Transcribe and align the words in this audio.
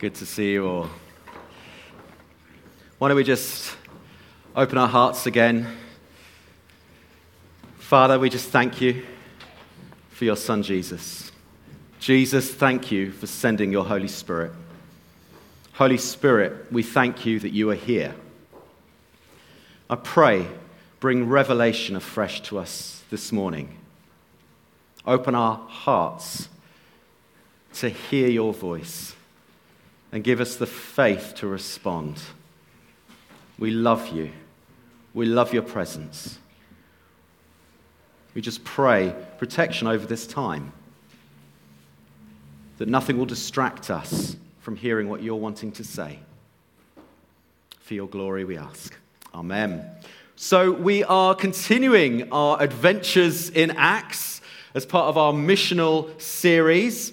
Good 0.00 0.14
to 0.14 0.24
see 0.24 0.52
you 0.52 0.66
all. 0.66 0.88
Why 2.96 3.08
don't 3.08 3.18
we 3.18 3.22
just 3.22 3.76
open 4.56 4.78
our 4.78 4.88
hearts 4.88 5.26
again? 5.26 5.76
Father, 7.76 8.18
we 8.18 8.30
just 8.30 8.48
thank 8.48 8.80
you 8.80 9.04
for 10.08 10.24
your 10.24 10.36
Son 10.36 10.62
Jesus. 10.62 11.30
Jesus, 11.98 12.50
thank 12.50 12.90
you 12.90 13.12
for 13.12 13.26
sending 13.26 13.70
your 13.70 13.84
Holy 13.84 14.08
Spirit. 14.08 14.52
Holy 15.74 15.98
Spirit, 15.98 16.72
we 16.72 16.82
thank 16.82 17.26
you 17.26 17.38
that 17.38 17.50
you 17.50 17.68
are 17.68 17.74
here. 17.74 18.14
I 19.90 19.96
pray, 19.96 20.46
bring 20.98 21.28
revelation 21.28 21.94
afresh 21.94 22.40
to 22.44 22.56
us 22.56 23.02
this 23.10 23.32
morning. 23.32 23.76
Open 25.06 25.34
our 25.34 25.56
hearts 25.68 26.48
to 27.74 27.90
hear 27.90 28.30
your 28.30 28.54
voice 28.54 29.14
and 30.12 30.24
give 30.24 30.40
us 30.40 30.56
the 30.56 30.66
faith 30.66 31.34
to 31.36 31.46
respond. 31.46 32.20
We 33.58 33.70
love 33.70 34.08
you. 34.08 34.32
We 35.14 35.26
love 35.26 35.52
your 35.52 35.62
presence. 35.62 36.38
We 38.34 38.40
just 38.40 38.64
pray 38.64 39.14
protection 39.38 39.86
over 39.88 40.06
this 40.06 40.26
time, 40.26 40.72
that 42.78 42.88
nothing 42.88 43.18
will 43.18 43.26
distract 43.26 43.90
us 43.90 44.36
from 44.60 44.76
hearing 44.76 45.08
what 45.08 45.22
you're 45.22 45.36
wanting 45.36 45.72
to 45.72 45.84
say. 45.84 46.18
For 47.80 47.94
your 47.94 48.08
glory, 48.08 48.44
we 48.44 48.56
ask. 48.56 48.96
Amen. 49.34 49.84
So, 50.36 50.70
we 50.70 51.04
are 51.04 51.34
continuing 51.34 52.32
our 52.32 52.62
adventures 52.62 53.50
in 53.50 53.72
Acts 53.72 54.40
as 54.74 54.86
part 54.86 55.08
of 55.08 55.18
our 55.18 55.32
missional 55.32 56.18
series. 56.20 57.12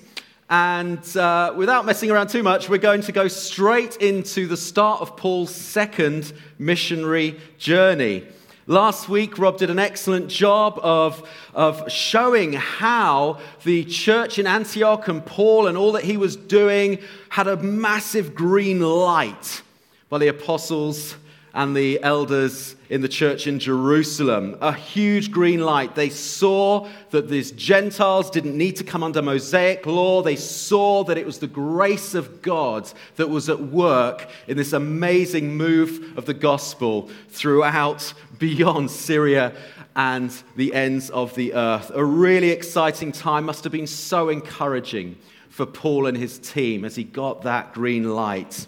And 0.49 1.17
uh, 1.17 1.53
without 1.57 1.85
messing 1.85 2.09
around 2.09 2.29
too 2.29 2.41
much, 2.41 2.69
we're 2.69 2.77
going 2.77 3.01
to 3.01 3.11
go 3.11 3.27
straight 3.27 3.97
into 3.97 4.47
the 4.47 4.55
start 4.55 5.01
of 5.01 5.17
Paul's 5.17 5.53
second 5.53 6.31
missionary 6.57 7.39
journey. 7.57 8.25
Last 8.65 9.09
week, 9.09 9.37
Rob 9.37 9.57
did 9.57 9.69
an 9.69 9.79
excellent 9.79 10.29
job 10.29 10.79
of, 10.81 11.27
of 11.53 11.91
showing 11.91 12.53
how 12.53 13.39
the 13.63 13.83
church 13.85 14.39
in 14.39 14.47
Antioch 14.47 15.07
and 15.09 15.25
Paul 15.25 15.67
and 15.67 15.77
all 15.77 15.93
that 15.93 16.03
he 16.03 16.15
was 16.15 16.35
doing 16.35 16.99
had 17.29 17.47
a 17.47 17.57
massive 17.57 18.33
green 18.33 18.79
light 18.79 19.61
by 20.09 20.17
the 20.17 20.27
apostles 20.27 21.15
and 21.57 21.75
the 21.75 21.99
elders 22.03 22.75
in 22.87 23.01
the 23.01 23.07
church 23.07 23.47
in 23.47 23.57
Jerusalem. 23.57 24.55
A 24.61 24.71
huge 24.71 25.31
green 25.31 25.59
light. 25.59 25.95
They 25.95 26.11
saw 26.11 26.87
that 27.09 27.29
these 27.29 27.49
Gentiles 27.49 28.29
didn't 28.29 28.55
need 28.55 28.75
to 28.75 28.83
come 28.83 29.01
under 29.01 29.23
Mosaic 29.23 29.87
law. 29.87 30.21
They 30.21 30.35
saw 30.35 31.03
that 31.05 31.17
it 31.17 31.25
was 31.25 31.39
the 31.39 31.47
grace 31.47 32.13
of 32.13 32.43
God 32.43 32.87
that 33.15 33.31
was 33.31 33.49
at 33.49 33.59
work 33.59 34.29
in 34.47 34.55
this 34.55 34.71
amazing 34.71 35.57
move 35.57 36.15
of 36.15 36.27
the 36.27 36.35
gospel 36.35 37.09
throughout, 37.29 38.13
beyond 38.37 38.91
Syria 38.91 39.51
and 39.95 40.31
the 40.57 40.75
ends 40.75 41.09
of 41.09 41.33
the 41.33 41.55
earth. 41.55 41.89
A 41.95 42.05
really 42.05 42.51
exciting 42.51 43.11
time. 43.11 43.45
Must 43.45 43.63
have 43.63 43.73
been 43.73 43.87
so 43.87 44.29
encouraging 44.29 45.17
for 45.49 45.65
Paul 45.65 46.05
and 46.05 46.15
his 46.15 46.37
team 46.37 46.85
as 46.85 46.95
he 46.95 47.03
got 47.03 47.41
that 47.41 47.73
green 47.73 48.13
light. 48.13 48.67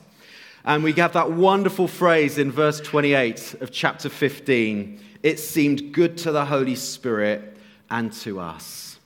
And 0.66 0.84
we 0.84 0.94
have 0.94 1.14
that 1.14 1.32
wonderful 1.32 1.88
phrase 1.88 2.38
in 2.38 2.52
verse 2.52 2.80
28 2.80 3.56
of 3.62 3.72
chapter 3.72 4.10
15 4.10 5.00
it 5.22 5.40
seemed 5.40 5.94
good 5.94 6.18
to 6.20 6.32
the 6.32 6.46
Holy 6.46 6.76
Spirit 6.76 7.58
and 7.90 8.14
to 8.14 8.40
us. 8.40 9.00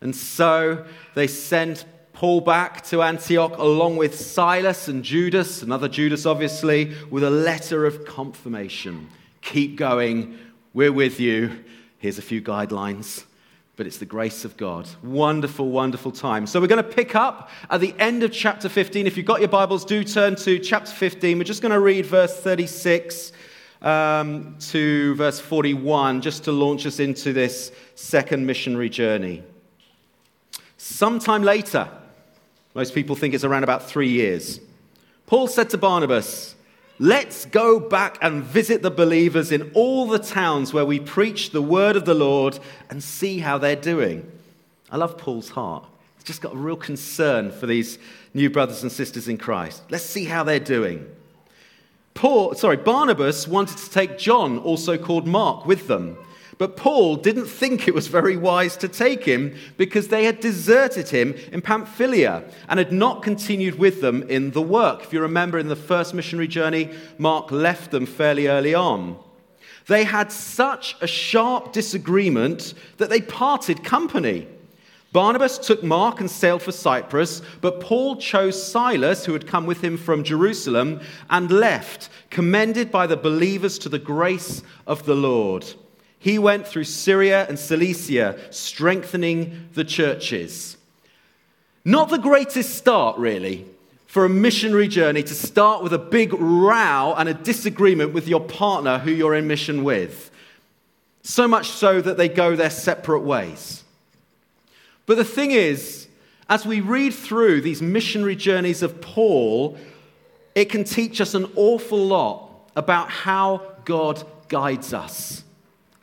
And 0.00 0.14
so 0.14 0.86
they 1.14 1.26
sent 1.26 1.84
Paul 2.12 2.40
back 2.40 2.82
to 2.84 3.02
Antioch 3.02 3.58
along 3.58 3.96
with 3.96 4.18
Silas 4.18 4.88
and 4.88 5.02
Judas, 5.02 5.62
another 5.62 5.88
Judas 5.88 6.24
obviously, 6.24 6.94
with 7.10 7.24
a 7.24 7.30
letter 7.30 7.84
of 7.84 8.04
confirmation. 8.04 9.08
Keep 9.42 9.76
going, 9.76 10.38
we're 10.72 10.92
with 10.92 11.20
you. 11.20 11.64
Here's 11.98 12.18
a 12.18 12.22
few 12.22 12.40
guidelines 12.40 13.25
but 13.76 13.86
it's 13.86 13.98
the 13.98 14.06
grace 14.06 14.44
of 14.44 14.56
God. 14.56 14.88
Wonderful, 15.02 15.68
wonderful 15.68 16.10
time. 16.10 16.46
So 16.46 16.60
we're 16.60 16.66
going 16.66 16.82
to 16.82 16.88
pick 16.88 17.14
up 17.14 17.50
at 17.70 17.80
the 17.80 17.94
end 17.98 18.22
of 18.22 18.32
chapter 18.32 18.68
15. 18.68 19.06
If 19.06 19.16
you've 19.16 19.26
got 19.26 19.40
your 19.40 19.48
Bibles, 19.48 19.84
do 19.84 20.02
turn 20.02 20.34
to 20.36 20.58
chapter 20.58 20.90
15. 20.90 21.36
We're 21.36 21.44
just 21.44 21.60
going 21.60 21.72
to 21.72 21.80
read 21.80 22.06
verse 22.06 22.40
36 22.40 23.32
um, 23.82 24.56
to 24.58 25.14
verse 25.16 25.38
41 25.38 26.22
just 26.22 26.44
to 26.44 26.52
launch 26.52 26.86
us 26.86 27.00
into 27.00 27.34
this 27.34 27.70
second 27.94 28.46
missionary 28.46 28.88
journey. 28.88 29.42
Sometime 30.78 31.42
later, 31.42 31.88
most 32.74 32.94
people 32.94 33.14
think 33.14 33.34
it's 33.34 33.44
around 33.44 33.62
about 33.62 33.86
three 33.88 34.08
years, 34.08 34.60
Paul 35.26 35.48
said 35.48 35.70
to 35.70 35.78
Barnabas, 35.78 36.55
Let's 36.98 37.44
go 37.44 37.78
back 37.78 38.16
and 38.22 38.42
visit 38.42 38.80
the 38.80 38.90
believers 38.90 39.52
in 39.52 39.70
all 39.74 40.06
the 40.06 40.18
towns 40.18 40.72
where 40.72 40.86
we 40.86 40.98
preach 40.98 41.50
the 41.50 41.60
word 41.60 41.94
of 41.94 42.06
the 42.06 42.14
Lord 42.14 42.58
and 42.88 43.02
see 43.02 43.38
how 43.38 43.58
they're 43.58 43.76
doing. 43.76 44.30
I 44.90 44.96
love 44.96 45.18
Paul's 45.18 45.50
heart. 45.50 45.84
He's 46.14 46.24
just 46.24 46.40
got 46.40 46.54
a 46.54 46.56
real 46.56 46.76
concern 46.76 47.50
for 47.50 47.66
these 47.66 47.98
new 48.32 48.48
brothers 48.48 48.82
and 48.82 48.90
sisters 48.90 49.28
in 49.28 49.36
Christ. 49.36 49.82
Let's 49.90 50.04
see 50.04 50.24
how 50.24 50.42
they're 50.42 50.58
doing. 50.58 51.06
Paul, 52.14 52.54
sorry, 52.54 52.78
Barnabas 52.78 53.46
wanted 53.46 53.76
to 53.76 53.90
take 53.90 54.16
John, 54.16 54.58
also 54.58 54.96
called 54.96 55.26
Mark, 55.26 55.66
with 55.66 55.88
them. 55.88 56.16
But 56.58 56.76
Paul 56.76 57.16
didn't 57.16 57.46
think 57.46 57.86
it 57.86 57.94
was 57.94 58.06
very 58.06 58.36
wise 58.36 58.78
to 58.78 58.88
take 58.88 59.24
him 59.24 59.54
because 59.76 60.08
they 60.08 60.24
had 60.24 60.40
deserted 60.40 61.10
him 61.10 61.34
in 61.52 61.60
Pamphylia 61.60 62.44
and 62.68 62.78
had 62.78 62.92
not 62.92 63.22
continued 63.22 63.78
with 63.78 64.00
them 64.00 64.22
in 64.30 64.52
the 64.52 64.62
work. 64.62 65.02
If 65.02 65.12
you 65.12 65.20
remember 65.20 65.58
in 65.58 65.68
the 65.68 65.76
first 65.76 66.14
missionary 66.14 66.48
journey, 66.48 66.90
Mark 67.18 67.50
left 67.50 67.90
them 67.90 68.06
fairly 68.06 68.48
early 68.48 68.74
on. 68.74 69.18
They 69.86 70.04
had 70.04 70.32
such 70.32 70.96
a 71.02 71.06
sharp 71.06 71.72
disagreement 71.72 72.72
that 72.96 73.10
they 73.10 73.20
parted 73.20 73.84
company. 73.84 74.48
Barnabas 75.12 75.58
took 75.58 75.82
Mark 75.82 76.20
and 76.20 76.30
sailed 76.30 76.62
for 76.62 76.72
Cyprus, 76.72 77.40
but 77.60 77.80
Paul 77.80 78.16
chose 78.16 78.60
Silas, 78.60 79.24
who 79.24 79.32
had 79.32 79.46
come 79.46 79.64
with 79.64 79.82
him 79.82 79.96
from 79.96 80.24
Jerusalem, 80.24 81.00
and 81.30 81.50
left, 81.50 82.08
commended 82.30 82.90
by 82.90 83.06
the 83.06 83.16
believers 83.16 83.78
to 83.78 83.88
the 83.88 83.98
grace 83.98 84.62
of 84.86 85.06
the 85.06 85.14
Lord. 85.14 85.64
He 86.18 86.38
went 86.38 86.66
through 86.66 86.84
Syria 86.84 87.46
and 87.48 87.58
Cilicia, 87.58 88.38
strengthening 88.50 89.68
the 89.74 89.84
churches. 89.84 90.76
Not 91.84 92.08
the 92.08 92.18
greatest 92.18 92.74
start, 92.74 93.16
really, 93.18 93.66
for 94.06 94.24
a 94.24 94.28
missionary 94.28 94.88
journey 94.88 95.22
to 95.22 95.34
start 95.34 95.82
with 95.82 95.92
a 95.92 95.98
big 95.98 96.32
row 96.32 97.14
and 97.16 97.28
a 97.28 97.34
disagreement 97.34 98.12
with 98.12 98.26
your 98.26 98.40
partner 98.40 98.98
who 98.98 99.10
you're 99.10 99.34
in 99.34 99.46
mission 99.46 99.84
with. 99.84 100.30
So 101.22 101.46
much 101.46 101.68
so 101.68 102.00
that 102.00 102.16
they 102.16 102.28
go 102.28 102.56
their 102.56 102.70
separate 102.70 103.20
ways. 103.20 103.84
But 105.06 105.16
the 105.16 105.24
thing 105.24 105.50
is, 105.50 106.08
as 106.48 106.64
we 106.64 106.80
read 106.80 107.12
through 107.14 107.60
these 107.60 107.82
missionary 107.82 108.36
journeys 108.36 108.82
of 108.82 109.00
Paul, 109.00 109.76
it 110.54 110.66
can 110.66 110.84
teach 110.84 111.20
us 111.20 111.34
an 111.34 111.46
awful 111.56 111.98
lot 111.98 112.50
about 112.74 113.10
how 113.10 113.62
God 113.84 114.24
guides 114.48 114.94
us 114.94 115.44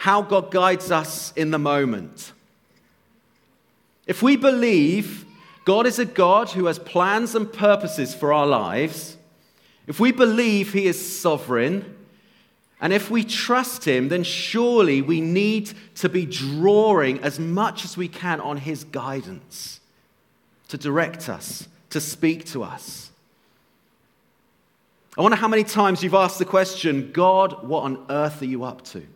how 0.03 0.21
God 0.21 0.51
guides 0.51 0.91
us 0.91 1.31
in 1.33 1.51
the 1.51 1.57
moment. 1.57 2.33
If 4.05 4.21
we 4.21 4.35
believe 4.35 5.23
God 5.63 5.87
is 5.87 5.97
a 5.97 6.03
God 6.03 6.49
who 6.49 6.65
has 6.65 6.77
plans 6.77 7.35
and 7.35 7.51
purposes 7.51 8.13
for 8.13 8.33
our 8.33 8.45
lives, 8.45 9.15
if 9.87 10.01
we 10.01 10.11
believe 10.11 10.73
He 10.73 10.87
is 10.87 11.21
sovereign, 11.21 11.95
and 12.81 12.91
if 12.91 13.09
we 13.09 13.23
trust 13.23 13.85
Him, 13.85 14.09
then 14.09 14.25
surely 14.25 15.01
we 15.01 15.21
need 15.21 15.71
to 15.95 16.09
be 16.09 16.25
drawing 16.25 17.19
as 17.19 17.39
much 17.39 17.85
as 17.85 17.95
we 17.95 18.09
can 18.09 18.41
on 18.41 18.57
His 18.57 18.83
guidance 18.83 19.79
to 20.67 20.77
direct 20.77 21.29
us, 21.29 21.69
to 21.91 22.01
speak 22.01 22.43
to 22.47 22.61
us. 22.61 23.09
I 25.17 25.21
wonder 25.21 25.38
how 25.38 25.47
many 25.47 25.63
times 25.63 26.03
you've 26.03 26.13
asked 26.13 26.39
the 26.39 26.44
question 26.44 27.13
God, 27.13 27.65
what 27.65 27.83
on 27.83 28.06
earth 28.09 28.41
are 28.41 28.45
you 28.45 28.65
up 28.65 28.83
to? 28.88 29.07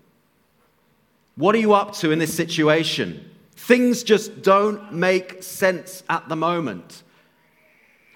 What 1.37 1.55
are 1.55 1.59
you 1.59 1.73
up 1.73 1.93
to 1.97 2.11
in 2.11 2.19
this 2.19 2.35
situation? 2.35 3.29
Things 3.55 4.03
just 4.03 4.41
don't 4.41 4.91
make 4.93 5.41
sense 5.43 6.03
at 6.09 6.27
the 6.27 6.35
moment. 6.35 7.03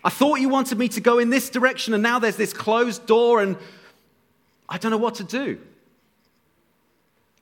I 0.04 0.10
thought 0.10 0.40
you 0.40 0.50
wanted 0.50 0.80
me 0.80 0.88
to 0.90 1.02
go 1.02 1.20
in 1.20 1.30
this 1.30 1.50
direction, 1.50 1.94
and 1.94 2.02
now 2.02 2.18
there's 2.18 2.36
this 2.36 2.52
closed 2.52 3.06
door, 3.06 3.42
and 3.42 3.56
I 4.68 4.80
don't 4.80 4.92
know 4.92 4.98
what 4.98 5.16
to 5.16 5.24
do. 5.24 5.60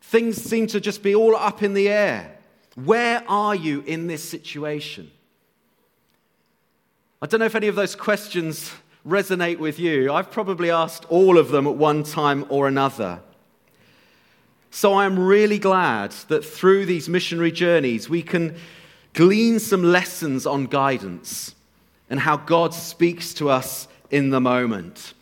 Things 0.01 0.41
seem 0.41 0.67
to 0.67 0.81
just 0.81 1.01
be 1.01 1.15
all 1.15 1.35
up 1.35 1.63
in 1.63 1.73
the 1.73 1.87
air. 1.87 2.37
Where 2.75 3.23
are 3.29 3.55
you 3.55 3.81
in 3.87 4.07
this 4.07 4.27
situation? 4.27 5.09
I 7.21 7.27
don't 7.27 7.39
know 7.39 7.45
if 7.45 7.55
any 7.55 7.67
of 7.67 7.75
those 7.75 7.95
questions 7.95 8.71
resonate 9.07 9.59
with 9.59 9.79
you. 9.79 10.11
I've 10.11 10.31
probably 10.31 10.71
asked 10.71 11.05
all 11.09 11.37
of 11.37 11.51
them 11.51 11.67
at 11.67 11.75
one 11.75 12.03
time 12.03 12.45
or 12.49 12.67
another. 12.67 13.21
So 14.71 14.94
I 14.94 15.06
am 15.06 15.18
really 15.19 15.60
glad 15.60 16.12
that 16.27 16.45
through 16.45 16.86
these 16.86 17.10
missionary 17.10 17.51
journeys, 17.51 18.10
we 18.10 18.21
can 18.21 18.56
glean 19.13 19.60
some 19.60 19.83
lessons 19.83 20.45
on 20.45 20.66
guidance 20.66 21.56
and 22.10 22.19
how 22.19 22.38
God 22.38 22.74
speaks 22.74 23.33
to 23.36 23.50
us 23.50 23.88
in 24.12 24.30
the 24.30 24.39
moment. 24.39 25.13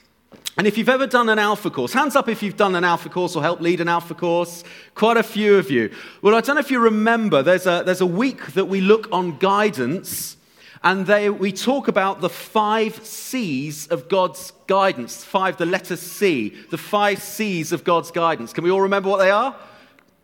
And 0.57 0.65
if 0.65 0.77
you've 0.77 0.89
ever 0.89 1.05
done 1.05 1.29
an 1.29 1.37
alpha 1.37 1.69
course, 1.69 1.93
hands 1.93 2.15
up 2.15 2.27
if 2.27 2.41
you've 2.41 2.57
done 2.57 2.75
an 2.75 2.83
alpha 2.83 3.09
course 3.09 3.35
or 3.35 3.43
helped 3.43 3.61
lead 3.61 3.79
an 3.79 3.87
alpha 3.87 4.15
course. 4.15 4.63
Quite 4.95 5.17
a 5.17 5.23
few 5.23 5.57
of 5.57 5.69
you. 5.69 5.91
Well, 6.21 6.33
I 6.33 6.41
don't 6.41 6.55
know 6.55 6.61
if 6.61 6.71
you 6.71 6.79
remember, 6.79 7.43
there's 7.43 7.67
a, 7.67 7.83
there's 7.85 8.01
a 8.01 8.07
week 8.07 8.53
that 8.53 8.65
we 8.65 8.81
look 8.81 9.07
on 9.11 9.37
guidance, 9.37 10.36
and 10.83 11.05
they, 11.05 11.29
we 11.29 11.51
talk 11.51 11.87
about 11.87 12.21
the 12.21 12.29
five 12.29 13.05
C's 13.05 13.87
of 13.87 14.09
God's 14.09 14.51
guidance. 14.67 15.23
Five, 15.23 15.57
the 15.57 15.65
letter 15.65 15.95
C, 15.95 16.49
the 16.69 16.77
five 16.77 17.21
C's 17.21 17.71
of 17.71 17.83
God's 17.83 18.11
guidance. 18.11 18.53
Can 18.53 18.63
we 18.63 18.71
all 18.71 18.81
remember 18.81 19.09
what 19.09 19.17
they 19.17 19.31
are? 19.31 19.55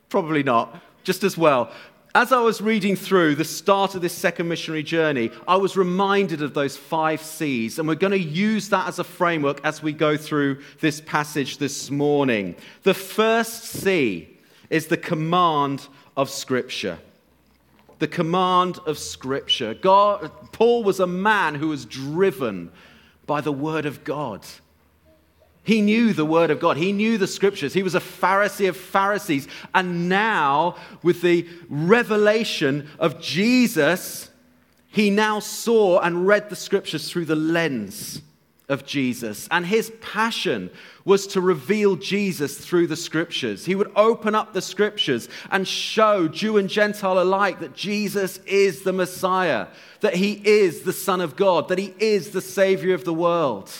Probably 0.09 0.43
not. 0.43 0.79
Just 1.03 1.23
as 1.23 1.37
well. 1.37 1.71
As 2.15 2.31
I 2.31 2.39
was 2.39 2.61
reading 2.61 2.95
through 2.95 3.33
the 3.35 3.43
start 3.43 3.95
of 3.95 4.03
this 4.03 4.13
second 4.13 4.47
missionary 4.47 4.83
journey, 4.83 5.31
I 5.47 5.55
was 5.55 5.75
reminded 5.75 6.43
of 6.43 6.53
those 6.53 6.77
five 6.77 7.21
C's, 7.21 7.79
and 7.79 7.87
we're 7.87 7.95
going 7.95 8.11
to 8.11 8.19
use 8.19 8.69
that 8.69 8.87
as 8.87 8.99
a 8.99 9.03
framework 9.03 9.59
as 9.65 9.81
we 9.81 9.93
go 9.93 10.15
through 10.15 10.61
this 10.79 11.01
passage 11.01 11.57
this 11.57 11.89
morning. 11.89 12.55
The 12.83 12.93
first 12.93 13.63
C 13.63 14.37
is 14.69 14.85
the 14.85 14.97
command 14.97 15.87
of 16.15 16.29
Scripture. 16.29 16.99
The 18.03 18.07
command 18.09 18.79
of 18.85 18.99
Scripture. 18.99 19.73
God, 19.73 20.29
Paul 20.51 20.83
was 20.83 20.99
a 20.99 21.07
man 21.07 21.55
who 21.55 21.69
was 21.69 21.85
driven 21.85 22.69
by 23.25 23.39
the 23.39 23.53
Word 23.53 23.85
of 23.85 24.03
God. 24.03 24.45
He 25.63 25.79
knew 25.79 26.11
the 26.11 26.25
Word 26.25 26.51
of 26.51 26.59
God. 26.59 26.75
He 26.75 26.91
knew 26.91 27.17
the 27.17 27.27
Scriptures. 27.27 27.73
He 27.73 27.81
was 27.81 27.95
a 27.95 28.01
Pharisee 28.01 28.67
of 28.67 28.75
Pharisees. 28.75 29.47
And 29.73 30.09
now, 30.09 30.75
with 31.01 31.21
the 31.21 31.47
revelation 31.69 32.89
of 32.99 33.21
Jesus, 33.21 34.29
he 34.89 35.09
now 35.09 35.39
saw 35.39 36.01
and 36.01 36.27
read 36.27 36.49
the 36.49 36.57
Scriptures 36.57 37.09
through 37.09 37.23
the 37.23 37.37
lens 37.37 38.21
of 38.69 38.85
Jesus. 38.85 39.47
And 39.51 39.65
his 39.65 39.91
passion 40.01 40.69
was 41.05 41.27
to 41.27 41.41
reveal 41.41 41.95
Jesus 41.95 42.57
through 42.57 42.87
the 42.87 42.95
Scriptures. 42.95 43.65
He 43.65 43.75
would 43.75 43.91
open 43.95 44.35
up 44.35 44.53
the 44.53 44.61
Scriptures 44.61 45.27
and 45.51 45.67
show 45.67 46.27
Jew 46.27 46.57
and 46.57 46.69
Gentile 46.69 47.21
alike 47.21 47.59
that 47.59 47.75
Jesus 47.75 48.37
is 48.45 48.83
the 48.83 48.93
Messiah, 48.93 49.67
that 49.99 50.15
he 50.15 50.41
is 50.45 50.83
the 50.83 50.93
Son 50.93 51.19
of 51.19 51.35
God, 51.35 51.67
that 51.67 51.77
he 51.77 51.93
is 51.99 52.31
the 52.31 52.41
Savior 52.41 52.93
of 52.93 53.03
the 53.03 53.13
world. 53.13 53.71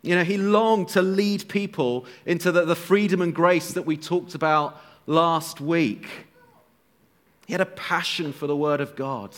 You 0.00 0.14
know, 0.16 0.24
he 0.24 0.36
longed 0.36 0.88
to 0.88 1.02
lead 1.02 1.48
people 1.48 2.06
into 2.26 2.52
the, 2.52 2.64
the 2.64 2.76
freedom 2.76 3.22
and 3.22 3.34
grace 3.34 3.72
that 3.72 3.86
we 3.86 3.96
talked 3.96 4.34
about 4.34 4.80
last 5.06 5.60
week. 5.60 6.06
He 7.46 7.52
had 7.52 7.60
a 7.60 7.66
passion 7.66 8.32
for 8.32 8.46
the 8.46 8.56
Word 8.56 8.80
of 8.80 8.96
God. 8.96 9.34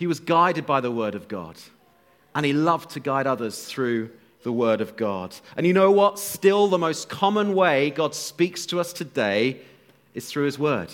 He 0.00 0.06
was 0.06 0.18
guided 0.18 0.64
by 0.64 0.80
the 0.80 0.90
Word 0.90 1.14
of 1.14 1.28
God, 1.28 1.56
and 2.34 2.46
he 2.46 2.54
loved 2.54 2.88
to 2.92 3.00
guide 3.00 3.26
others 3.26 3.66
through 3.66 4.08
the 4.42 4.50
Word 4.50 4.80
of 4.80 4.96
God. 4.96 5.36
And 5.58 5.66
you 5.66 5.74
know 5.74 5.90
what? 5.90 6.18
Still, 6.18 6.68
the 6.68 6.78
most 6.78 7.10
common 7.10 7.54
way 7.54 7.90
God 7.90 8.14
speaks 8.14 8.64
to 8.66 8.80
us 8.80 8.94
today 8.94 9.60
is 10.14 10.26
through 10.26 10.46
His 10.46 10.58
Word. 10.58 10.88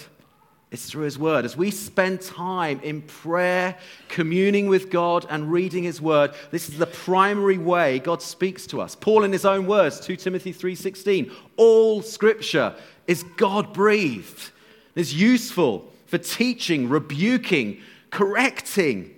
It's 0.72 0.90
through 0.90 1.04
His 1.04 1.20
Word. 1.20 1.44
As 1.44 1.56
we 1.56 1.70
spend 1.70 2.20
time 2.20 2.80
in 2.82 3.00
prayer, 3.02 3.76
communing 4.08 4.66
with 4.66 4.90
God, 4.90 5.24
and 5.30 5.52
reading 5.52 5.84
His 5.84 6.00
Word, 6.00 6.32
this 6.50 6.68
is 6.68 6.76
the 6.76 6.88
primary 6.88 7.58
way 7.58 8.00
God 8.00 8.20
speaks 8.20 8.66
to 8.66 8.80
us. 8.80 8.96
Paul, 8.96 9.22
in 9.22 9.30
his 9.30 9.44
own 9.44 9.68
words, 9.68 10.00
2 10.00 10.16
Timothy 10.16 10.52
3:16, 10.52 11.30
all 11.56 12.02
Scripture 12.02 12.74
is 13.06 13.22
God-breathed, 13.36 14.50
is 14.96 15.14
useful 15.14 15.92
for 16.06 16.18
teaching, 16.18 16.88
rebuking, 16.88 17.80
correcting, 18.16 19.14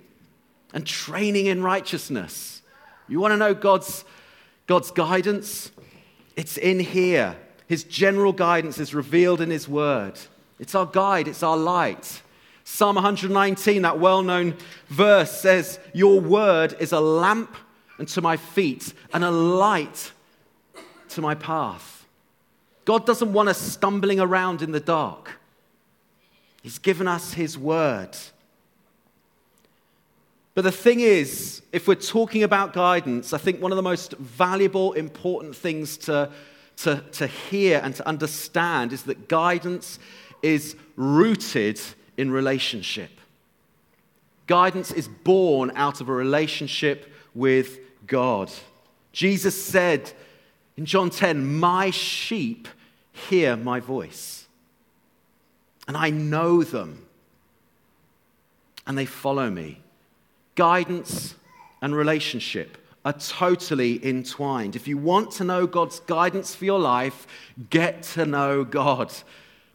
and 0.74 0.84
training 0.84 1.46
in 1.46 1.62
righteousness. 1.62 2.62
You 3.06 3.20
want 3.20 3.30
to 3.30 3.36
know 3.36 3.54
God's, 3.54 4.04
God's 4.66 4.90
guidance? 4.90 5.70
It's 6.34 6.56
in 6.56 6.80
here. 6.80 7.36
His 7.68 7.84
general 7.84 8.32
guidance 8.32 8.80
is 8.80 8.96
revealed 8.96 9.40
in 9.40 9.50
His 9.50 9.68
Word. 9.68 10.18
It's 10.58 10.74
our 10.74 10.84
guide, 10.84 11.28
it's 11.28 11.44
our 11.44 11.56
light. 11.56 12.22
Psalm 12.64 12.96
119, 12.96 13.82
that 13.82 14.00
well 14.00 14.22
known 14.22 14.56
verse 14.88 15.30
says, 15.30 15.78
Your 15.94 16.20
word 16.20 16.74
is 16.80 16.90
a 16.90 16.98
lamp 16.98 17.54
unto 18.00 18.20
my 18.20 18.36
feet 18.36 18.92
and 19.14 19.22
a 19.22 19.30
light 19.30 20.10
to 21.10 21.20
my 21.20 21.36
path. 21.36 22.04
God 22.84 23.06
doesn't 23.06 23.32
want 23.32 23.48
us 23.48 23.58
stumbling 23.58 24.18
around 24.18 24.60
in 24.60 24.72
the 24.72 24.80
dark. 24.80 25.38
He's 26.62 26.80
given 26.80 27.06
us 27.06 27.34
His 27.34 27.56
word. 27.56 28.16
But 30.58 30.62
the 30.62 30.72
thing 30.72 30.98
is, 30.98 31.62
if 31.70 31.86
we're 31.86 31.94
talking 31.94 32.42
about 32.42 32.72
guidance, 32.72 33.32
I 33.32 33.38
think 33.38 33.62
one 33.62 33.70
of 33.70 33.76
the 33.76 33.82
most 33.82 34.14
valuable, 34.14 34.92
important 34.94 35.54
things 35.54 35.96
to, 35.98 36.32
to, 36.78 37.00
to 37.12 37.28
hear 37.28 37.80
and 37.80 37.94
to 37.94 38.08
understand 38.08 38.92
is 38.92 39.04
that 39.04 39.28
guidance 39.28 40.00
is 40.42 40.74
rooted 40.96 41.80
in 42.16 42.32
relationship. 42.32 43.12
Guidance 44.48 44.90
is 44.90 45.06
born 45.06 45.70
out 45.76 46.00
of 46.00 46.08
a 46.08 46.12
relationship 46.12 47.08
with 47.36 47.78
God. 48.08 48.50
Jesus 49.12 49.54
said 49.62 50.12
in 50.76 50.86
John 50.86 51.10
10, 51.10 51.60
My 51.60 51.90
sheep 51.90 52.66
hear 53.12 53.56
my 53.56 53.78
voice, 53.78 54.48
and 55.86 55.96
I 55.96 56.10
know 56.10 56.64
them, 56.64 57.06
and 58.88 58.98
they 58.98 59.06
follow 59.06 59.52
me. 59.52 59.82
Guidance 60.58 61.36
and 61.80 61.94
relationship 61.94 62.78
are 63.04 63.12
totally 63.12 64.04
entwined. 64.04 64.74
If 64.74 64.88
you 64.88 64.98
want 64.98 65.30
to 65.34 65.44
know 65.44 65.68
God's 65.68 66.00
guidance 66.00 66.52
for 66.52 66.64
your 66.64 66.80
life, 66.80 67.28
get 67.70 68.02
to 68.14 68.26
know 68.26 68.64
God. 68.64 69.12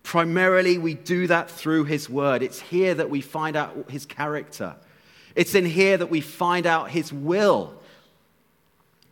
Primarily, 0.04 0.78
we 0.78 0.94
do 0.94 1.26
that 1.28 1.50
through 1.50 1.86
His 1.86 2.10
Word. 2.10 2.44
It's 2.44 2.60
here 2.60 2.94
that 2.96 3.10
we 3.10 3.22
find 3.22 3.56
out 3.56 3.90
His 3.90 4.06
character. 4.06 4.76
It's 5.36 5.56
in 5.56 5.66
here 5.66 5.96
that 5.96 6.10
we 6.10 6.20
find 6.20 6.66
out 6.66 6.92
His 6.92 7.14
will. 7.14 7.74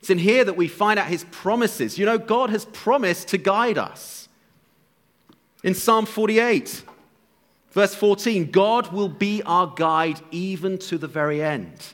It's 0.02 0.10
in 0.10 0.18
here 0.18 0.44
that 0.44 0.58
we 0.58 0.68
find 0.68 1.00
out 1.00 1.08
His 1.08 1.24
promises. 1.32 1.98
You 1.98 2.06
know, 2.06 2.18
God 2.18 2.50
has 2.50 2.66
promised 2.66 3.30
to 3.30 3.38
guide 3.38 3.78
us. 3.78 4.28
In 5.64 5.74
Psalm 5.74 6.06
48, 6.06 6.84
verse 7.72 7.96
14, 7.96 8.52
God 8.52 8.92
will 8.92 9.10
be 9.10 9.42
our 9.44 9.68
guide 9.68 10.20
even 10.32 10.78
to 10.80 10.98
the 10.98 11.08
very 11.08 11.42
end. 11.42 11.94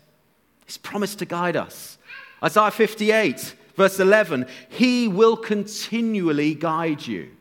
He's 0.65 0.77
promised 0.77 1.19
to 1.19 1.25
guide 1.25 1.55
us. 1.55 1.97
Isaiah 2.43 2.71
58, 2.71 3.55
verse 3.75 3.99
11, 3.99 4.47
He 4.69 5.07
will 5.07 5.37
continually 5.37 6.53
guide 6.53 7.05
you. 7.05 7.31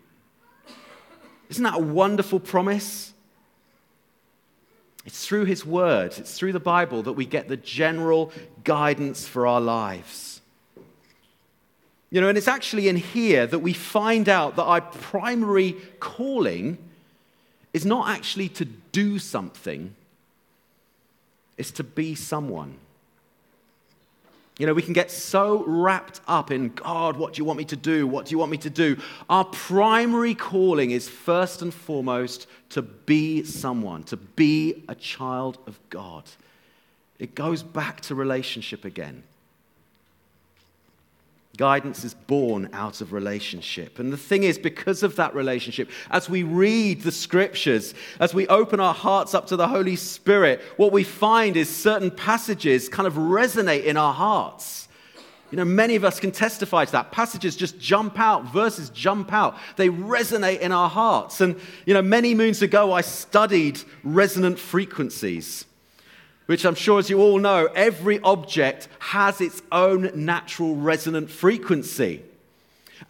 Isn't 1.48 1.64
that 1.64 1.74
a 1.74 1.82
wonderful 1.82 2.40
promise? 2.40 3.12
It's 5.04 5.26
through 5.26 5.44
His 5.44 5.64
Word, 5.64 6.14
it's 6.18 6.36
through 6.36 6.52
the 6.52 6.60
Bible 6.60 7.02
that 7.04 7.12
we 7.12 7.26
get 7.26 7.48
the 7.48 7.56
general 7.56 8.32
guidance 8.64 9.26
for 9.26 9.46
our 9.46 9.60
lives. 9.60 10.40
You 12.10 12.20
know, 12.20 12.28
and 12.28 12.38
it's 12.38 12.48
actually 12.48 12.88
in 12.88 12.96
here 12.96 13.46
that 13.46 13.58
we 13.58 13.72
find 13.72 14.28
out 14.28 14.56
that 14.56 14.64
our 14.64 14.80
primary 14.80 15.72
calling 16.00 16.78
is 17.76 17.84
not 17.84 18.08
actually 18.08 18.48
to 18.48 18.64
do 18.64 19.18
something, 19.18 19.94
it's 21.58 21.70
to 21.72 21.84
be 21.84 22.14
someone. 22.14 22.78
You 24.58 24.66
know, 24.66 24.72
we 24.72 24.80
can 24.80 24.94
get 24.94 25.10
so 25.10 25.62
wrapped 25.66 26.22
up 26.26 26.50
in 26.50 26.70
God, 26.70 27.18
what 27.18 27.34
do 27.34 27.38
you 27.38 27.44
want 27.44 27.58
me 27.58 27.66
to 27.66 27.76
do? 27.76 28.06
What 28.06 28.24
do 28.24 28.30
you 28.30 28.38
want 28.38 28.50
me 28.50 28.56
to 28.56 28.70
do? 28.70 28.96
Our 29.28 29.44
primary 29.44 30.34
calling 30.34 30.92
is 30.92 31.06
first 31.06 31.60
and 31.60 31.72
foremost 31.72 32.46
to 32.70 32.80
be 32.80 33.44
someone, 33.44 34.04
to 34.04 34.16
be 34.16 34.82
a 34.88 34.94
child 34.94 35.58
of 35.66 35.78
God. 35.90 36.24
It 37.18 37.34
goes 37.34 37.62
back 37.62 38.00
to 38.02 38.14
relationship 38.14 38.86
again. 38.86 39.22
Guidance 41.56 42.04
is 42.04 42.14
born 42.14 42.68
out 42.72 43.00
of 43.00 43.12
relationship. 43.12 43.98
And 43.98 44.12
the 44.12 44.16
thing 44.16 44.42
is, 44.42 44.58
because 44.58 45.02
of 45.02 45.16
that 45.16 45.34
relationship, 45.34 45.90
as 46.10 46.28
we 46.28 46.42
read 46.42 47.02
the 47.02 47.12
scriptures, 47.12 47.94
as 48.20 48.34
we 48.34 48.46
open 48.48 48.80
our 48.80 48.94
hearts 48.94 49.34
up 49.34 49.46
to 49.48 49.56
the 49.56 49.68
Holy 49.68 49.96
Spirit, 49.96 50.60
what 50.76 50.92
we 50.92 51.04
find 51.04 51.56
is 51.56 51.74
certain 51.74 52.10
passages 52.10 52.88
kind 52.88 53.06
of 53.06 53.14
resonate 53.14 53.84
in 53.84 53.96
our 53.96 54.12
hearts. 54.12 54.88
You 55.50 55.56
know, 55.56 55.64
many 55.64 55.94
of 55.94 56.04
us 56.04 56.18
can 56.18 56.32
testify 56.32 56.84
to 56.84 56.92
that. 56.92 57.12
Passages 57.12 57.54
just 57.54 57.78
jump 57.78 58.18
out, 58.18 58.52
verses 58.52 58.90
jump 58.90 59.32
out. 59.32 59.56
They 59.76 59.88
resonate 59.88 60.58
in 60.60 60.72
our 60.72 60.90
hearts. 60.90 61.40
And, 61.40 61.58
you 61.84 61.94
know, 61.94 62.02
many 62.02 62.34
moons 62.34 62.62
ago, 62.62 62.92
I 62.92 63.00
studied 63.00 63.80
resonant 64.02 64.58
frequencies 64.58 65.64
which 66.46 66.64
I'm 66.64 66.74
sure, 66.74 66.98
as 66.98 67.10
you 67.10 67.20
all 67.20 67.38
know, 67.38 67.68
every 67.74 68.20
object 68.20 68.88
has 68.98 69.40
its 69.40 69.62
own 69.70 70.10
natural 70.14 70.74
resonant 70.76 71.30
frequency. 71.30 72.22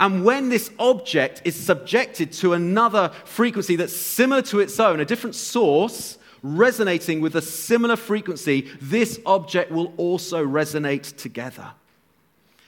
And 0.01 0.25
when 0.25 0.49
this 0.49 0.71
object 0.79 1.43
is 1.45 1.55
subjected 1.55 2.33
to 2.35 2.55
another 2.55 3.11
frequency 3.25 3.77
that's 3.77 3.95
similar 3.95 4.43
to 4.43 4.61
its 4.61 4.81
own, 4.81 5.01
a 5.01 5.05
different 5.05 5.37
source, 5.37 6.19
resonating 6.43 7.21
with 7.21 7.37
a 7.37 7.43
similar 7.43 7.97
frequency, 7.97 8.69
this 8.81 9.21
object 9.27 9.71
will 9.71 9.93
also 9.97 10.45
resonate 10.45 11.17
together. 11.17 11.73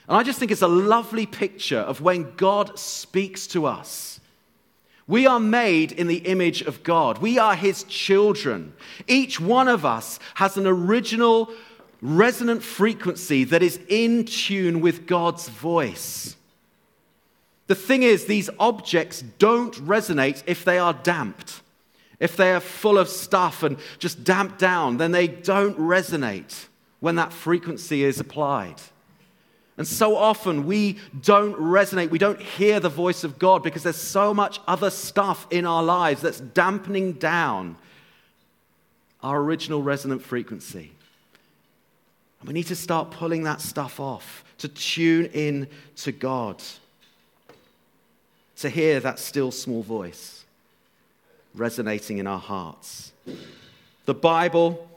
And 0.07 0.17
I 0.17 0.23
just 0.23 0.39
think 0.39 0.51
it's 0.51 0.61
a 0.61 0.67
lovely 0.67 1.25
picture 1.25 1.79
of 1.79 2.01
when 2.01 2.35
God 2.35 2.79
speaks 2.79 3.45
to 3.47 3.65
us. 3.65 4.19
We 5.09 5.25
are 5.25 5.39
made 5.39 5.91
in 5.91 6.05
the 6.05 6.19
image 6.19 6.61
of 6.61 6.83
God. 6.83 7.17
We 7.17 7.39
are 7.39 7.55
his 7.55 7.83
children. 7.85 8.73
Each 9.07 9.39
one 9.39 9.67
of 9.67 9.83
us 9.83 10.19
has 10.35 10.55
an 10.55 10.67
original 10.67 11.51
resonant 11.99 12.61
frequency 12.61 13.43
that 13.45 13.63
is 13.63 13.79
in 13.89 14.25
tune 14.25 14.81
with 14.81 15.07
God's 15.07 15.49
voice. 15.49 16.35
The 17.65 17.73
thing 17.73 18.03
is, 18.03 18.25
these 18.25 18.51
objects 18.59 19.23
don't 19.39 19.73
resonate 19.77 20.43
if 20.45 20.63
they 20.63 20.77
are 20.77 20.93
damped. 20.93 21.63
If 22.19 22.37
they 22.37 22.53
are 22.53 22.59
full 22.59 22.99
of 22.99 23.09
stuff 23.09 23.63
and 23.63 23.77
just 23.97 24.23
damped 24.23 24.59
down, 24.59 24.97
then 24.97 25.11
they 25.11 25.27
don't 25.27 25.77
resonate 25.79 26.67
when 26.99 27.15
that 27.15 27.33
frequency 27.33 28.03
is 28.03 28.19
applied. 28.19 28.75
And 29.79 29.87
so 29.87 30.17
often 30.17 30.65
we 30.65 30.97
don't 31.21 31.55
resonate, 31.55 32.09
we 32.09 32.19
don't 32.19 32.41
hear 32.41 32.81
the 32.81 32.89
voice 32.89 33.23
of 33.23 33.39
God 33.39 33.63
because 33.63 33.83
there's 33.83 33.95
so 33.95 34.33
much 34.33 34.59
other 34.67 34.89
stuff 34.89 35.47
in 35.51 35.65
our 35.65 35.81
lives 35.81 36.21
that's 36.21 36.41
dampening 36.41 37.13
down 37.13 37.77
our 39.23 39.39
original 39.39 39.81
resonant 39.81 40.21
frequency. 40.21 40.91
And 42.41 42.47
we 42.49 42.53
need 42.53 42.67
to 42.67 42.75
start 42.75 43.11
pulling 43.11 43.43
that 43.43 43.61
stuff 43.61 44.01
off 44.01 44.43
to 44.57 44.67
tune 44.67 45.27
in 45.27 45.65
to 45.95 46.11
God, 46.11 46.61
to 48.57 48.69
hear 48.69 48.99
that 48.99 49.17
still 49.17 49.49
small 49.49 49.81
voice 49.81 50.43
resonating 51.55 52.17
in 52.17 52.27
our 52.27 52.37
hearts. 52.39 53.13
The 54.03 54.13
Bible 54.13 54.89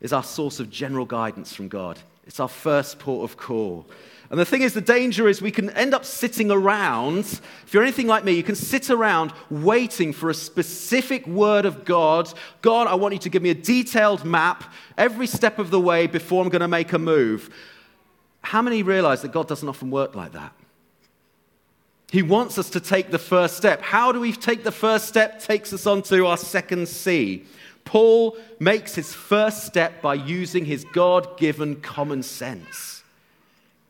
is 0.00 0.14
our 0.14 0.24
source 0.24 0.58
of 0.58 0.70
general 0.70 1.04
guidance 1.04 1.52
from 1.52 1.68
God, 1.68 1.98
it's 2.30 2.38
our 2.38 2.46
first 2.46 3.00
port 3.00 3.28
of 3.28 3.36
call. 3.36 3.84
And 4.30 4.38
the 4.38 4.44
thing 4.44 4.62
is, 4.62 4.72
the 4.72 4.80
danger 4.80 5.28
is 5.28 5.42
we 5.42 5.50
can 5.50 5.68
end 5.70 5.94
up 5.94 6.04
sitting 6.04 6.48
around. 6.48 7.24
If 7.66 7.74
you're 7.74 7.82
anything 7.82 8.06
like 8.06 8.22
me, 8.22 8.34
you 8.34 8.44
can 8.44 8.54
sit 8.54 8.88
around 8.88 9.32
waiting 9.50 10.12
for 10.12 10.30
a 10.30 10.34
specific 10.34 11.26
word 11.26 11.64
of 11.66 11.84
God. 11.84 12.32
God, 12.62 12.86
I 12.86 12.94
want 12.94 13.14
you 13.14 13.18
to 13.18 13.28
give 13.28 13.42
me 13.42 13.50
a 13.50 13.54
detailed 13.54 14.24
map 14.24 14.72
every 14.96 15.26
step 15.26 15.58
of 15.58 15.72
the 15.72 15.80
way 15.80 16.06
before 16.06 16.40
I'm 16.40 16.50
going 16.50 16.60
to 16.60 16.68
make 16.68 16.92
a 16.92 17.00
move. 17.00 17.50
How 18.42 18.62
many 18.62 18.84
realize 18.84 19.22
that 19.22 19.32
God 19.32 19.48
doesn't 19.48 19.68
often 19.68 19.90
work 19.90 20.14
like 20.14 20.30
that? 20.30 20.52
He 22.12 22.22
wants 22.22 22.58
us 22.58 22.70
to 22.70 22.78
take 22.78 23.10
the 23.10 23.18
first 23.18 23.56
step. 23.56 23.82
How 23.82 24.12
do 24.12 24.20
we 24.20 24.30
take 24.30 24.62
the 24.62 24.70
first 24.70 25.08
step? 25.08 25.40
Takes 25.40 25.72
us 25.72 25.84
on 25.84 26.02
to 26.04 26.26
our 26.26 26.36
second 26.36 26.86
C. 26.86 27.44
Paul 27.90 28.36
makes 28.60 28.94
his 28.94 29.12
first 29.12 29.64
step 29.64 30.00
by 30.00 30.14
using 30.14 30.64
his 30.64 30.84
God 30.84 31.36
given 31.36 31.80
common 31.80 32.22
sense. 32.22 33.02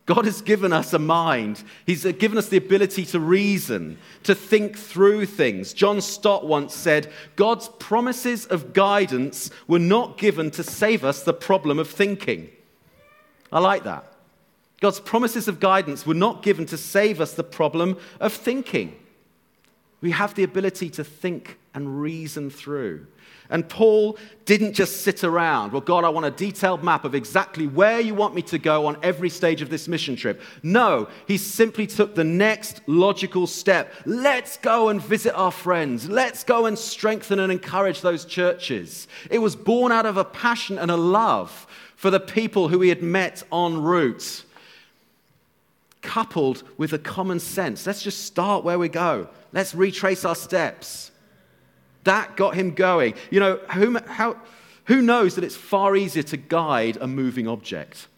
God 0.07 0.25
has 0.25 0.41
given 0.41 0.73
us 0.73 0.95
a 0.95 0.99
mind. 0.99 1.63
He's 1.85 2.05
given 2.05 2.39
us 2.39 2.49
the 2.49 2.57
ability 2.57 3.05
to 3.05 3.21
reason, 3.21 3.99
to 4.23 4.35
think 4.35 4.79
through 4.79 5.27
things. 5.27 5.75
John 5.75 6.01
Stott 6.01 6.47
once 6.47 6.75
said, 6.75 7.13
God's 7.37 7.69
promises 7.79 8.47
of 8.47 8.73
guidance 8.73 9.51
were 9.69 9.79
not 9.79 10.17
given 10.17 10.51
to 10.53 10.65
save 10.65 11.05
us 11.05 11.23
the 11.23 11.35
problem 11.35 11.79
of 11.79 11.91
thinking. 11.91 12.49
I 13.53 13.61
like 13.61 13.85
that. 13.85 14.11
God's 14.81 15.01
promises 15.01 15.47
of 15.47 15.61
guidance 15.61 16.07
were 16.07 16.15
not 16.15 16.43
given 16.43 16.65
to 16.65 16.79
save 16.79 17.21
us 17.21 17.35
the 17.35 17.45
problem 17.45 17.99
of 18.19 18.33
thinking. 18.33 18.97
We 20.01 20.13
have 20.13 20.35
the 20.37 20.45
ability 20.45 20.89
to 20.89 21.05
think 21.05 21.59
and 21.75 22.01
reason 22.01 22.51
through. 22.51 23.07
And 23.51 23.69
Paul 23.69 24.17
didn't 24.45 24.75
just 24.75 25.03
sit 25.03 25.25
around, 25.25 25.73
well, 25.73 25.81
God, 25.81 26.05
I 26.05 26.09
want 26.09 26.25
a 26.25 26.31
detailed 26.31 26.85
map 26.85 27.05
of 27.05 27.17
exactly 27.17 27.67
where 27.67 27.99
you 27.99 28.15
want 28.15 28.33
me 28.33 28.43
to 28.43 28.59
go 28.59 28.87
on 28.87 28.97
every 29.03 29.29
stage 29.29 29.61
of 29.61 29.71
this 29.71 29.89
mission 29.89 30.15
trip. 30.15 30.41
No, 30.63 31.09
he 31.27 31.37
simply 31.37 31.89
took 31.89 32.15
the 32.15 32.23
next 32.23 32.81
logical 32.87 33.49
step. 33.49 33.93
Let's 34.07 34.57
go 34.57 34.89
and 34.89 35.03
visit 35.03 35.35
our 35.35 35.51
friends. 35.51 36.09
Let's 36.09 36.45
go 36.45 36.67
and 36.67 36.79
strengthen 36.79 37.41
and 37.41 37.51
encourage 37.51 38.03
those 38.03 38.25
churches. 38.25 39.09
It 39.31 39.41
was 39.41 39.57
born 39.57 39.91
out 39.91 40.07
of 40.07 40.17
a 40.17 40.25
passion 40.25 40.79
and 40.79 40.91
a 40.91 40.97
love 40.97 41.67
for 41.97 42.11
the 42.11 42.21
people 42.21 42.69
who 42.69 42.81
he 42.81 42.89
had 42.89 43.03
met 43.03 43.43
en 43.53 43.83
route, 43.83 44.45
coupled 46.03 46.63
with 46.79 46.93
a 46.93 46.99
common 46.99 47.41
sense. 47.41 47.85
Let's 47.85 48.03
just 48.03 48.25
start 48.25 48.65
where 48.65 48.79
we 48.79 48.89
go. 48.89 49.29
Let's 49.53 49.75
retrace 49.75 50.25
our 50.25 50.37
steps. 50.37 51.10
That 52.05 52.37
got 52.37 52.55
him 52.55 52.73
going. 52.73 53.15
You 53.31 53.41
know, 53.41 53.57
who, 53.73 53.99
how, 54.07 54.37
who 54.87 55.03
knows 55.03 55.35
that 55.35 55.45
it's 55.45 55.57
far 55.57 55.97
easier 55.97 56.23
to 56.25 56.37
guide 56.37 56.99
a 57.01 57.07
moving 57.07 57.47
object? 57.47 58.09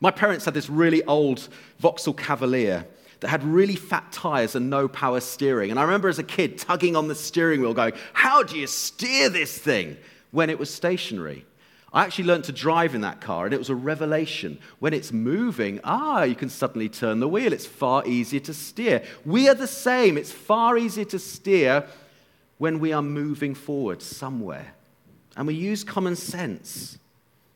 My 0.00 0.10
parents 0.10 0.44
had 0.44 0.54
this 0.54 0.70
really 0.70 1.02
old 1.04 1.48
Vauxhall 1.78 2.14
Cavalier 2.14 2.86
that 3.20 3.28
had 3.28 3.42
really 3.42 3.74
fat 3.74 4.12
tires 4.12 4.54
and 4.54 4.70
no 4.70 4.86
power 4.86 5.20
steering. 5.20 5.70
And 5.70 5.78
I 5.78 5.82
remember 5.82 6.08
as 6.08 6.18
a 6.18 6.24
kid 6.24 6.58
tugging 6.58 6.94
on 6.94 7.08
the 7.08 7.14
steering 7.14 7.60
wheel, 7.60 7.74
going, 7.74 7.94
How 8.12 8.42
do 8.42 8.56
you 8.56 8.66
steer 8.66 9.28
this 9.28 9.58
thing 9.58 9.96
when 10.30 10.50
it 10.50 10.58
was 10.58 10.72
stationary? 10.72 11.44
I 11.92 12.04
actually 12.04 12.24
learned 12.24 12.44
to 12.44 12.52
drive 12.52 12.94
in 12.94 13.00
that 13.00 13.20
car, 13.20 13.46
and 13.46 13.54
it 13.54 13.58
was 13.58 13.70
a 13.70 13.74
revelation. 13.74 14.58
When 14.78 14.92
it's 14.92 15.10
moving, 15.10 15.80
ah, 15.84 16.22
you 16.22 16.34
can 16.34 16.50
suddenly 16.50 16.88
turn 16.88 17.18
the 17.18 17.28
wheel. 17.28 17.52
It's 17.52 17.66
far 17.66 18.06
easier 18.06 18.40
to 18.40 18.52
steer. 18.52 19.02
We 19.24 19.48
are 19.48 19.54
the 19.54 19.66
same. 19.66 20.18
It's 20.18 20.30
far 20.30 20.76
easier 20.76 21.06
to 21.06 21.18
steer 21.18 21.86
when 22.58 22.80
we 22.80 22.92
are 22.92 23.02
moving 23.02 23.54
forward 23.54 24.02
somewhere. 24.02 24.74
And 25.36 25.46
we 25.46 25.54
use 25.54 25.84
common 25.84 26.16
sense. 26.16 26.98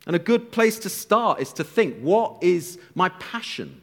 And 0.06 0.16
a 0.16 0.20
good 0.20 0.50
place 0.50 0.78
to 0.80 0.88
start 0.88 1.40
is 1.40 1.52
to 1.54 1.64
think 1.64 1.98
what 2.00 2.42
is 2.42 2.78
my 2.94 3.08
passion? 3.10 3.82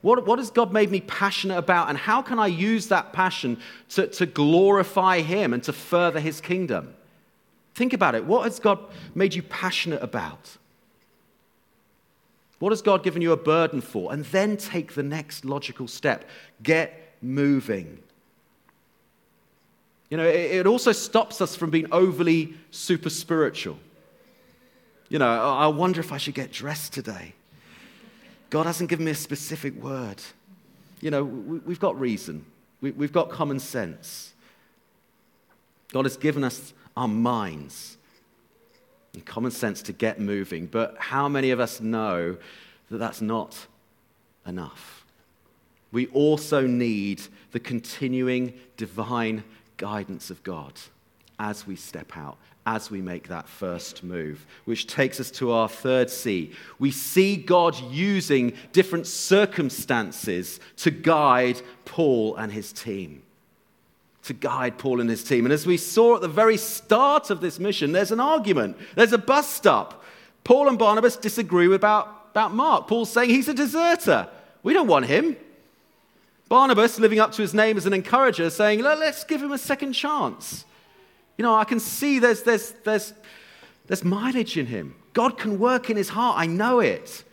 What, 0.00 0.26
what 0.26 0.38
has 0.38 0.50
God 0.50 0.72
made 0.72 0.90
me 0.90 1.00
passionate 1.00 1.58
about? 1.58 1.88
And 1.88 1.98
how 1.98 2.22
can 2.22 2.38
I 2.38 2.46
use 2.46 2.88
that 2.88 3.12
passion 3.12 3.58
to, 3.90 4.06
to 4.06 4.26
glorify 4.26 5.20
Him 5.20 5.52
and 5.52 5.62
to 5.64 5.72
further 5.72 6.20
His 6.20 6.40
kingdom? 6.40 6.94
Think 7.74 7.92
about 7.92 8.14
it. 8.14 8.24
What 8.24 8.44
has 8.44 8.60
God 8.60 8.78
made 9.14 9.34
you 9.34 9.42
passionate 9.42 10.02
about? 10.02 10.56
What 12.58 12.72
has 12.72 12.82
God 12.82 13.02
given 13.02 13.22
you 13.22 13.32
a 13.32 13.36
burden 13.36 13.80
for? 13.80 14.12
And 14.12 14.24
then 14.26 14.56
take 14.56 14.94
the 14.94 15.02
next 15.02 15.44
logical 15.44 15.86
step 15.88 16.28
get 16.62 17.16
moving. 17.20 17.98
You 20.10 20.16
know, 20.16 20.26
it, 20.26 20.66
also 20.66 20.92
stops 20.92 21.40
us 21.40 21.54
from 21.54 21.70
being 21.70 21.86
overly 21.92 22.54
super 22.70 23.10
spiritual. 23.10 23.78
You 25.10 25.18
know, 25.18 25.28
oh, 25.28 25.54
I 25.54 25.66
wonder 25.66 26.00
if 26.00 26.12
I 26.12 26.16
should 26.16 26.34
get 26.34 26.50
dressed 26.50 26.92
today. 26.92 27.34
God 28.50 28.64
hasn't 28.64 28.88
given 28.88 29.04
me 29.04 29.10
a 29.10 29.16
specific 29.16 29.74
word. 29.82 30.22
You 31.00 31.10
know, 31.10 31.24
we've 31.24 31.80
got 31.80 31.98
reason, 32.00 32.44
we've 32.80 33.12
got 33.12 33.30
common 33.30 33.60
sense. 33.60 34.32
God 35.92 36.04
has 36.04 36.16
given 36.16 36.44
us 36.44 36.72
our 36.96 37.08
minds 37.08 37.96
and 39.14 39.24
common 39.24 39.50
sense 39.50 39.80
to 39.82 39.92
get 39.92 40.20
moving. 40.20 40.66
But 40.66 40.96
how 40.98 41.28
many 41.28 41.50
of 41.50 41.60
us 41.60 41.80
know 41.80 42.36
that 42.90 42.98
that's 42.98 43.20
not 43.20 43.66
enough? 44.46 45.04
We 45.92 46.08
also 46.08 46.66
need 46.66 47.22
the 47.52 47.60
continuing 47.60 48.52
divine 48.76 49.44
guidance 49.78 50.28
of 50.30 50.42
God 50.42 50.74
as 51.38 51.66
we 51.66 51.76
step 51.76 52.16
out, 52.16 52.36
as 52.66 52.90
we 52.90 53.00
make 53.00 53.28
that 53.28 53.48
first 53.48 54.02
move, 54.02 54.44
which 54.64 54.86
takes 54.86 55.20
us 55.20 55.30
to 55.30 55.52
our 55.52 55.68
third 55.68 56.10
C. 56.10 56.52
We 56.78 56.90
see 56.90 57.36
God 57.36 57.80
using 57.90 58.52
different 58.72 59.06
circumstances 59.06 60.60
to 60.78 60.90
guide 60.90 61.62
Paul 61.84 62.36
and 62.36 62.52
his 62.52 62.72
team. 62.72 63.22
To 64.24 64.34
guide 64.34 64.76
Paul 64.78 65.00
and 65.00 65.08
his 65.08 65.24
team. 65.24 65.46
And 65.46 65.52
as 65.52 65.64
we 65.64 65.76
saw 65.76 66.16
at 66.16 66.20
the 66.20 66.28
very 66.28 66.58
start 66.58 67.30
of 67.30 67.40
this 67.40 67.58
mission, 67.58 67.92
there's 67.92 68.12
an 68.12 68.20
argument, 68.20 68.76
there's 68.96 69.12
a 69.14 69.18
bus 69.18 69.48
stop. 69.48 70.04
Paul 70.44 70.68
and 70.68 70.78
Barnabas 70.78 71.16
disagree 71.16 71.72
about, 71.72 72.28
about 72.32 72.52
Mark. 72.52 72.88
Paul's 72.88 73.10
saying 73.10 73.30
he's 73.30 73.48
a 73.48 73.54
deserter. 73.54 74.28
We 74.62 74.74
don't 74.74 74.88
want 74.88 75.06
him. 75.06 75.36
Barnabas, 76.48 76.98
living 76.98 77.18
up 77.18 77.32
to 77.32 77.42
his 77.42 77.52
name 77.52 77.76
as 77.76 77.84
an 77.84 77.92
encourager, 77.92 78.48
saying, 78.50 78.80
let's 78.80 79.24
give 79.24 79.42
him 79.42 79.52
a 79.52 79.58
second 79.58 79.92
chance. 79.92 80.64
You 81.36 81.42
know, 81.42 81.54
I 81.54 81.64
can 81.64 81.78
see 81.78 82.18
there's, 82.18 82.42
there's, 82.42 82.72
there's, 82.84 83.12
there's 83.86 84.04
mileage 84.04 84.56
in 84.56 84.66
him. 84.66 84.94
God 85.12 85.38
can 85.38 85.58
work 85.58 85.90
in 85.90 85.96
his 85.96 86.08
heart. 86.08 86.38
I 86.38 86.46
know 86.46 86.80
it. 86.80 87.24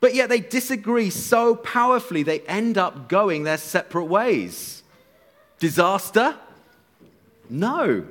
But 0.00 0.14
yet 0.14 0.28
they 0.28 0.40
disagree 0.40 1.10
so 1.10 1.54
powerfully, 1.54 2.22
they 2.22 2.40
end 2.40 2.76
up 2.76 3.08
going 3.08 3.44
their 3.44 3.56
separate 3.56 4.04
ways. 4.04 4.82
Disaster? 5.58 6.36
No. 7.48 8.04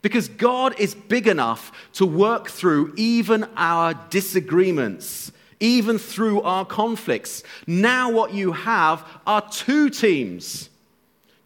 Because 0.00 0.28
God 0.28 0.78
is 0.78 0.94
big 0.94 1.28
enough 1.28 1.72
to 1.94 2.06
work 2.06 2.48
through 2.48 2.94
even 2.96 3.44
our 3.56 3.94
disagreements 4.08 5.32
even 5.62 5.96
through 5.96 6.42
our 6.42 6.66
conflicts. 6.66 7.44
Now, 7.66 8.10
what 8.10 8.34
you 8.34 8.52
have 8.52 9.06
are 9.26 9.48
two 9.48 9.88
teams. 9.88 10.68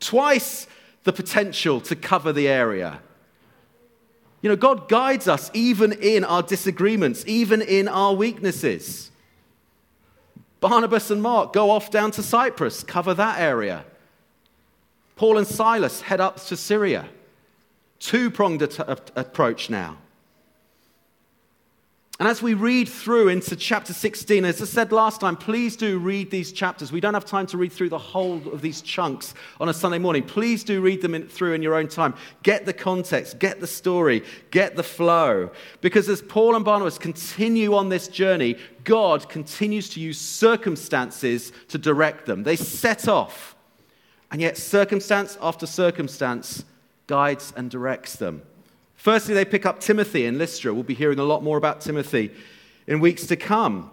Twice 0.01 0.67
the 1.05 1.13
potential 1.13 1.81
to 1.83 1.95
cover 1.95 2.33
the 2.33 2.49
area. 2.49 3.01
You 4.41 4.49
know, 4.49 4.57
God 4.57 4.89
guides 4.89 5.29
us 5.29 5.51
even 5.53 5.93
in 5.93 6.25
our 6.25 6.43
disagreements, 6.43 7.25
even 7.27 7.61
in 7.61 7.89
our 7.89 8.15
weaknesses. 8.15 9.11
Barnabas 10.61 11.11
and 11.11 11.23
Mark 11.23 11.53
go 11.53 11.71
off 11.71 11.91
down 11.91 12.11
to 12.13 12.23
Cyprus, 12.23 12.83
cover 12.83 13.13
that 13.15 13.39
area. 13.39 13.85
Paul 15.17 15.39
and 15.39 15.47
Silas 15.47 16.01
head 16.01 16.21
up 16.21 16.37
to 16.47 16.57
Syria. 16.57 17.09
Two 17.99 18.31
pronged 18.31 18.63
approach 18.63 19.69
now. 19.69 19.99
And 22.19 22.27
as 22.27 22.41
we 22.41 22.55
read 22.55 22.89
through 22.89 23.29
into 23.29 23.55
chapter 23.57 23.93
16, 23.93 24.47
as 24.47 24.63
I 24.63 24.65
said 24.65 24.91
last 24.91 25.21
time, 25.21 25.37
please 25.37 25.77
do 25.77 25.99
read 25.99 26.31
these 26.31 26.51
chapters. 26.51 26.91
We 26.91 27.01
don't 27.01 27.13
have 27.13 27.27
time 27.27 27.47
to 27.49 27.59
read 27.59 27.73
through 27.73 27.91
the 27.91 27.99
whole 27.99 28.37
of 28.49 28.63
these 28.63 28.81
chunks 28.81 29.35
on 29.61 29.69
a 29.69 29.75
Sunday 29.75 29.99
morning. 29.99 30.23
Please 30.23 30.65
do 30.65 30.81
read 30.81 31.03
them 31.03 31.15
in, 31.15 31.29
through 31.29 31.53
in 31.53 31.61
your 31.61 31.75
own 31.75 31.89
time. 31.89 32.15
Get 32.43 32.65
the 32.65 32.73
context, 32.73 33.39
get 33.39 33.61
the 33.61 33.67
story, 33.67 34.25
get 34.51 34.77
the 34.77 34.83
flow. 34.83 35.51
Because 35.83 36.09
as 36.09 36.23
Paul 36.23 36.57
and 36.57 36.65
Barnabas 36.65 36.97
continue 36.97 37.75
on 37.75 37.91
this 37.91 38.09
journey, 38.09 38.57
God 38.85 39.29
continues 39.29 39.91
to 39.91 40.01
use 40.01 40.19
circumstances 40.19 41.53
to 41.69 41.77
direct 41.77 42.25
them. 42.25 42.45
They 42.45 42.57
set 42.57 43.09
off, 43.09 43.57
and 44.31 44.41
yet 44.41 44.57
circumstance 44.57 45.37
after 45.43 45.67
circumstance 45.67 46.65
guides 47.09 47.53
and 47.59 47.71
directs 47.71 48.17
them. 48.17 48.41
Firstly, 48.97 49.35
they 49.35 49.45
pick 49.45 49.65
up 49.67 49.81
Timothy 49.81 50.27
in 50.27 50.39
Lystra. 50.39 50.75
We'll 50.75 50.83
be 50.83 50.95
hearing 50.95 51.19
a 51.19 51.25
lot 51.25 51.43
more 51.43 51.57
about 51.57 51.81
Timothy 51.81 52.31
in 52.87 53.01
weeks 53.01 53.27
to 53.27 53.37
come. 53.37 53.91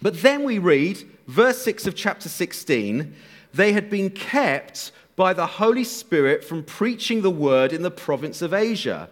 But 0.00 0.22
then 0.22 0.44
we 0.44 0.58
read, 0.58 1.02
verse 1.26 1.58
6 1.62 1.86
of 1.86 1.94
chapter 1.94 2.28
16, 2.28 3.14
they 3.54 3.72
had 3.72 3.90
been 3.90 4.10
kept 4.10 4.92
by 5.16 5.32
the 5.32 5.46
Holy 5.46 5.84
Spirit 5.84 6.42
from 6.44 6.62
preaching 6.64 7.22
the 7.22 7.30
word 7.30 7.72
in 7.72 7.82
the 7.82 7.90
province 7.90 8.42
of 8.42 8.54
Asia. 8.54 9.08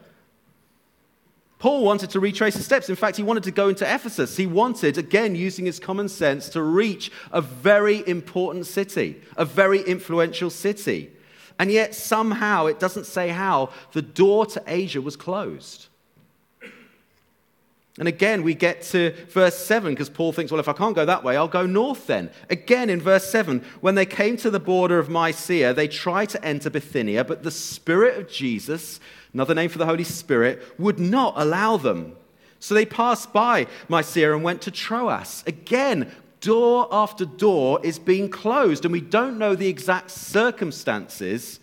Paul 1.59 1.85
wanted 1.85 2.09
to 2.11 2.20
retrace 2.20 2.54
his 2.54 2.64
steps. 2.64 2.88
In 2.88 2.97
fact, 2.97 3.18
he 3.18 3.23
wanted 3.23 3.42
to 3.42 3.50
go 3.50 3.68
into 3.68 3.85
Ephesus. 3.85 4.37
He 4.37 4.47
wanted, 4.47 4.97
again, 4.97 5.37
using 5.37 5.66
his 5.66 5.78
common 5.78 6.09
sense, 6.09 6.49
to 6.50 6.62
reach 6.62 7.12
a 7.32 7.42
very 7.42 8.02
important 8.09 8.66
city, 8.66 9.20
a 9.37 9.44
very 9.44 9.82
influential 9.82 10.49
city. 10.49 11.11
And 11.60 11.70
yet, 11.70 11.94
somehow, 11.94 12.64
it 12.66 12.80
doesn't 12.80 13.04
say 13.04 13.28
how, 13.28 13.68
the 13.92 14.00
door 14.00 14.46
to 14.46 14.62
Asia 14.66 15.02
was 15.02 15.14
closed. 15.14 15.88
And 17.98 18.08
again, 18.08 18.42
we 18.42 18.54
get 18.54 18.80
to 18.84 19.12
verse 19.28 19.58
7 19.58 19.92
because 19.92 20.08
Paul 20.08 20.32
thinks, 20.32 20.50
well, 20.50 20.58
if 20.58 20.68
I 20.68 20.72
can't 20.72 20.96
go 20.96 21.04
that 21.04 21.22
way, 21.22 21.36
I'll 21.36 21.48
go 21.48 21.66
north 21.66 22.06
then. 22.06 22.30
Again, 22.48 22.88
in 22.88 22.98
verse 22.98 23.30
7, 23.30 23.62
when 23.82 23.94
they 23.94 24.06
came 24.06 24.38
to 24.38 24.50
the 24.50 24.58
border 24.58 24.98
of 24.98 25.10
Mysia, 25.10 25.74
they 25.74 25.86
tried 25.86 26.30
to 26.30 26.42
enter 26.42 26.70
Bithynia, 26.70 27.24
but 27.24 27.42
the 27.42 27.50
Spirit 27.50 28.16
of 28.16 28.26
Jesus, 28.26 28.98
another 29.34 29.54
name 29.54 29.68
for 29.68 29.76
the 29.76 29.84
Holy 29.84 30.04
Spirit, 30.04 30.62
would 30.78 30.98
not 30.98 31.34
allow 31.36 31.76
them. 31.76 32.16
So 32.58 32.74
they 32.74 32.86
passed 32.86 33.34
by 33.34 33.66
Mysia 33.86 34.32
and 34.32 34.42
went 34.42 34.62
to 34.62 34.70
Troas. 34.70 35.44
Again, 35.46 36.10
door 36.40 36.88
after 36.90 37.25
door 37.25 37.80
is 37.82 37.99
being 37.99 38.28
closed, 38.28 38.85
and 38.85 38.92
we 38.92 39.00
don't 39.00 39.38
know 39.38 39.54
the 39.54 39.68
exact 39.68 40.11
circumstances 40.11 41.61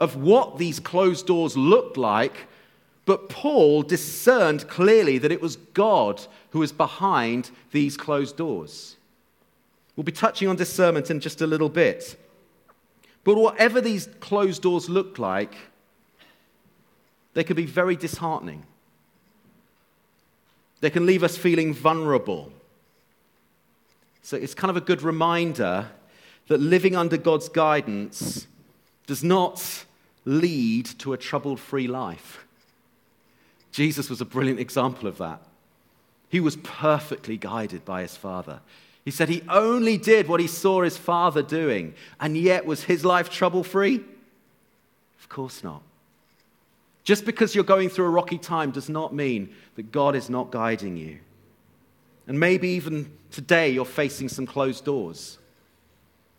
of 0.00 0.16
what 0.16 0.58
these 0.58 0.80
closed 0.80 1.26
doors 1.26 1.56
looked 1.56 1.96
like, 1.96 2.46
but 3.04 3.28
Paul 3.28 3.82
discerned 3.82 4.68
clearly 4.68 5.18
that 5.18 5.32
it 5.32 5.42
was 5.42 5.56
God 5.56 6.24
who 6.50 6.60
was 6.60 6.72
behind 6.72 7.50
these 7.70 7.96
closed 7.96 8.36
doors. 8.36 8.96
We'll 9.96 10.04
be 10.04 10.12
touching 10.12 10.48
on 10.48 10.56
discernment 10.56 11.10
in 11.10 11.20
just 11.20 11.42
a 11.42 11.46
little 11.46 11.68
bit. 11.68 12.18
But 13.24 13.36
whatever 13.36 13.80
these 13.80 14.08
closed 14.20 14.62
doors 14.62 14.88
look 14.88 15.18
like, 15.18 15.54
they 17.34 17.44
can 17.44 17.56
be 17.56 17.66
very 17.66 17.96
disheartening. 17.96 18.64
They 20.80 20.90
can 20.90 21.04
leave 21.04 21.22
us 21.22 21.36
feeling 21.36 21.74
vulnerable. 21.74 22.50
So 24.22 24.36
it's 24.36 24.54
kind 24.54 24.70
of 24.70 24.76
a 24.76 24.80
good 24.80 25.02
reminder 25.02 25.88
that 26.48 26.60
living 26.60 26.96
under 26.96 27.16
God's 27.16 27.48
guidance 27.48 28.46
does 29.06 29.24
not 29.24 29.84
lead 30.24 30.86
to 30.98 31.12
a 31.12 31.16
troubled 31.16 31.60
free 31.60 31.86
life. 31.86 32.44
Jesus 33.72 34.10
was 34.10 34.20
a 34.20 34.24
brilliant 34.24 34.60
example 34.60 35.08
of 35.08 35.18
that. 35.18 35.40
He 36.28 36.40
was 36.40 36.56
perfectly 36.56 37.36
guided 37.36 37.84
by 37.84 38.02
his 38.02 38.16
Father. 38.16 38.60
He 39.04 39.10
said 39.10 39.28
he 39.28 39.42
only 39.48 39.96
did 39.96 40.28
what 40.28 40.40
he 40.40 40.46
saw 40.46 40.82
his 40.82 40.96
Father 40.96 41.42
doing, 41.42 41.94
and 42.20 42.36
yet 42.36 42.66
was 42.66 42.84
his 42.84 43.04
life 43.04 43.30
trouble 43.30 43.64
free? 43.64 44.00
Of 45.18 45.28
course 45.28 45.64
not. 45.64 45.82
Just 47.02 47.24
because 47.24 47.54
you're 47.54 47.64
going 47.64 47.88
through 47.88 48.04
a 48.06 48.10
rocky 48.10 48.38
time 48.38 48.70
does 48.70 48.88
not 48.88 49.14
mean 49.14 49.54
that 49.76 49.90
God 49.90 50.14
is 50.14 50.28
not 50.28 50.50
guiding 50.50 50.96
you. 50.96 51.18
And 52.26 52.38
maybe 52.38 52.68
even 52.70 53.10
today 53.30 53.70
you're 53.70 53.84
facing 53.84 54.28
some 54.28 54.46
closed 54.46 54.84
doors. 54.84 55.38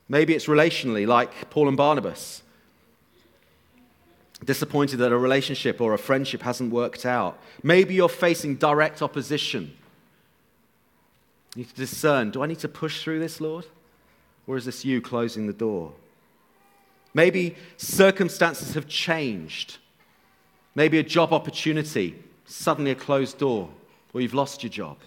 Maybe 0.08 0.36
it's 0.36 0.48
relationally, 0.48 1.08
like 1.08 1.50
Paul 1.50 1.68
and 1.68 1.78
Barnabas. 1.78 2.44
Disappointed 4.44 4.98
that 4.98 5.12
a 5.12 5.18
relationship 5.18 5.80
or 5.80 5.94
a 5.94 5.98
friendship 5.98 6.42
hasn't 6.42 6.72
worked 6.72 7.06
out. 7.06 7.40
Maybe 7.64 7.94
you're 7.94 8.10
facing 8.10 8.56
direct 8.56 9.02
opposition. 9.02 9.74
You 11.56 11.64
need 11.64 11.70
to 11.70 11.76
discern 11.76 12.32
do 12.32 12.42
I 12.42 12.48
need 12.48 12.60
to 12.60 12.68
push 12.68 13.04
through 13.04 13.20
this, 13.20 13.40
Lord? 13.40 13.66
Or 14.48 14.58
is 14.58 14.66
this 14.66 14.84
you 14.84 15.02
closing 15.02 15.48
the 15.48 15.54
door? 15.54 15.94
Maybe 17.14 17.56
circumstances 17.78 18.74
have 18.74 18.88
changed. 18.88 19.78
Maybe 20.76 20.98
a 20.98 21.04
job 21.04 21.34
opportunity, 21.34 22.16
suddenly 22.46 22.92
a 22.92 22.96
closed 22.96 23.38
door, 23.38 23.70
or 24.14 24.22
you've 24.22 24.34
lost 24.34 24.64
your 24.64 24.70
job. 24.70 24.98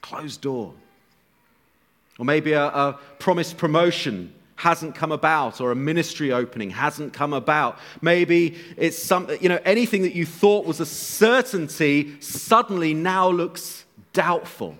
Closed 0.00 0.40
door. 0.40 0.72
Or 2.18 2.24
maybe 2.24 2.52
a, 2.52 2.66
a 2.66 2.98
promised 3.18 3.56
promotion 3.56 4.32
hasn't 4.58 4.92
come 4.96 5.12
about 5.12 5.60
or 5.60 5.70
a 5.70 5.76
ministry 5.76 6.32
opening 6.32 6.70
hasn't 6.70 7.12
come 7.12 7.32
about. 7.32 7.78
Maybe 8.02 8.56
it's 8.76 9.00
something, 9.00 9.40
you 9.40 9.48
know, 9.48 9.60
anything 9.64 10.02
that 10.02 10.16
you 10.16 10.26
thought 10.26 10.66
was 10.66 10.80
a 10.80 10.86
certainty 10.86 12.20
suddenly 12.20 12.92
now 12.92 13.30
looks 13.30 13.84
doubtful. 14.12 14.76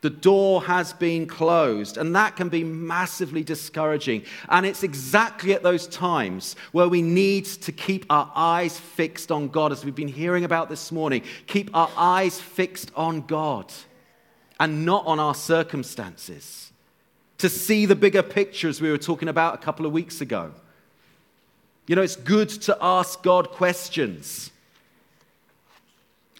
The 0.00 0.10
door 0.10 0.62
has 0.64 0.92
been 0.92 1.26
closed, 1.26 1.96
and 1.96 2.14
that 2.14 2.36
can 2.36 2.50
be 2.50 2.62
massively 2.62 3.42
discouraging. 3.42 4.24
And 4.50 4.66
it's 4.66 4.82
exactly 4.82 5.54
at 5.54 5.62
those 5.62 5.86
times 5.86 6.56
where 6.72 6.88
we 6.88 7.00
need 7.00 7.46
to 7.46 7.72
keep 7.72 8.04
our 8.10 8.30
eyes 8.34 8.78
fixed 8.78 9.32
on 9.32 9.48
God, 9.48 9.72
as 9.72 9.82
we've 9.82 9.94
been 9.94 10.08
hearing 10.08 10.44
about 10.44 10.68
this 10.68 10.92
morning. 10.92 11.22
Keep 11.46 11.74
our 11.74 11.90
eyes 11.96 12.38
fixed 12.38 12.90
on 12.94 13.22
God 13.22 13.72
and 14.64 14.86
not 14.86 15.06
on 15.06 15.20
our 15.20 15.34
circumstances. 15.34 16.72
To 17.36 17.50
see 17.50 17.84
the 17.84 17.94
bigger 17.94 18.22
picture, 18.22 18.66
as 18.66 18.80
we 18.80 18.90
were 18.90 18.96
talking 18.96 19.28
about 19.28 19.52
a 19.54 19.58
couple 19.58 19.84
of 19.84 19.92
weeks 19.92 20.22
ago. 20.22 20.52
You 21.86 21.96
know, 21.96 22.00
it's 22.00 22.16
good 22.16 22.48
to 22.62 22.74
ask 22.80 23.22
God 23.22 23.50
questions. 23.50 24.50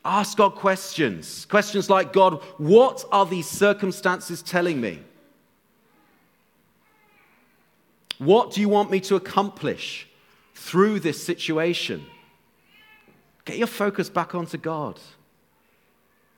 Ask 0.03 0.39
God 0.39 0.55
questions. 0.55 1.45
Questions 1.45 1.91
like 1.91 2.15
God, 2.15 2.43
what 2.57 3.05
are 3.13 3.27
these 3.27 3.47
circumstances 3.47 4.41
telling 4.41 4.81
me? 4.81 5.01
What 8.17 8.53
do 8.53 8.63
you 8.63 8.71
want 8.71 8.91
me 8.91 9.01
to 9.01 9.17
accomplish 9.17 10.09
through 10.55 11.01
this 11.01 11.23
situation? 11.23 12.07
Get 13.45 13.59
your 13.59 13.67
focus 13.67 14.09
back 14.09 14.35
onto 14.35 14.57
God. 14.57 14.99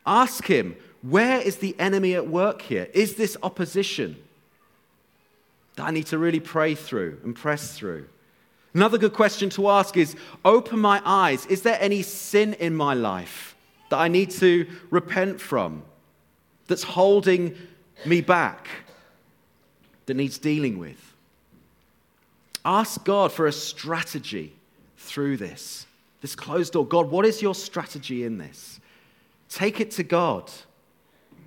Ask 0.04 0.46
Him, 0.46 0.74
where 1.08 1.40
is 1.40 1.56
the 1.56 1.78
enemy 1.78 2.14
at 2.14 2.26
work 2.26 2.62
here? 2.62 2.88
Is 2.92 3.14
this 3.14 3.36
opposition 3.42 4.16
that 5.76 5.86
I 5.86 5.90
need 5.90 6.06
to 6.06 6.18
really 6.18 6.40
pray 6.40 6.74
through 6.74 7.20
and 7.22 7.34
press 7.34 7.76
through? 7.78 8.08
Another 8.74 8.98
good 8.98 9.12
question 9.12 9.48
to 9.50 9.68
ask 9.70 9.96
is 9.96 10.16
open 10.44 10.78
my 10.78 11.00
eyes. 11.04 11.46
Is 11.46 11.62
there 11.62 11.78
any 11.80 12.02
sin 12.02 12.54
in 12.54 12.74
my 12.74 12.94
life 12.94 13.56
that 13.90 13.98
I 13.98 14.08
need 14.08 14.30
to 14.32 14.66
repent 14.90 15.40
from 15.40 15.82
that's 16.66 16.82
holding 16.82 17.54
me 18.04 18.20
back, 18.20 18.68
that 20.06 20.14
needs 20.14 20.38
dealing 20.38 20.78
with? 20.78 21.14
Ask 22.64 23.04
God 23.04 23.30
for 23.32 23.46
a 23.46 23.52
strategy 23.52 24.52
through 24.98 25.36
this, 25.36 25.86
this 26.20 26.34
closed 26.34 26.72
door. 26.72 26.84
God, 26.84 27.10
what 27.10 27.24
is 27.24 27.40
your 27.40 27.54
strategy 27.54 28.24
in 28.24 28.38
this? 28.38 28.80
Take 29.48 29.80
it 29.80 29.92
to 29.92 30.02
God 30.02 30.50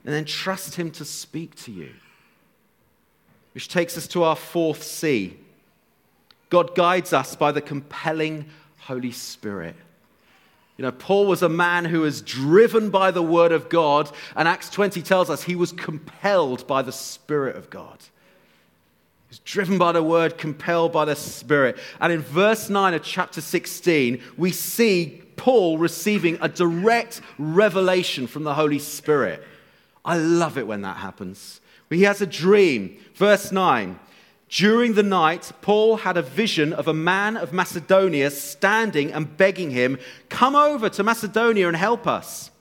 and 0.06 0.14
then 0.14 0.26
trust 0.26 0.76
Him 0.76 0.92
to 0.92 1.06
speak 1.06 1.56
to 1.64 1.72
you. 1.72 1.92
Which 3.54 3.68
takes 3.68 3.98
us 3.98 4.08
to 4.10 4.24
our 4.24 4.36
fourth 4.36 4.84
C. 4.84 5.38
God 6.50 6.76
guides 6.76 7.14
us 7.14 7.36
by 7.36 7.52
the 7.52 7.62
compelling 7.62 8.46
Holy 8.78 9.12
Spirit. 9.12 9.76
You 10.78 10.84
know, 10.84 10.92
Paul 10.92 11.26
was 11.26 11.42
a 11.42 11.50
man 11.50 11.84
who 11.84 12.02
was 12.02 12.22
driven 12.22 12.90
by 12.90 13.12
the 13.12 13.22
Word 13.22 13.52
of 13.52 13.68
God, 13.68 14.10
and 14.36 14.48
Acts 14.48 14.70
20 14.70 15.02
tells 15.02 15.30
us 15.30 15.44
he 15.44 15.56
was 15.56 15.74
compelled 15.74 16.66
by 16.68 16.82
the 16.82 16.94
Spirit 16.94 17.58
of 17.58 17.70
God. 17.70 18.00
He's 19.30 19.40
driven 19.40 19.78
by 19.78 19.92
the 19.92 20.02
word, 20.02 20.38
compelled 20.38 20.92
by 20.92 21.06
the 21.06 21.16
Spirit. 21.16 21.78
And 22.00 22.12
in 22.12 22.22
verse 22.22 22.68
9 22.68 22.96
of 22.96 23.04
chapter 23.04 23.42
16, 23.42 24.22
we 24.38 24.52
see 24.52 25.22
Paul 25.36 25.78
receiving 25.78 26.40
a 26.42 26.50
direct 26.50 27.22
revelation 27.38 28.26
from 28.26 28.44
the 28.44 28.56
Holy 28.56 28.80
Spirit. 28.80 29.44
I 30.04 30.18
love 30.18 30.58
it 30.58 30.68
when 30.68 30.82
that 30.82 30.98
happens. 30.98 31.62
He 31.90 32.04
has 32.04 32.22
a 32.22 32.28
dream. 32.28 32.98
Verse 33.16 33.52
9 33.52 34.00
During 34.50 34.94
the 34.94 35.04
night, 35.04 35.52
Paul 35.62 35.98
had 35.98 36.18
a 36.18 36.22
vision 36.22 36.74
of 36.74 36.88
a 36.88 36.94
man 36.94 37.38
of 37.38 37.54
Macedonia 37.54 38.32
standing 38.32 39.12
and 39.12 39.38
begging 39.38 39.72
him, 39.72 39.98
Come 40.30 40.56
over 40.56 40.90
to 40.90 41.04
Macedonia 41.04 41.68
and 41.68 41.78
help 41.78 42.08
us. 42.08 42.52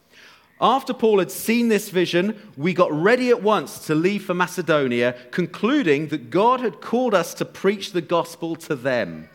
After 0.61 0.93
Paul 0.93 1.21
had 1.21 1.31
seen 1.31 1.69
this 1.69 1.89
vision, 1.89 2.37
we 2.57 2.75
got 2.75 2.91
ready 2.93 3.31
at 3.31 3.43
once 3.43 3.87
to 3.87 3.95
leave 3.95 4.25
for 4.25 4.35
Macedonia, 4.35 5.15
concluding 5.31 6.09
that 6.09 6.31
God 6.31 6.61
had 6.61 6.81
called 6.81 7.15
us 7.15 7.33
to 7.35 7.45
preach 7.45 7.93
the 7.93 8.01
gospel 8.01 8.57
to 8.57 8.75
them. 8.75 9.29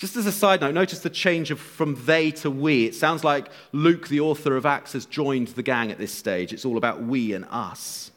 Just 0.00 0.16
as 0.16 0.24
a 0.24 0.32
side 0.32 0.62
note, 0.62 0.72
notice 0.72 1.00
the 1.00 1.10
change 1.10 1.50
of 1.50 1.60
from 1.60 1.94
they 2.06 2.30
to 2.30 2.50
we. 2.50 2.86
It 2.86 2.94
sounds 2.94 3.22
like 3.22 3.50
Luke, 3.72 4.08
the 4.08 4.20
author 4.20 4.56
of 4.56 4.64
Acts, 4.64 4.94
has 4.94 5.04
joined 5.04 5.48
the 5.48 5.62
gang 5.62 5.92
at 5.92 5.98
this 5.98 6.10
stage. 6.10 6.54
It's 6.54 6.64
all 6.64 6.78
about 6.78 7.02
we 7.02 7.34
and 7.34 7.44
us. 7.50 8.10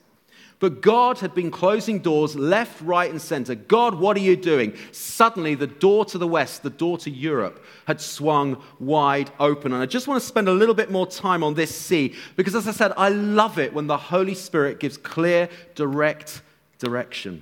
But 0.60 0.80
God 0.80 1.20
had 1.20 1.36
been 1.36 1.52
closing 1.52 2.00
doors 2.00 2.38
left, 2.38 2.80
right, 2.80 3.12
and 3.12 3.22
center. 3.22 3.54
God, 3.54 3.96
what 3.96 4.16
are 4.16 4.22
you 4.22 4.38
doing? 4.38 4.78
Suddenly, 4.94 5.56
the 5.56 5.68
door 5.68 6.06
to 6.06 6.18
the 6.18 6.26
west, 6.26 6.64
the 6.64 6.70
door 6.70 6.98
to 7.00 7.10
Europe, 7.10 7.62
had 7.86 8.00
swung 8.00 8.64
wide 8.80 9.30
open. 9.42 9.74
And 9.74 9.84
I 9.84 9.86
just 9.86 10.08
want 10.08 10.22
to 10.22 10.26
spend 10.26 10.48
a 10.48 10.54
little 10.54 10.76
bit 10.76 10.90
more 10.90 11.06
time 11.06 11.44
on 11.44 11.54
this 11.54 11.76
C 11.76 12.16
because, 12.38 12.56
as 12.56 12.66
I 12.66 12.72
said, 12.72 12.94
I 12.96 13.10
love 13.10 13.60
it 13.60 13.74
when 13.74 13.88
the 13.88 13.98
Holy 13.98 14.36
Spirit 14.36 14.80
gives 14.80 14.96
clear, 14.96 15.50
direct 15.76 16.44
direction 16.80 17.42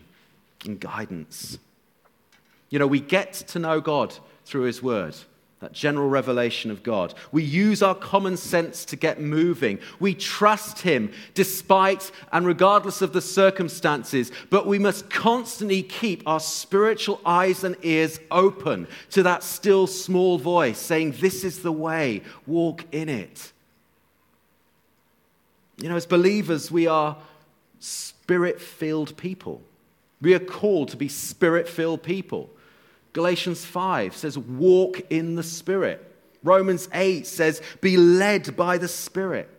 and 0.66 0.80
guidance. 0.80 1.60
You 2.72 2.80
know, 2.80 2.88
we 2.88 3.02
get 3.02 3.34
to 3.34 3.60
know 3.60 3.80
God 3.82 4.18
through 4.46 4.64
His 4.64 4.82
Word 4.82 5.16
that 5.62 5.74
general 5.74 6.10
revelation 6.10 6.72
of 6.72 6.82
God. 6.82 7.14
We 7.32 7.44
use 7.44 7.84
our 7.84 7.94
common 7.94 8.36
sense 8.36 8.84
to 8.86 8.96
get 8.96 9.22
moving. 9.22 9.78
We 10.00 10.16
trust 10.16 10.80
Him 10.80 11.12
despite 11.36 12.12
and 12.32 12.48
regardless 12.48 13.04
of 13.04 13.14
the 13.14 13.22
circumstances, 13.22 14.32
but 14.50 14.66
we 14.66 14.80
must 14.80 15.12
constantly 15.12 15.84
keep 15.84 16.28
our 16.28 16.40
spiritual 16.40 17.22
eyes 17.24 17.64
and 17.64 17.78
ears 17.84 18.20
open 18.32 18.88
to 19.12 19.22
that 19.24 19.44
still 19.44 19.86
small 19.86 20.40
voice 20.40 20.80
saying, 20.80 21.12
This 21.20 21.44
is 21.44 21.62
the 21.62 21.72
way, 21.72 22.24
walk 22.48 22.84
in 22.92 23.08
it. 23.08 23.52
You 25.78 25.90
know, 25.90 25.96
as 25.96 26.08
believers, 26.08 26.72
we 26.72 26.88
are 26.88 27.18
spirit 27.80 28.60
filled 28.60 29.16
people. 29.16 29.62
We 30.22 30.34
are 30.34 30.40
called 30.40 30.90
to 30.90 30.98
be 30.98 31.08
spirit 31.08 31.68
filled 31.68 32.02
people. 32.02 32.50
Galatians 33.14 33.66
5 33.66 34.16
says, 34.16 34.38
walk 34.38 35.02
in 35.10 35.36
the 35.36 35.44
Spirit. 35.44 36.08
Romans 36.44 36.90
8 36.94 37.28
says, 37.28 37.62
be 37.82 37.98
led 37.98 38.56
by 38.56 38.78
the 38.78 38.88
Spirit. 38.88 39.50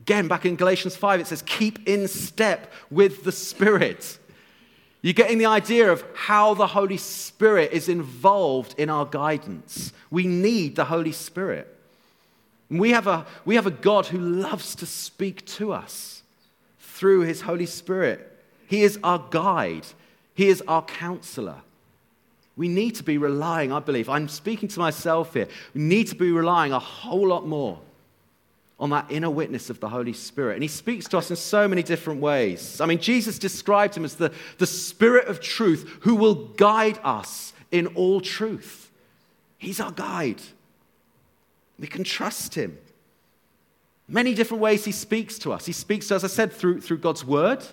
Again, 0.00 0.26
back 0.26 0.44
in 0.44 0.56
Galatians 0.56 0.96
5, 0.96 1.20
it 1.20 1.26
says, 1.28 1.42
keep 1.42 1.88
in 1.88 2.08
step 2.08 2.72
with 2.90 3.22
the 3.22 3.30
Spirit. 3.32 4.18
You're 5.00 5.12
getting 5.14 5.38
the 5.38 5.46
idea 5.46 5.92
of 5.92 6.04
how 6.14 6.54
the 6.54 6.66
Holy 6.66 6.96
Spirit 6.96 7.72
is 7.72 7.88
involved 7.88 8.74
in 8.78 8.88
our 8.88 9.04
guidance. 9.04 9.92
We 10.10 10.26
need 10.26 10.76
the 10.76 10.86
Holy 10.86 11.12
Spirit. 11.12 11.68
We 12.70 12.90
have 12.90 13.06
a, 13.06 13.26
we 13.44 13.56
have 13.56 13.66
a 13.66 13.70
God 13.70 14.06
who 14.06 14.18
loves 14.18 14.74
to 14.76 14.86
speak 14.86 15.44
to 15.46 15.72
us 15.72 16.22
through 16.78 17.20
his 17.20 17.42
Holy 17.42 17.66
Spirit. 17.66 18.28
He 18.66 18.82
is 18.82 18.98
our 19.04 19.24
guide, 19.30 19.86
he 20.34 20.48
is 20.48 20.62
our 20.66 20.82
counselor. 20.82 21.56
We 22.56 22.68
need 22.68 22.96
to 22.96 23.02
be 23.02 23.18
relying, 23.18 23.72
I 23.72 23.80
believe, 23.80 24.08
I'm 24.08 24.28
speaking 24.28 24.68
to 24.68 24.78
myself 24.78 25.34
here, 25.34 25.48
we 25.74 25.80
need 25.80 26.08
to 26.08 26.14
be 26.14 26.30
relying 26.32 26.72
a 26.72 26.78
whole 26.78 27.28
lot 27.28 27.46
more 27.46 27.80
on 28.78 28.90
that 28.90 29.06
inner 29.10 29.30
witness 29.30 29.70
of 29.70 29.78
the 29.80 29.88
Holy 29.88 30.12
Spirit. 30.12 30.54
And 30.54 30.62
he 30.62 30.68
speaks 30.68 31.06
to 31.08 31.18
us 31.18 31.30
in 31.30 31.36
so 31.36 31.68
many 31.68 31.82
different 31.82 32.20
ways. 32.20 32.80
I 32.80 32.86
mean, 32.86 32.98
Jesus 32.98 33.38
described 33.38 33.96
him 33.96 34.04
as 34.04 34.16
the, 34.16 34.32
the 34.58 34.66
Spirit 34.66 35.28
of 35.28 35.40
truth 35.40 35.98
who 36.00 36.16
will 36.16 36.34
guide 36.34 36.98
us 37.04 37.52
in 37.70 37.86
all 37.88 38.20
truth. 38.20 38.90
He's 39.56 39.80
our 39.80 39.92
guide. 39.92 40.42
We 41.78 41.86
can 41.86 42.02
trust 42.02 42.54
him. 42.54 42.76
Many 44.08 44.34
different 44.34 44.60
ways 44.60 44.84
he 44.84 44.92
speaks 44.92 45.38
to 45.38 45.52
us. 45.52 45.64
He 45.64 45.72
speaks 45.72 46.08
to 46.08 46.16
us, 46.16 46.24
as 46.24 46.32
I 46.32 46.34
said, 46.34 46.52
through, 46.52 46.80
through 46.80 46.98
God's 46.98 47.24
word. 47.24 47.64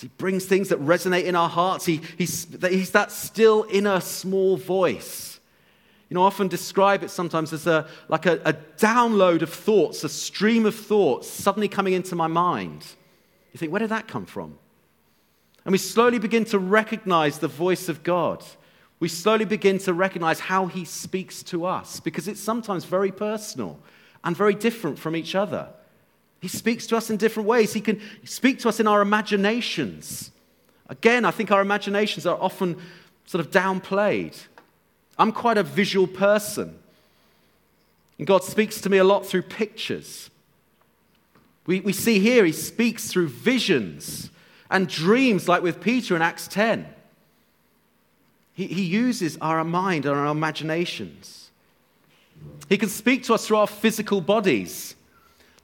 He 0.00 0.08
brings 0.08 0.44
things 0.44 0.68
that 0.68 0.80
resonate 0.80 1.24
in 1.24 1.34
our 1.34 1.48
hearts. 1.48 1.84
He, 1.84 2.00
he's, 2.16 2.46
he's 2.60 2.90
that 2.92 3.10
still 3.10 3.66
inner 3.70 4.00
small 4.00 4.56
voice. 4.56 5.40
You 6.08 6.14
know, 6.14 6.22
I 6.22 6.26
often 6.26 6.48
describe 6.48 7.02
it 7.02 7.10
sometimes 7.10 7.52
as 7.52 7.66
a, 7.66 7.86
like 8.08 8.24
a, 8.24 8.40
a 8.44 8.54
download 8.78 9.42
of 9.42 9.52
thoughts, 9.52 10.04
a 10.04 10.08
stream 10.08 10.64
of 10.66 10.74
thoughts 10.74 11.28
suddenly 11.28 11.68
coming 11.68 11.92
into 11.92 12.14
my 12.14 12.28
mind. 12.28 12.84
You 13.52 13.58
think, 13.58 13.72
where 13.72 13.80
did 13.80 13.90
that 13.90 14.08
come 14.08 14.24
from? 14.24 14.58
And 15.64 15.72
we 15.72 15.78
slowly 15.78 16.18
begin 16.18 16.44
to 16.46 16.58
recognize 16.58 17.40
the 17.40 17.48
voice 17.48 17.88
of 17.88 18.02
God. 18.02 18.42
We 19.00 19.08
slowly 19.08 19.44
begin 19.44 19.78
to 19.80 19.92
recognize 19.92 20.40
how 20.40 20.66
he 20.66 20.84
speaks 20.84 21.42
to 21.44 21.66
us 21.66 22.00
because 22.00 22.26
it's 22.26 22.40
sometimes 22.40 22.84
very 22.84 23.12
personal 23.12 23.78
and 24.24 24.36
very 24.36 24.54
different 24.54 24.98
from 24.98 25.14
each 25.14 25.34
other. 25.34 25.68
He 26.40 26.48
speaks 26.48 26.86
to 26.88 26.96
us 26.96 27.10
in 27.10 27.16
different 27.16 27.48
ways. 27.48 27.72
He 27.72 27.80
can 27.80 28.00
speak 28.24 28.60
to 28.60 28.68
us 28.68 28.78
in 28.78 28.86
our 28.86 29.00
imaginations. 29.00 30.30
Again, 30.88 31.24
I 31.24 31.30
think 31.30 31.50
our 31.50 31.60
imaginations 31.60 32.26
are 32.26 32.38
often 32.40 32.76
sort 33.26 33.44
of 33.44 33.50
downplayed. 33.50 34.36
I'm 35.18 35.32
quite 35.32 35.58
a 35.58 35.62
visual 35.62 36.06
person. 36.06 36.78
And 38.18 38.26
God 38.26 38.44
speaks 38.44 38.80
to 38.82 38.90
me 38.90 38.98
a 38.98 39.04
lot 39.04 39.26
through 39.26 39.42
pictures. 39.42 40.30
We, 41.66 41.80
we 41.80 41.92
see 41.92 42.20
here 42.20 42.44
he 42.44 42.52
speaks 42.52 43.08
through 43.08 43.28
visions 43.28 44.30
and 44.70 44.88
dreams, 44.88 45.48
like 45.48 45.62
with 45.62 45.80
Peter 45.80 46.14
in 46.14 46.22
Acts 46.22 46.48
10. 46.48 46.86
He, 48.54 48.66
he 48.66 48.82
uses 48.82 49.36
our 49.40 49.62
mind 49.64 50.06
and 50.06 50.16
our 50.16 50.26
imaginations. 50.26 51.50
He 52.68 52.78
can 52.78 52.88
speak 52.88 53.24
to 53.24 53.34
us 53.34 53.46
through 53.46 53.58
our 53.58 53.66
physical 53.66 54.20
bodies 54.20 54.94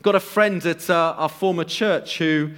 got 0.05 0.14
a 0.14 0.21
friend 0.21 0.64
at 0.67 0.90
uh, 0.90 1.14
our 1.17 1.31
former 1.31 1.64
church 1.64 2.19
who, 2.19 2.51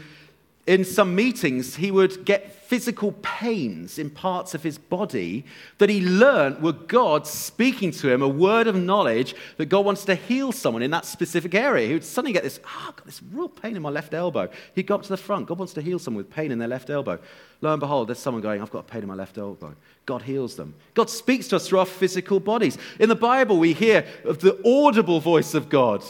in 0.66 0.84
some 0.84 1.14
meetings, 1.14 1.76
he 1.76 1.92
would 1.92 2.24
get 2.24 2.52
physical 2.52 3.12
pains 3.22 4.00
in 4.00 4.10
parts 4.10 4.52
of 4.52 4.64
his 4.64 4.76
body 4.76 5.44
that 5.78 5.88
he 5.88 6.00
learned 6.04 6.60
were 6.60 6.72
God 6.72 7.24
speaking 7.24 7.92
to 7.92 8.12
him, 8.12 8.20
a 8.20 8.26
word 8.26 8.66
of 8.66 8.74
knowledge 8.74 9.36
that 9.58 9.66
God 9.66 9.84
wants 9.84 10.04
to 10.06 10.16
heal 10.16 10.50
someone 10.50 10.82
in 10.82 10.90
that 10.90 11.04
specific 11.04 11.54
area. 11.54 11.86
He 11.86 11.92
would 11.92 12.02
suddenly 12.02 12.32
get 12.32 12.42
this, 12.42 12.58
ah, 12.64 12.68
oh, 12.68 12.88
I've 12.88 12.96
got 12.96 13.06
this 13.06 13.22
real 13.30 13.48
pain 13.48 13.76
in 13.76 13.82
my 13.82 13.90
left 13.90 14.12
elbow. 14.12 14.48
He'd 14.74 14.88
go 14.88 14.96
up 14.96 15.04
to 15.04 15.08
the 15.08 15.16
front. 15.16 15.46
God 15.46 15.58
wants 15.58 15.74
to 15.74 15.80
heal 15.80 16.00
someone 16.00 16.24
with 16.24 16.32
pain 16.32 16.50
in 16.50 16.58
their 16.58 16.66
left 16.66 16.90
elbow. 16.90 17.20
Lo 17.60 17.72
and 17.72 17.78
behold, 17.78 18.08
there's 18.08 18.18
someone 18.18 18.42
going, 18.42 18.60
I've 18.60 18.72
got 18.72 18.80
a 18.80 18.90
pain 18.90 19.02
in 19.02 19.08
my 19.08 19.14
left 19.14 19.38
elbow. 19.38 19.76
God 20.04 20.22
heals 20.22 20.56
them. 20.56 20.74
God 20.94 21.08
speaks 21.08 21.46
to 21.48 21.56
us 21.56 21.68
through 21.68 21.78
our 21.78 21.86
physical 21.86 22.40
bodies. 22.40 22.76
In 22.98 23.08
the 23.08 23.14
Bible, 23.14 23.58
we 23.58 23.72
hear 23.72 24.04
of 24.24 24.40
the 24.40 24.60
audible 24.68 25.20
voice 25.20 25.54
of 25.54 25.68
God. 25.68 26.02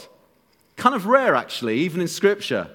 Kind 0.77 0.95
of 0.95 1.07
rare, 1.07 1.35
actually, 1.35 1.79
even 1.79 1.99
in 1.99 2.07
Scripture. 2.07 2.69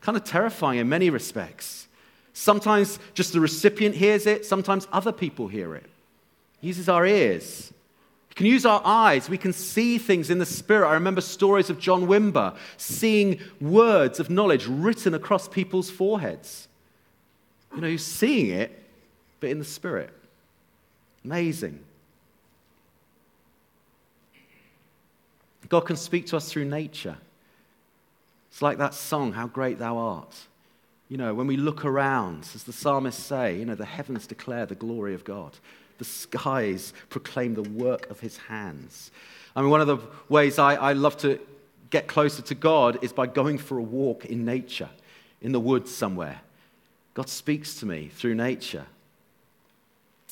Kind 0.00 0.16
of 0.16 0.24
terrifying 0.24 0.78
in 0.78 0.88
many 0.88 1.10
respects. 1.10 1.88
Sometimes 2.32 3.00
just 3.14 3.32
the 3.32 3.40
recipient 3.40 3.96
hears 3.96 4.26
it, 4.26 4.46
sometimes 4.46 4.86
other 4.92 5.12
people 5.12 5.48
hear 5.48 5.74
it. 5.74 5.84
He 6.60 6.68
uses 6.68 6.88
our 6.88 7.04
ears. 7.04 7.72
We 8.30 8.34
can 8.34 8.46
use 8.46 8.64
our 8.64 8.80
eyes. 8.84 9.28
We 9.28 9.38
can 9.38 9.52
see 9.52 9.98
things 9.98 10.30
in 10.30 10.38
the 10.38 10.46
Spirit. 10.46 10.88
I 10.88 10.94
remember 10.94 11.20
stories 11.20 11.68
of 11.68 11.80
John 11.80 12.06
Wimber 12.06 12.56
seeing 12.76 13.40
words 13.60 14.20
of 14.20 14.30
knowledge 14.30 14.66
written 14.66 15.14
across 15.14 15.48
people's 15.48 15.90
foreheads. 15.90 16.68
You 17.74 17.80
know, 17.80 17.96
seeing 17.96 18.50
it, 18.50 18.84
but 19.40 19.50
in 19.50 19.58
the 19.58 19.64
Spirit. 19.64 20.10
Amazing. 21.24 21.80
God 25.68 25.80
can 25.80 25.96
speak 25.96 26.26
to 26.26 26.36
us 26.36 26.50
through 26.50 26.64
nature. 26.64 27.18
It's 28.58 28.62
like 28.64 28.78
that 28.78 28.92
song, 28.92 29.34
How 29.34 29.46
Great 29.46 29.78
Thou 29.78 29.98
Art. 29.98 30.34
You 31.08 31.16
know, 31.16 31.32
when 31.32 31.46
we 31.46 31.56
look 31.56 31.84
around, 31.84 32.40
as 32.56 32.64
the 32.64 32.72
psalmists 32.72 33.22
say, 33.22 33.56
you 33.56 33.64
know, 33.64 33.76
the 33.76 33.84
heavens 33.84 34.26
declare 34.26 34.66
the 34.66 34.74
glory 34.74 35.14
of 35.14 35.22
God, 35.22 35.56
the 35.98 36.04
skies 36.04 36.92
proclaim 37.08 37.54
the 37.54 37.62
work 37.62 38.10
of 38.10 38.18
his 38.18 38.36
hands. 38.36 39.12
I 39.54 39.60
mean, 39.60 39.70
one 39.70 39.80
of 39.80 39.86
the 39.86 39.98
ways 40.28 40.58
I, 40.58 40.74
I 40.74 40.92
love 40.94 41.16
to 41.18 41.38
get 41.90 42.08
closer 42.08 42.42
to 42.42 42.54
God 42.56 42.98
is 43.00 43.12
by 43.12 43.28
going 43.28 43.58
for 43.58 43.78
a 43.78 43.82
walk 43.82 44.24
in 44.24 44.44
nature, 44.44 44.90
in 45.40 45.52
the 45.52 45.60
woods 45.60 45.94
somewhere. 45.94 46.40
God 47.14 47.28
speaks 47.28 47.76
to 47.76 47.86
me 47.86 48.10
through 48.12 48.34
nature. 48.34 48.86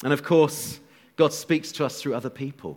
And 0.03 0.13
of 0.13 0.25
course, 0.25 0.81
God 1.15 1.33
speaks 1.33 1.71
to 1.71 1.85
us 1.85 2.03
through 2.03 2.17
other 2.17 2.31
people. 2.31 2.77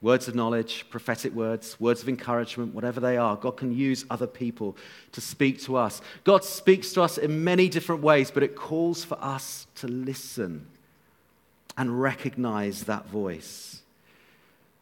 Words 0.00 0.28
of 0.28 0.34
knowledge, 0.34 0.86
prophetic 0.90 1.34
words, 1.34 1.78
words 1.80 2.02
of 2.02 2.08
encouragement, 2.08 2.74
whatever 2.74 3.00
they 3.00 3.16
are. 3.16 3.36
God 3.36 3.56
can 3.56 3.76
use 3.76 4.04
other 4.10 4.26
people 4.26 4.76
to 5.12 5.20
speak 5.20 5.60
to 5.62 5.76
us. 5.76 6.00
God 6.24 6.44
speaks 6.44 6.92
to 6.92 7.02
us 7.02 7.18
in 7.18 7.42
many 7.42 7.68
different 7.68 8.02
ways, 8.02 8.30
but 8.30 8.42
it 8.42 8.54
calls 8.54 9.04
for 9.04 9.18
us 9.20 9.66
to 9.76 9.88
listen 9.88 10.66
and 11.76 12.00
recognize 12.00 12.84
that 12.84 13.06
voice. 13.06 13.82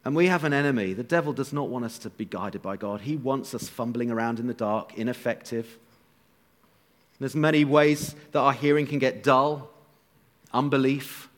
And 0.05 0.15
we 0.15 0.27
have 0.27 0.43
an 0.43 0.53
enemy. 0.53 0.93
The 0.93 1.03
devil 1.03 1.33
does 1.33 1.51
not 1.51 1.69
want 1.69 1.85
us 1.85 1.97
to 1.99 2.09
be 2.09 2.25
guided 2.25 2.61
by 2.61 2.77
God. 2.77 3.01
He 3.01 3.17
wants 3.17 3.53
us 3.53 3.67
fumbling 3.67 4.11
around 4.11 4.39
in 4.39 4.47
the 4.47 4.53
dark, 4.53 4.97
ineffective. 4.97 5.77
There's 7.19 7.35
many 7.35 7.65
ways 7.65 8.15
that 8.31 8.39
our 8.39 8.53
hearing 8.53 8.85
can 8.85 8.99
get 8.99 9.23
dull 9.23 9.69
unbelief, 10.53 11.29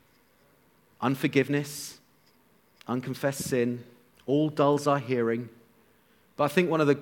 unforgiveness 1.02 1.99
unconfessed 2.89 3.43
sin, 3.43 3.84
all 4.25 4.49
dulls 4.49 4.88
our 4.88 4.99
hearing. 4.99 5.49
But 6.36 6.45
I 6.45 6.47
think 6.49 6.69
one 6.69 6.82
of 6.82 6.88
the 6.88 6.99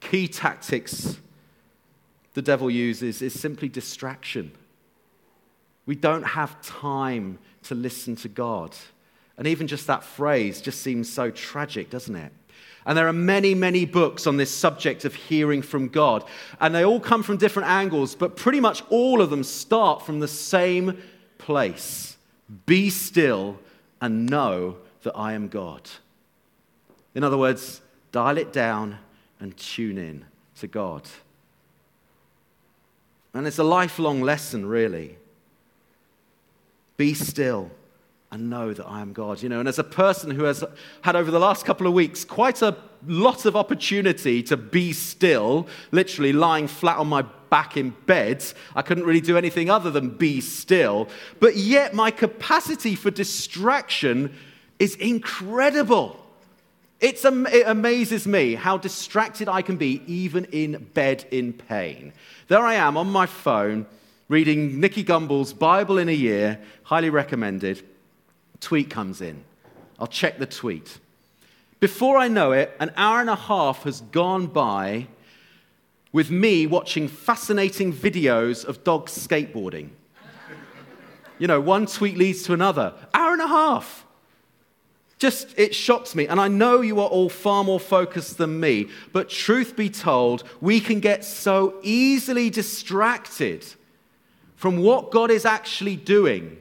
key 0.00 0.28
tactics 0.28 1.18
the 2.34 2.42
devil 2.42 2.70
uses 2.70 3.22
is 3.22 3.38
simply 3.38 3.68
distraction. 3.68 4.52
We 5.86 5.94
don't 5.94 6.22
have 6.22 6.60
time 6.60 7.38
to 7.62 7.74
listen 7.74 8.16
to 8.16 8.28
God. 8.28 8.74
And 9.38 9.46
even 9.46 9.66
just 9.66 9.86
that 9.86 10.04
phrase 10.04 10.60
just 10.60 10.82
seems 10.82 11.12
so 11.12 11.30
tragic, 11.30 11.90
doesn't 11.90 12.14
it? 12.14 12.32
And 12.84 12.96
there 12.96 13.08
are 13.08 13.12
many, 13.12 13.54
many 13.54 13.84
books 13.84 14.26
on 14.26 14.36
this 14.36 14.50
subject 14.50 15.04
of 15.04 15.14
hearing 15.14 15.62
from 15.62 15.88
God. 15.88 16.24
And 16.60 16.74
they 16.74 16.84
all 16.84 17.00
come 17.00 17.22
from 17.22 17.36
different 17.36 17.68
angles, 17.68 18.14
but 18.14 18.36
pretty 18.36 18.60
much 18.60 18.82
all 18.90 19.20
of 19.20 19.30
them 19.30 19.42
start 19.42 20.02
from 20.02 20.20
the 20.20 20.28
same 20.28 21.02
place 21.38 22.16
Be 22.66 22.90
still 22.90 23.58
and 24.00 24.26
know 24.26 24.76
that 25.06 25.16
I 25.16 25.34
am 25.34 25.46
God. 25.46 25.88
In 27.14 27.22
other 27.22 27.38
words, 27.38 27.80
dial 28.10 28.38
it 28.38 28.52
down 28.52 28.98
and 29.38 29.56
tune 29.56 29.98
in 29.98 30.24
to 30.56 30.66
God. 30.66 31.08
And 33.32 33.46
it's 33.46 33.58
a 33.58 33.64
lifelong 33.64 34.22
lesson, 34.22 34.66
really. 34.66 35.16
Be 36.96 37.14
still 37.14 37.70
and 38.32 38.50
know 38.50 38.72
that 38.72 38.84
I 38.84 39.00
am 39.00 39.12
God. 39.12 39.42
You 39.42 39.48
know, 39.48 39.60
and 39.60 39.68
as 39.68 39.78
a 39.78 39.84
person 39.84 40.32
who 40.32 40.42
has 40.42 40.64
had 41.02 41.14
over 41.14 41.30
the 41.30 41.38
last 41.38 41.64
couple 41.64 41.86
of 41.86 41.92
weeks 41.92 42.24
quite 42.24 42.60
a 42.60 42.76
lot 43.06 43.44
of 43.44 43.54
opportunity 43.54 44.42
to 44.42 44.56
be 44.56 44.92
still, 44.92 45.68
literally 45.92 46.32
lying 46.32 46.66
flat 46.66 46.98
on 46.98 47.06
my 47.06 47.22
back 47.48 47.76
in 47.76 47.90
bed, 48.06 48.44
I 48.74 48.82
couldn't 48.82 49.04
really 49.04 49.20
do 49.20 49.36
anything 49.36 49.70
other 49.70 49.92
than 49.92 50.10
be 50.10 50.40
still. 50.40 51.08
But 51.38 51.54
yet, 51.54 51.94
my 51.94 52.10
capacity 52.10 52.96
for 52.96 53.12
distraction 53.12 54.34
is 54.78 54.94
incredible. 54.96 56.22
It's, 57.00 57.24
it 57.24 57.66
amazes 57.66 58.26
me 58.26 58.54
how 58.54 58.78
distracted 58.78 59.48
I 59.48 59.62
can 59.62 59.76
be 59.76 60.02
even 60.06 60.46
in 60.46 60.84
bed 60.94 61.26
in 61.30 61.52
pain. 61.52 62.12
There 62.48 62.64
I 62.64 62.74
am 62.74 62.96
on 62.96 63.10
my 63.10 63.26
phone 63.26 63.86
reading 64.28 64.80
Nicky 64.80 65.04
Gumbel's 65.04 65.52
Bible 65.52 65.98
in 65.98 66.08
a 66.08 66.12
Year, 66.12 66.58
highly 66.84 67.10
recommended. 67.10 67.82
Tweet 68.60 68.90
comes 68.90 69.20
in. 69.20 69.44
I'll 69.98 70.06
check 70.06 70.38
the 70.38 70.46
tweet. 70.46 70.98
Before 71.78 72.16
I 72.16 72.28
know 72.28 72.52
it, 72.52 72.74
an 72.80 72.92
hour 72.96 73.20
and 73.20 73.30
a 73.30 73.36
half 73.36 73.82
has 73.82 74.00
gone 74.00 74.46
by 74.46 75.06
with 76.12 76.30
me 76.30 76.66
watching 76.66 77.08
fascinating 77.08 77.92
videos 77.92 78.64
of 78.64 78.82
dogs 78.82 79.12
skateboarding. 79.12 79.90
you 81.38 81.46
know, 81.46 81.60
one 81.60 81.84
tweet 81.86 82.16
leads 82.16 82.42
to 82.44 82.54
another. 82.54 82.94
Hour 83.12 83.34
and 83.34 83.42
a 83.42 83.46
half. 83.46 84.05
Just, 85.18 85.58
it 85.58 85.74
shocks 85.74 86.14
me. 86.14 86.26
And 86.26 86.40
I 86.40 86.48
know 86.48 86.82
you 86.82 87.00
are 87.00 87.08
all 87.08 87.28
far 87.28 87.64
more 87.64 87.80
focused 87.80 88.38
than 88.38 88.60
me, 88.60 88.88
but 89.12 89.30
truth 89.30 89.74
be 89.74 89.88
told, 89.88 90.44
we 90.60 90.80
can 90.80 91.00
get 91.00 91.24
so 91.24 91.76
easily 91.82 92.50
distracted 92.50 93.64
from 94.56 94.78
what 94.78 95.10
God 95.10 95.30
is 95.30 95.44
actually 95.44 95.96
doing. 95.96 96.58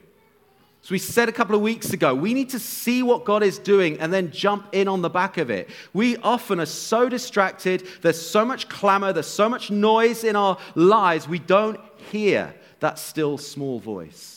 So, 0.81 0.91
we 0.91 0.99
said 0.99 1.27
a 1.29 1.31
couple 1.31 1.55
of 1.55 1.61
weeks 1.61 1.93
ago, 1.93 2.13
we 2.13 2.35
need 2.35 2.51
to 2.51 2.59
see 2.59 3.01
what 3.01 3.25
God 3.25 3.41
is 3.41 3.57
doing 3.57 3.99
and 3.99 4.13
then 4.13 4.29
jump 4.29 4.67
in 4.71 4.87
on 4.87 5.01
the 5.01 5.09
back 5.09 5.37
of 5.37 5.49
it. 5.49 5.67
We 5.93 6.17
often 6.17 6.59
are 6.59 6.67
so 6.67 7.09
distracted, 7.09 7.87
there's 8.03 8.21
so 8.21 8.45
much 8.45 8.69
clamor, 8.69 9.11
there's 9.11 9.25
so 9.25 9.49
much 9.49 9.71
noise 9.71 10.23
in 10.23 10.35
our 10.35 10.59
lives, 10.75 11.27
we 11.27 11.39
don't 11.39 11.79
hear 12.11 12.53
that 12.81 12.99
still 12.99 13.39
small 13.39 13.79
voice. 13.79 14.34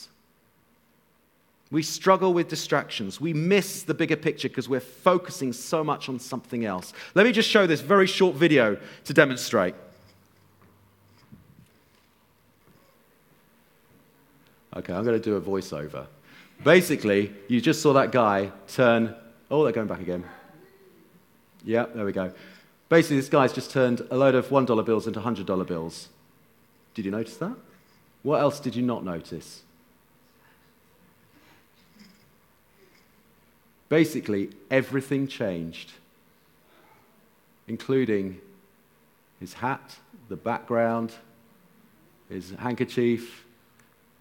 We 1.71 1.83
struggle 1.83 2.33
with 2.33 2.47
distractions. 2.47 3.21
We 3.21 3.31
miss 3.31 3.83
the 3.83 3.93
bigger 3.93 4.15
picture 4.15 4.49
because 4.49 4.67
we're 4.67 4.79
focusing 4.79 5.53
so 5.53 5.83
much 5.83 6.09
on 6.09 6.19
something 6.19 6.65
else. 6.65 6.93
Let 7.13 7.25
me 7.25 7.31
just 7.31 7.47
show 7.47 7.67
this 7.67 7.81
very 7.81 8.07
short 8.07 8.35
video 8.35 8.77
to 9.05 9.13
demonstrate. 9.13 9.75
Okay, 14.75 14.93
I'm 14.93 15.03
going 15.03 15.19
to 15.19 15.23
do 15.23 15.35
a 15.35 15.41
voiceover. 15.41 16.07
Basically, 16.63 17.33
you 17.47 17.61
just 17.61 17.81
saw 17.81 17.93
that 17.93 18.11
guy 18.11 18.51
turn. 18.67 19.15
Oh, 19.51 19.63
they're 19.63 19.73
going 19.73 19.87
back 19.87 20.01
again. 20.01 20.23
Yeah, 21.63 21.85
there 21.93 22.05
we 22.05 22.11
go. 22.11 22.31
Basically, 22.87 23.17
this 23.17 23.29
guy's 23.29 23.53
just 23.53 23.71
turned 23.71 24.01
a 24.09 24.17
load 24.17 24.33
of 24.33 24.47
$1 24.47 24.85
bills 24.85 25.05
into 25.05 25.19
$100 25.19 25.67
bills. 25.67 26.09
Did 26.95 27.05
you 27.05 27.11
notice 27.11 27.37
that? 27.37 27.55
What 28.23 28.41
else 28.41 28.59
did 28.59 28.75
you 28.75 28.81
not 28.81 29.05
notice? 29.05 29.61
Basically, 33.89 34.51
everything 34.69 35.27
changed, 35.27 35.91
including 37.67 38.39
his 39.39 39.53
hat, 39.53 39.95
the 40.29 40.35
background, 40.35 41.11
his 42.29 42.51
handkerchief. 42.51 43.45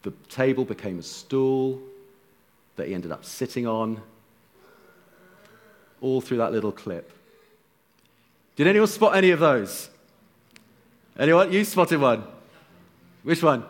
The 0.02 0.12
table 0.31 0.64
became 0.64 0.98
a 0.98 1.02
stool 1.02 1.81
that 2.76 2.88
he 2.88 2.94
ended 2.94 3.12
up 3.12 3.24
sitting 3.24 3.66
on, 3.66 4.00
all 6.00 6.20
through 6.20 6.38
that 6.38 6.52
little 6.52 6.72
clip. 6.72 7.12
Did 8.57 8.66
anyone 8.66 8.88
spot 8.88 9.16
any 9.16 9.31
of 9.31 9.40
those? 9.40 9.90
Anyone? 11.18 11.52
You 11.52 11.64
spotted 11.64 12.00
one. 12.00 12.24
Which 13.22 13.42
one? 13.42 13.64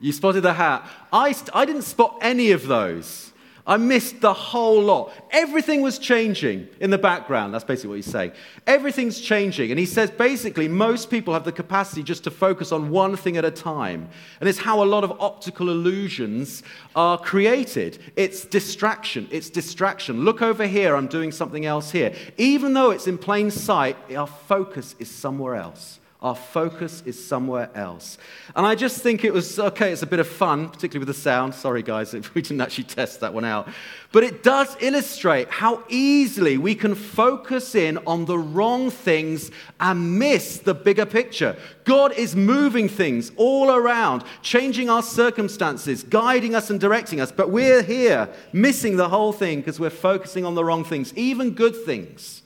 You 0.00 0.12
spotted 0.12 0.42
the 0.42 0.54
hat. 0.54 0.88
I, 1.12 1.34
I 1.52 1.64
didn't 1.64 1.82
spot 1.82 2.18
any 2.20 2.52
of 2.52 2.66
those. 2.66 3.32
I 3.68 3.76
missed 3.76 4.22
the 4.22 4.32
whole 4.32 4.82
lot. 4.82 5.12
Everything 5.30 5.82
was 5.82 5.98
changing 5.98 6.68
in 6.80 6.88
the 6.88 6.96
background. 6.96 7.52
That's 7.52 7.64
basically 7.64 7.90
what 7.90 7.96
he's 7.96 8.10
saying. 8.10 8.32
Everything's 8.66 9.20
changing. 9.20 9.70
And 9.70 9.78
he 9.78 9.84
says 9.84 10.10
basically, 10.10 10.68
most 10.68 11.10
people 11.10 11.34
have 11.34 11.44
the 11.44 11.52
capacity 11.52 12.02
just 12.02 12.24
to 12.24 12.30
focus 12.30 12.72
on 12.72 12.88
one 12.88 13.14
thing 13.14 13.36
at 13.36 13.44
a 13.44 13.50
time. 13.50 14.08
And 14.40 14.48
it's 14.48 14.58
how 14.58 14.82
a 14.82 14.86
lot 14.86 15.04
of 15.04 15.12
optical 15.20 15.68
illusions 15.68 16.62
are 16.96 17.18
created. 17.18 17.98
It's 18.16 18.46
distraction. 18.46 19.28
It's 19.30 19.50
distraction. 19.50 20.24
Look 20.24 20.40
over 20.40 20.66
here, 20.66 20.96
I'm 20.96 21.06
doing 21.06 21.30
something 21.30 21.66
else 21.66 21.90
here. 21.90 22.14
Even 22.38 22.72
though 22.72 22.90
it's 22.90 23.06
in 23.06 23.18
plain 23.18 23.50
sight, 23.50 23.98
our 24.16 24.26
focus 24.26 24.94
is 24.98 25.10
somewhere 25.10 25.56
else. 25.56 25.97
Our 26.20 26.34
focus 26.34 27.00
is 27.06 27.24
somewhere 27.24 27.70
else. 27.76 28.18
And 28.56 28.66
I 28.66 28.74
just 28.74 29.02
think 29.02 29.24
it 29.24 29.32
was 29.32 29.56
okay, 29.60 29.92
it's 29.92 30.02
a 30.02 30.06
bit 30.06 30.18
of 30.18 30.26
fun, 30.26 30.68
particularly 30.68 31.06
with 31.06 31.16
the 31.16 31.22
sound. 31.22 31.54
Sorry, 31.54 31.80
guys, 31.80 32.12
if 32.14 32.34
we 32.34 32.42
didn't 32.42 32.60
actually 32.60 32.84
test 32.84 33.20
that 33.20 33.32
one 33.32 33.44
out. 33.44 33.68
But 34.10 34.24
it 34.24 34.42
does 34.42 34.76
illustrate 34.80 35.48
how 35.48 35.84
easily 35.88 36.58
we 36.58 36.74
can 36.74 36.96
focus 36.96 37.76
in 37.76 37.98
on 37.98 38.24
the 38.24 38.36
wrong 38.36 38.90
things 38.90 39.52
and 39.78 40.18
miss 40.18 40.58
the 40.58 40.74
bigger 40.74 41.06
picture. 41.06 41.56
God 41.84 42.12
is 42.14 42.34
moving 42.34 42.88
things 42.88 43.30
all 43.36 43.70
around, 43.70 44.24
changing 44.42 44.90
our 44.90 45.04
circumstances, 45.04 46.02
guiding 46.02 46.56
us 46.56 46.68
and 46.68 46.80
directing 46.80 47.20
us. 47.20 47.30
But 47.30 47.50
we're 47.50 47.82
here 47.82 48.28
missing 48.52 48.96
the 48.96 49.08
whole 49.08 49.32
thing 49.32 49.60
because 49.60 49.78
we're 49.78 49.90
focusing 49.90 50.44
on 50.44 50.56
the 50.56 50.64
wrong 50.64 50.82
things, 50.82 51.14
even 51.14 51.52
good 51.52 51.76
things. 51.76 52.42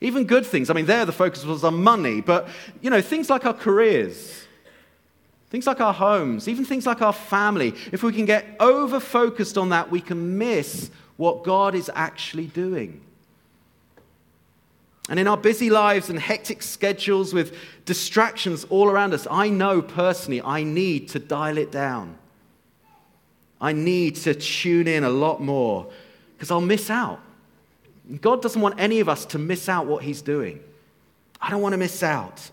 Even 0.00 0.24
good 0.24 0.46
things. 0.46 0.70
I 0.70 0.74
mean, 0.74 0.86
there 0.86 1.04
the 1.04 1.12
focus 1.12 1.44
was 1.44 1.64
on 1.64 1.82
money, 1.82 2.20
but, 2.20 2.48
you 2.80 2.90
know, 2.90 3.00
things 3.00 3.28
like 3.28 3.44
our 3.44 3.54
careers, 3.54 4.44
things 5.50 5.66
like 5.66 5.80
our 5.80 5.92
homes, 5.92 6.46
even 6.46 6.64
things 6.64 6.86
like 6.86 7.02
our 7.02 7.12
family, 7.12 7.74
if 7.90 8.02
we 8.02 8.12
can 8.12 8.24
get 8.24 8.44
over 8.60 9.00
focused 9.00 9.58
on 9.58 9.70
that, 9.70 9.90
we 9.90 10.00
can 10.00 10.38
miss 10.38 10.90
what 11.16 11.42
God 11.42 11.74
is 11.74 11.90
actually 11.94 12.46
doing. 12.46 13.00
And 15.08 15.18
in 15.18 15.26
our 15.26 15.38
busy 15.38 15.70
lives 15.70 16.10
and 16.10 16.18
hectic 16.18 16.62
schedules 16.62 17.32
with 17.32 17.56
distractions 17.86 18.64
all 18.64 18.88
around 18.88 19.14
us, 19.14 19.26
I 19.30 19.48
know 19.48 19.80
personally 19.80 20.42
I 20.42 20.62
need 20.62 21.08
to 21.10 21.18
dial 21.18 21.56
it 21.58 21.72
down. 21.72 22.16
I 23.60 23.72
need 23.72 24.16
to 24.16 24.34
tune 24.34 24.86
in 24.86 25.02
a 25.02 25.10
lot 25.10 25.40
more 25.40 25.90
because 26.36 26.50
I'll 26.50 26.60
miss 26.60 26.90
out. 26.90 27.20
God 28.20 28.42
doesn't 28.42 28.60
want 28.60 28.78
any 28.78 29.00
of 29.00 29.08
us 29.08 29.26
to 29.26 29.38
miss 29.38 29.68
out 29.68 29.86
what 29.86 30.02
He's 30.02 30.22
doing. 30.22 30.60
I 31.40 31.50
don't 31.50 31.62
want 31.62 31.74
to 31.74 31.78
miss 31.78 32.02
out. 32.02 32.50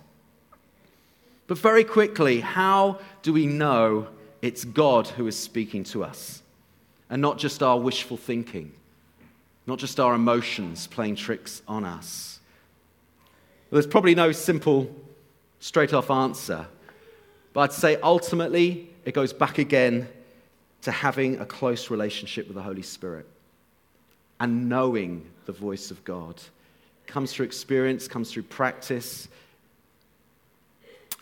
But 1.47 1.57
very 1.57 1.83
quickly, 1.83 2.39
how 2.39 2.99
do 3.21 3.33
we 3.33 3.45
know 3.45 4.07
it's 4.41 4.65
God 4.65 5.07
who 5.07 5.27
is 5.27 5.37
speaking 5.37 5.83
to 5.85 6.03
us 6.03 6.41
and 7.09 7.21
not 7.21 7.37
just 7.37 7.63
our 7.63 7.79
wishful 7.79 8.17
thinking? 8.17 8.71
not 9.67 9.79
just 9.79 9.99
our 9.99 10.13
emotions 10.13 10.87
playing 10.87 11.15
tricks 11.15 11.61
on 11.67 11.85
us. 11.85 12.39
Well, 13.69 13.81
there's 13.81 13.91
probably 13.91 14.15
no 14.15 14.31
simple, 14.31 14.93
straight 15.59 15.93
off 15.93 16.11
answer, 16.11 16.67
but 17.53 17.61
I'd 17.61 17.73
say 17.73 17.97
ultimately 17.97 18.89
it 19.05 19.13
goes 19.13 19.33
back 19.33 19.57
again 19.57 20.07
to 20.83 20.91
having 20.91 21.39
a 21.39 21.45
close 21.45 21.89
relationship 21.89 22.47
with 22.47 22.55
the 22.55 22.61
Holy 22.61 22.83
Spirit 22.83 23.27
and 24.39 24.69
knowing 24.69 25.25
the 25.45 25.51
voice 25.51 25.91
of 25.91 26.03
God. 26.03 26.41
Comes 27.07 27.33
through 27.33 27.45
experience, 27.45 28.07
comes 28.07 28.31
through 28.31 28.43
practice, 28.43 29.27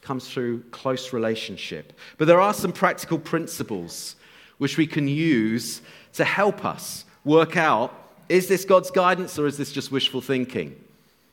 comes 0.02 0.30
through 0.30 0.62
close 0.72 1.14
relationship. 1.14 1.94
But 2.18 2.28
there 2.28 2.42
are 2.42 2.54
some 2.54 2.72
practical 2.72 3.20
principles 3.20 4.16
which 4.58 4.78
we 4.78 4.88
can 4.88 5.08
use 5.08 5.82
to 6.14 6.24
help 6.24 6.66
us 6.66 7.06
work 7.26 7.58
out 7.58 8.00
is 8.30 8.48
this 8.48 8.66
God's 8.66 8.90
guidance 8.90 9.38
or 9.38 9.48
is 9.48 9.58
this 9.58 9.72
just 9.72 9.92
wishful 9.92 10.22
thinking? 10.22 10.76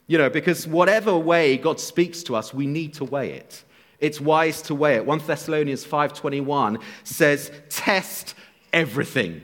You 0.07 0.19
know, 0.19 0.29
because 0.29 0.67
whatever 0.67 1.17
way 1.17 1.57
God 1.57 1.79
speaks 1.79 2.23
to 2.25 2.35
us, 2.35 2.53
we 2.53 2.67
need 2.67 2.95
to 2.95 3.05
weigh 3.05 3.33
it. 3.33 3.63
It's 4.01 4.21
wise 4.21 4.61
to 4.63 4.75
weigh 4.75 4.97
it. 4.97 5.07
1 5.07 5.21
Thessalonians 5.27 5.85
5:21 5.85 6.79
says, 7.05 7.53
"Test 7.69 8.35
everything. 8.73 9.43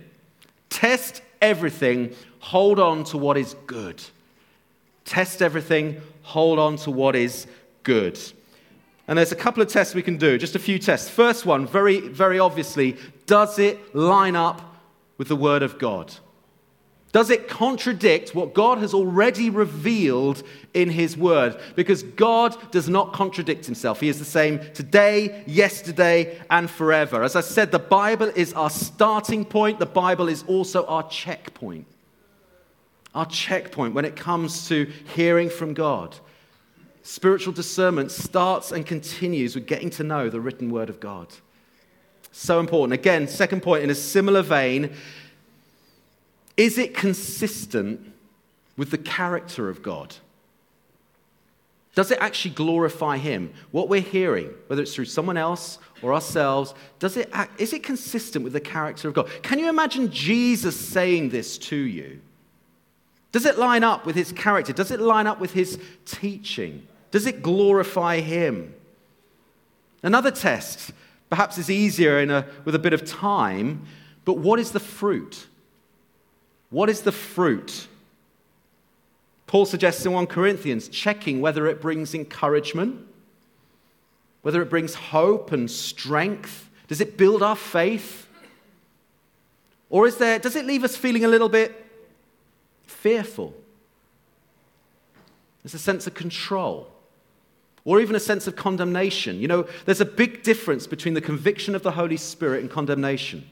Test 0.70 1.22
everything. 1.40 2.14
Hold 2.40 2.78
on 2.78 3.04
to 3.04 3.18
what 3.18 3.36
is 3.36 3.54
good." 3.66 4.02
Test 5.04 5.40
everything, 5.40 6.00
hold 6.22 6.58
on 6.58 6.76
to 6.78 6.90
what 6.90 7.14
is 7.14 7.46
good. 7.84 8.18
And 9.06 9.16
there's 9.16 9.30
a 9.30 9.36
couple 9.36 9.62
of 9.62 9.68
tests 9.68 9.94
we 9.94 10.02
can 10.02 10.16
do, 10.16 10.36
just 10.36 10.56
a 10.56 10.58
few 10.58 10.80
tests. 10.80 11.08
First 11.08 11.46
one, 11.46 11.64
very, 11.64 12.00
very 12.00 12.40
obviously, 12.40 12.96
does 13.26 13.60
it 13.60 13.94
line 13.94 14.34
up 14.34 14.76
with 15.16 15.28
the 15.28 15.36
Word 15.36 15.62
of 15.62 15.78
God? 15.78 16.12
Does 17.12 17.30
it 17.30 17.48
contradict 17.48 18.34
what 18.34 18.52
God 18.52 18.78
has 18.78 18.92
already 18.92 19.48
revealed 19.48 20.42
in 20.74 20.90
His 20.90 21.16
Word? 21.16 21.58
Because 21.74 22.02
God 22.02 22.56
does 22.72 22.88
not 22.88 23.12
contradict 23.12 23.64
Himself. 23.64 24.00
He 24.00 24.08
is 24.08 24.18
the 24.18 24.24
same 24.24 24.60
today, 24.74 25.42
yesterday, 25.46 26.38
and 26.50 26.68
forever. 26.68 27.22
As 27.22 27.36
I 27.36 27.40
said, 27.40 27.72
the 27.72 27.78
Bible 27.78 28.30
is 28.34 28.52
our 28.52 28.70
starting 28.70 29.44
point, 29.44 29.78
the 29.78 29.86
Bible 29.86 30.28
is 30.28 30.42
also 30.44 30.84
our 30.86 31.08
checkpoint. 31.08 31.86
Our 33.14 33.26
checkpoint 33.26 33.94
when 33.94 34.04
it 34.04 34.16
comes 34.16 34.68
to 34.68 34.92
hearing 35.14 35.48
from 35.48 35.72
God. 35.72 36.16
Spiritual 37.02 37.54
discernment 37.54 38.10
starts 38.10 38.72
and 38.72 38.84
continues 38.84 39.54
with 39.54 39.66
getting 39.66 39.88
to 39.90 40.02
know 40.02 40.28
the 40.28 40.40
written 40.40 40.70
word 40.70 40.90
of 40.90 41.00
God. 41.00 41.28
So 42.32 42.60
important. 42.60 42.92
Again, 42.92 43.26
second 43.28 43.62
point 43.62 43.84
in 43.84 43.90
a 43.90 43.94
similar 43.94 44.42
vein 44.42 44.92
is 46.56 46.78
it 46.78 46.94
consistent 46.94 48.12
with 48.76 48.90
the 48.90 48.98
character 48.98 49.68
of 49.68 49.82
God? 49.82 50.14
Does 51.94 52.10
it 52.10 52.18
actually 52.20 52.54
glorify 52.54 53.16
Him? 53.16 53.52
What 53.70 53.88
we're 53.88 54.02
hearing, 54.02 54.50
whether 54.66 54.82
it's 54.82 54.94
through 54.94 55.06
someone 55.06 55.38
else 55.38 55.78
or 56.02 56.12
ourselves, 56.12 56.74
does 56.98 57.16
it 57.16 57.30
act, 57.32 57.58
is 57.58 57.72
it 57.72 57.82
consistent 57.82 58.44
with 58.44 58.52
the 58.52 58.60
character 58.60 59.08
of 59.08 59.14
God? 59.14 59.30
Can 59.42 59.58
you 59.58 59.68
imagine 59.70 60.10
Jesus 60.10 60.78
saying 60.78 61.30
this 61.30 61.56
to 61.58 61.76
you? 61.76 62.20
Does 63.32 63.46
it 63.46 63.58
line 63.58 63.82
up 63.82 64.04
with 64.04 64.14
His 64.14 64.30
character? 64.30 64.74
Does 64.74 64.90
it 64.90 65.00
line 65.00 65.26
up 65.26 65.40
with 65.40 65.54
His 65.54 65.78
teaching? 66.04 66.86
Does 67.10 67.26
it 67.26 67.42
glorify 67.42 68.20
Him? 68.20 68.74
Another 70.02 70.30
test, 70.30 70.92
perhaps 71.30 71.56
is 71.56 71.70
easier 71.70 72.18
a, 72.18 72.46
with 72.66 72.74
a 72.74 72.78
bit 72.78 72.92
of 72.92 73.06
time, 73.06 73.86
but 74.26 74.34
what 74.34 74.60
is 74.60 74.72
the 74.72 74.80
fruit? 74.80 75.46
What 76.76 76.90
is 76.90 77.00
the 77.00 77.10
fruit? 77.10 77.86
Paul 79.46 79.64
suggests 79.64 80.04
in 80.04 80.12
1 80.12 80.26
Corinthians 80.26 80.88
checking 80.88 81.40
whether 81.40 81.66
it 81.66 81.80
brings 81.80 82.14
encouragement, 82.14 83.00
whether 84.42 84.60
it 84.60 84.68
brings 84.68 84.94
hope 84.94 85.52
and 85.52 85.70
strength. 85.70 86.68
Does 86.86 87.00
it 87.00 87.16
build 87.16 87.42
our 87.42 87.56
faith? 87.56 88.28
Or 89.88 90.06
is 90.06 90.18
there, 90.18 90.38
does 90.38 90.54
it 90.54 90.66
leave 90.66 90.84
us 90.84 90.98
feeling 90.98 91.24
a 91.24 91.28
little 91.28 91.48
bit 91.48 91.82
fearful? 92.84 93.54
There's 95.62 95.72
a 95.72 95.78
sense 95.78 96.06
of 96.06 96.12
control 96.12 96.92
or 97.86 98.00
even 98.02 98.14
a 98.14 98.20
sense 98.20 98.46
of 98.46 98.54
condemnation. 98.54 99.40
You 99.40 99.48
know, 99.48 99.66
there's 99.86 100.02
a 100.02 100.04
big 100.04 100.42
difference 100.42 100.86
between 100.86 101.14
the 101.14 101.22
conviction 101.22 101.74
of 101.74 101.82
the 101.82 101.92
Holy 101.92 102.18
Spirit 102.18 102.60
and 102.60 102.70
condemnation. 102.70 103.48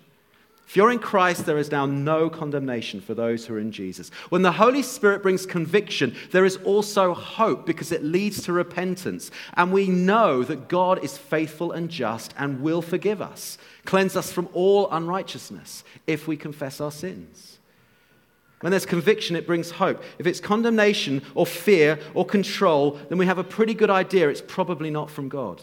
If 0.67 0.77
you're 0.77 0.91
in 0.91 0.99
Christ, 0.99 1.47
there 1.47 1.59
is 1.59 1.71
now 1.71 1.87
no 1.87 2.31
condemnation 2.31 3.01
for 3.01 3.15
those 3.15 3.47
who 3.47 3.55
are 3.55 3.61
in 3.61 3.71
Jesus. 3.71 4.11
When 4.31 4.43
the 4.43 4.53
Holy 4.53 4.83
Spirit 4.83 5.23
brings 5.23 5.47
conviction, 5.47 6.17
there 6.33 6.45
is 6.45 6.57
also 6.65 7.15
hope 7.15 7.67
because 7.67 7.93
it 7.93 8.03
leads 8.03 8.43
to 8.45 8.53
repentance. 8.53 9.31
And 9.55 9.73
we 9.73 9.89
know 9.89 10.43
that 10.43 10.69
God 10.69 11.05
is 11.05 11.19
faithful 11.19 11.73
and 11.73 11.91
just 11.91 12.35
and 12.39 12.63
will 12.63 12.83
forgive 12.83 13.21
us, 13.21 13.59
cleanse 13.85 14.17
us 14.17 14.33
from 14.33 14.49
all 14.53 14.91
unrighteousness 14.91 15.85
if 16.07 16.27
we 16.27 16.37
confess 16.37 16.81
our 16.81 16.93
sins. 16.93 17.59
When 18.61 18.71
there's 18.71 18.87
conviction, 18.87 19.37
it 19.37 19.47
brings 19.47 19.73
hope. 19.73 20.03
If 20.19 20.27
it's 20.27 20.41
condemnation 20.41 21.21
or 21.35 21.45
fear 21.45 21.99
or 22.15 22.25
control, 22.25 22.99
then 23.11 23.19
we 23.19 23.27
have 23.27 23.37
a 23.37 23.45
pretty 23.45 23.75
good 23.75 23.91
idea 23.91 24.31
it's 24.31 24.41
probably 24.41 24.89
not 24.89 25.11
from 25.11 25.29
God. 25.29 25.61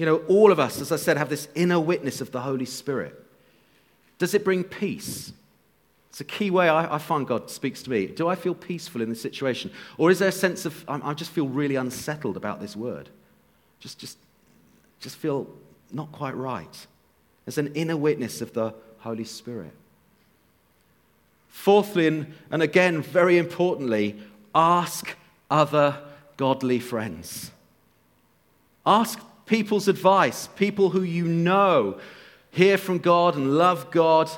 You 0.00 0.06
know, 0.06 0.16
all 0.28 0.50
of 0.50 0.58
us, 0.58 0.80
as 0.80 0.92
I 0.92 0.96
said, 0.96 1.18
have 1.18 1.28
this 1.28 1.46
inner 1.54 1.78
witness 1.78 2.22
of 2.22 2.32
the 2.32 2.40
Holy 2.40 2.64
Spirit. 2.64 3.22
Does 4.16 4.32
it 4.32 4.46
bring 4.46 4.64
peace? 4.64 5.30
It's 6.08 6.22
a 6.22 6.24
key 6.24 6.50
way 6.50 6.70
I, 6.70 6.94
I 6.94 6.96
find 6.96 7.26
God 7.26 7.50
speaks 7.50 7.82
to 7.82 7.90
me. 7.90 8.06
Do 8.06 8.26
I 8.26 8.34
feel 8.34 8.54
peaceful 8.54 9.02
in 9.02 9.10
this 9.10 9.20
situation? 9.20 9.70
Or 9.98 10.10
is 10.10 10.20
there 10.20 10.30
a 10.30 10.32
sense 10.32 10.64
of, 10.64 10.86
I, 10.88 11.10
I 11.10 11.12
just 11.12 11.32
feel 11.32 11.46
really 11.48 11.76
unsettled 11.76 12.38
about 12.38 12.62
this 12.62 12.74
word? 12.74 13.10
Just, 13.78 13.98
just, 13.98 14.16
just 15.00 15.16
feel 15.16 15.46
not 15.92 16.10
quite 16.12 16.34
right. 16.34 16.86
There's 17.44 17.58
an 17.58 17.74
inner 17.74 17.98
witness 17.98 18.40
of 18.40 18.54
the 18.54 18.72
Holy 19.00 19.24
Spirit. 19.24 19.74
Fourthly, 21.50 22.06
and, 22.06 22.32
and 22.50 22.62
again, 22.62 23.02
very 23.02 23.36
importantly, 23.36 24.18
ask 24.54 25.14
other 25.50 25.98
godly 26.38 26.78
friends. 26.80 27.50
Ask 28.86 29.20
people's 29.50 29.88
advice, 29.88 30.46
people 30.54 30.90
who 30.90 31.02
you 31.02 31.24
know 31.24 31.98
hear 32.52 32.78
from 32.78 32.98
God 32.98 33.34
and 33.34 33.58
love 33.58 33.90
God. 33.90 34.30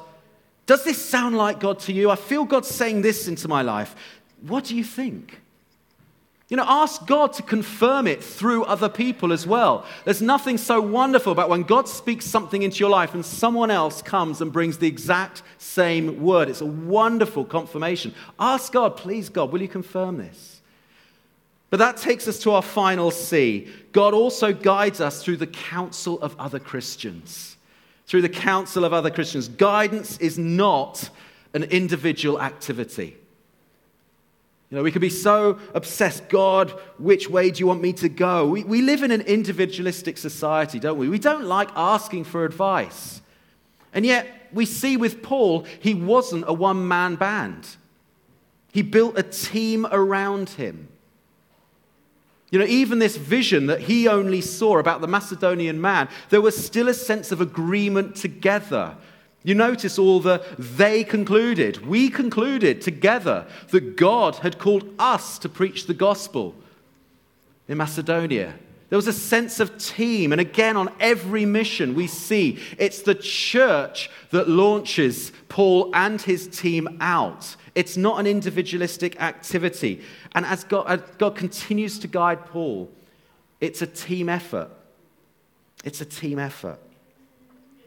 Does 0.64 0.84
this 0.84 0.96
sound 1.04 1.36
like 1.36 1.60
God 1.60 1.78
to 1.80 1.92
you? 1.92 2.10
I 2.10 2.16
feel 2.16 2.46
God 2.46 2.64
saying 2.64 3.02
this 3.02 3.28
into 3.28 3.46
my 3.46 3.60
life. 3.60 3.94
What 4.40 4.64
do 4.64 4.74
you 4.74 4.82
think? 4.82 5.38
You 6.48 6.56
know, 6.56 6.64
ask 6.66 7.06
God 7.06 7.34
to 7.34 7.42
confirm 7.42 8.06
it 8.06 8.24
through 8.24 8.64
other 8.64 8.88
people 8.88 9.34
as 9.34 9.46
well. 9.46 9.84
There's 10.06 10.22
nothing 10.22 10.56
so 10.56 10.80
wonderful 10.80 11.32
about 11.32 11.50
when 11.50 11.62
God 11.62 11.88
speaks 11.88 12.24
something 12.24 12.62
into 12.62 12.78
your 12.78 12.90
life 12.90 13.12
and 13.12 13.24
someone 13.24 13.70
else 13.70 14.00
comes 14.00 14.40
and 14.40 14.50
brings 14.50 14.78
the 14.78 14.88
exact 14.88 15.42
same 15.58 16.22
word. 16.22 16.48
It's 16.48 16.62
a 16.62 16.66
wonderful 16.66 17.44
confirmation. 17.44 18.14
Ask 18.38 18.72
God, 18.72 18.96
please, 18.96 19.28
God, 19.28 19.52
will 19.52 19.60
you 19.60 19.68
confirm 19.68 20.16
this? 20.16 20.51
But 21.72 21.78
that 21.78 21.96
takes 21.96 22.28
us 22.28 22.38
to 22.40 22.50
our 22.50 22.60
final 22.60 23.10
C. 23.10 23.66
God 23.92 24.12
also 24.12 24.52
guides 24.52 25.00
us 25.00 25.24
through 25.24 25.38
the 25.38 25.46
counsel 25.46 26.20
of 26.20 26.38
other 26.38 26.58
Christians. 26.58 27.56
Through 28.06 28.20
the 28.20 28.28
counsel 28.28 28.84
of 28.84 28.92
other 28.92 29.08
Christians. 29.08 29.48
Guidance 29.48 30.18
is 30.18 30.36
not 30.36 31.08
an 31.54 31.62
individual 31.62 32.42
activity. 32.42 33.16
You 34.68 34.76
know, 34.76 34.82
we 34.82 34.92
can 34.92 35.00
be 35.00 35.08
so 35.08 35.58
obsessed, 35.72 36.28
God, 36.28 36.72
which 36.98 37.30
way 37.30 37.50
do 37.50 37.60
you 37.60 37.66
want 37.66 37.80
me 37.80 37.94
to 37.94 38.08
go? 38.10 38.46
We, 38.46 38.64
we 38.64 38.82
live 38.82 39.02
in 39.02 39.10
an 39.10 39.22
individualistic 39.22 40.18
society, 40.18 40.78
don't 40.78 40.98
we? 40.98 41.08
We 41.08 41.18
don't 41.18 41.46
like 41.46 41.70
asking 41.74 42.24
for 42.24 42.44
advice. 42.44 43.22
And 43.94 44.04
yet, 44.04 44.26
we 44.52 44.66
see 44.66 44.98
with 44.98 45.22
Paul, 45.22 45.64
he 45.80 45.94
wasn't 45.94 46.44
a 46.46 46.52
one 46.52 46.86
man 46.86 47.14
band, 47.14 47.66
he 48.72 48.82
built 48.82 49.16
a 49.16 49.22
team 49.22 49.86
around 49.90 50.50
him. 50.50 50.88
You 52.52 52.60
know, 52.60 52.66
even 52.66 53.00
this 53.00 53.16
vision 53.16 53.66
that 53.66 53.80
he 53.80 54.06
only 54.06 54.40
saw 54.40 54.78
about 54.78 55.00
the 55.00 55.08
Macedonian 55.08 55.80
man, 55.80 56.08
there 56.28 56.40
was 56.40 56.64
still 56.64 56.88
a 56.88 56.94
sense 56.94 57.32
of 57.32 57.40
agreement 57.40 58.14
together 58.14 58.96
you 59.44 59.54
notice 59.54 59.98
all 59.98 60.20
the 60.20 60.44
they 60.58 61.02
concluded. 61.04 61.86
We 61.86 62.10
concluded 62.10 62.80
together 62.80 63.46
that 63.70 63.96
God 63.96 64.36
had 64.36 64.58
called 64.58 64.88
us 64.98 65.38
to 65.40 65.48
preach 65.48 65.86
the 65.86 65.94
gospel 65.94 66.54
in 67.66 67.78
Macedonia. 67.78 68.54
There 68.88 68.96
was 68.96 69.08
a 69.08 69.12
sense 69.12 69.58
of 69.58 69.78
team. 69.78 70.32
And 70.32 70.40
again, 70.40 70.76
on 70.76 70.94
every 71.00 71.44
mission, 71.44 71.94
we 71.94 72.06
see 72.06 72.60
it's 72.78 73.02
the 73.02 73.14
church 73.14 74.10
that 74.30 74.48
launches 74.48 75.32
Paul 75.48 75.90
and 75.94 76.20
his 76.20 76.46
team 76.46 76.98
out. 77.00 77.56
It's 77.74 77.96
not 77.96 78.20
an 78.20 78.26
individualistic 78.26 79.20
activity. 79.20 80.02
And 80.34 80.44
as 80.44 80.64
God, 80.64 80.86
as 80.88 81.00
God 81.18 81.36
continues 81.36 81.98
to 82.00 82.08
guide 82.08 82.46
Paul, 82.46 82.90
it's 83.60 83.80
a 83.80 83.86
team 83.86 84.28
effort. 84.28 84.68
It's 85.84 86.00
a 86.00 86.04
team 86.04 86.38
effort. 86.38 86.78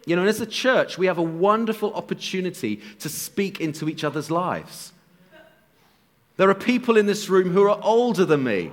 You 0.05 0.15
know, 0.15 0.21
and 0.21 0.29
as 0.29 0.41
a 0.41 0.45
church, 0.45 0.97
we 0.97 1.07
have 1.07 1.17
a 1.17 1.23
wonderful 1.23 1.93
opportunity 1.93 2.77
to 2.99 3.09
speak 3.09 3.59
into 3.59 3.89
each 3.89 4.03
other's 4.03 4.29
lives. 4.29 4.91
There 6.38 6.49
are 6.49 6.55
people 6.55 6.97
in 6.97 7.05
this 7.05 7.29
room 7.29 7.51
who 7.51 7.63
are 7.63 7.79
older 7.81 8.25
than 8.25 8.43
me, 8.43 8.71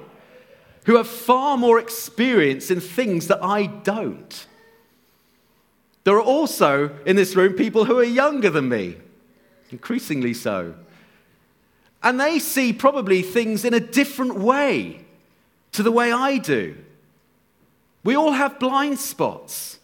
who 0.84 0.96
have 0.96 1.06
far 1.06 1.56
more 1.56 1.78
experience 1.78 2.70
in 2.70 2.80
things 2.80 3.28
that 3.28 3.42
I 3.42 3.66
don't. 3.66 4.46
There 6.04 6.16
are 6.16 6.22
also 6.22 6.98
in 7.06 7.16
this 7.16 7.36
room 7.36 7.52
people 7.52 7.84
who 7.84 7.98
are 7.98 8.04
younger 8.04 8.50
than 8.50 8.68
me, 8.68 8.96
increasingly 9.70 10.34
so. 10.34 10.74
And 12.02 12.18
they 12.18 12.38
see 12.38 12.72
probably 12.72 13.22
things 13.22 13.64
in 13.64 13.74
a 13.74 13.80
different 13.80 14.38
way 14.38 15.04
to 15.72 15.82
the 15.82 15.92
way 15.92 16.12
I 16.12 16.38
do. 16.38 16.76
We 18.04 18.16
all 18.16 18.32
have 18.32 18.58
blind 18.58 18.98
spots. 18.98 19.78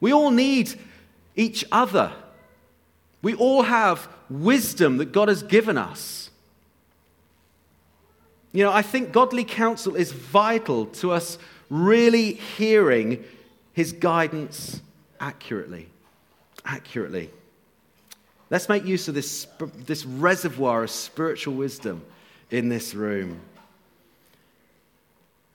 We 0.00 0.12
all 0.12 0.30
need 0.30 0.74
each 1.36 1.64
other. 1.70 2.12
We 3.22 3.34
all 3.34 3.62
have 3.62 4.08
wisdom 4.30 4.96
that 4.98 5.12
God 5.12 5.28
has 5.28 5.42
given 5.42 5.76
us. 5.76 6.30
You 8.52 8.64
know, 8.64 8.72
I 8.72 8.82
think 8.82 9.12
godly 9.12 9.44
counsel 9.44 9.96
is 9.96 10.12
vital 10.12 10.86
to 10.86 11.10
us 11.10 11.38
really 11.68 12.34
hearing 12.34 13.24
his 13.72 13.92
guidance 13.92 14.80
accurately. 15.20 15.88
Accurately. 16.64 17.30
Let's 18.54 18.68
make 18.68 18.84
use 18.84 19.08
of 19.08 19.16
this, 19.16 19.48
this 19.84 20.06
reservoir 20.06 20.84
of 20.84 20.90
spiritual 20.90 21.54
wisdom 21.54 22.04
in 22.52 22.68
this 22.68 22.94
room. 22.94 23.40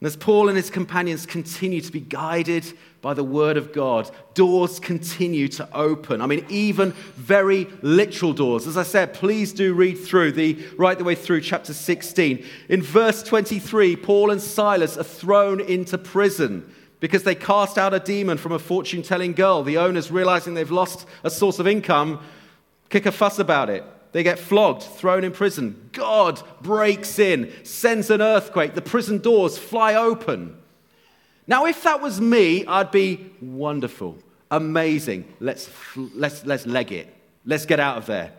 And 0.02 0.08
as 0.08 0.18
Paul 0.18 0.50
and 0.50 0.58
his 0.58 0.70
companions 0.70 1.26
continue 1.26 1.80
to 1.80 1.92
be 1.94 2.02
guided 2.02 2.66
by 3.02 3.14
the 3.14 3.24
word 3.24 3.56
of 3.56 3.72
God, 3.72 4.12
doors 4.34 4.82
continue 4.82 5.48
to 5.48 5.74
open. 5.74 6.20
I 6.20 6.26
mean, 6.26 6.46
even 6.50 6.92
very 7.16 7.68
literal 7.82 8.34
doors. 8.34 8.68
As 8.68 8.76
I 8.76 8.84
said, 8.84 9.14
please 9.14 9.54
do 9.54 9.74
read 9.74 9.98
through 9.98 10.34
the 10.34 10.62
right 10.78 10.98
the 10.98 11.06
way 11.06 11.16
through 11.16 11.40
chapter 11.40 11.74
16. 11.74 12.46
In 12.68 12.82
verse 12.82 13.24
23, 13.24 13.96
Paul 13.96 14.30
and 14.30 14.42
Silas 14.42 14.98
are 14.98 15.06
thrown 15.06 15.62
into 15.62 15.98
prison 15.98 16.70
because 17.00 17.24
they 17.24 17.34
cast 17.34 17.78
out 17.78 17.94
a 17.94 18.00
demon 18.02 18.38
from 18.38 18.52
a 18.52 18.60
fortune 18.60 19.04
telling 19.04 19.32
girl. 19.32 19.64
The 19.64 19.78
owners, 19.78 20.12
realizing 20.12 20.54
they've 20.54 20.70
lost 20.70 21.08
a 21.24 21.30
source 21.30 21.60
of 21.60 21.66
income, 21.66 22.20
kick 22.90 23.06
a 23.06 23.12
fuss 23.12 23.40
about 23.40 23.70
it. 23.70 23.84
They 24.12 24.24
get 24.24 24.40
flogged, 24.40 24.84
thrown 24.84 25.24
in 25.24 25.32
prison. 25.32 25.90
God 25.92 26.42
breaks 26.62 27.20
in, 27.20 27.54
sends 27.64 28.10
an 28.10 28.22
earthquake. 28.22 28.74
The 28.74 28.82
prison 28.82 29.20
doors 29.20 29.58
fly 29.58 29.96
open. 29.96 30.58
Now, 31.46 31.66
if 31.66 31.84
that 31.84 32.02
was 32.02 32.20
me, 32.20 32.66
I'd 32.66 32.92
be 32.92 33.32
wonderful, 33.42 34.18
amazing. 34.52 35.32
Let's, 35.40 35.70
let's, 35.96 36.46
let's 36.46 36.66
leg 36.66 36.92
it. 36.92 37.14
Let's 37.46 37.66
get 37.66 37.80
out 37.80 37.98
of 37.98 38.06
there. 38.06 38.34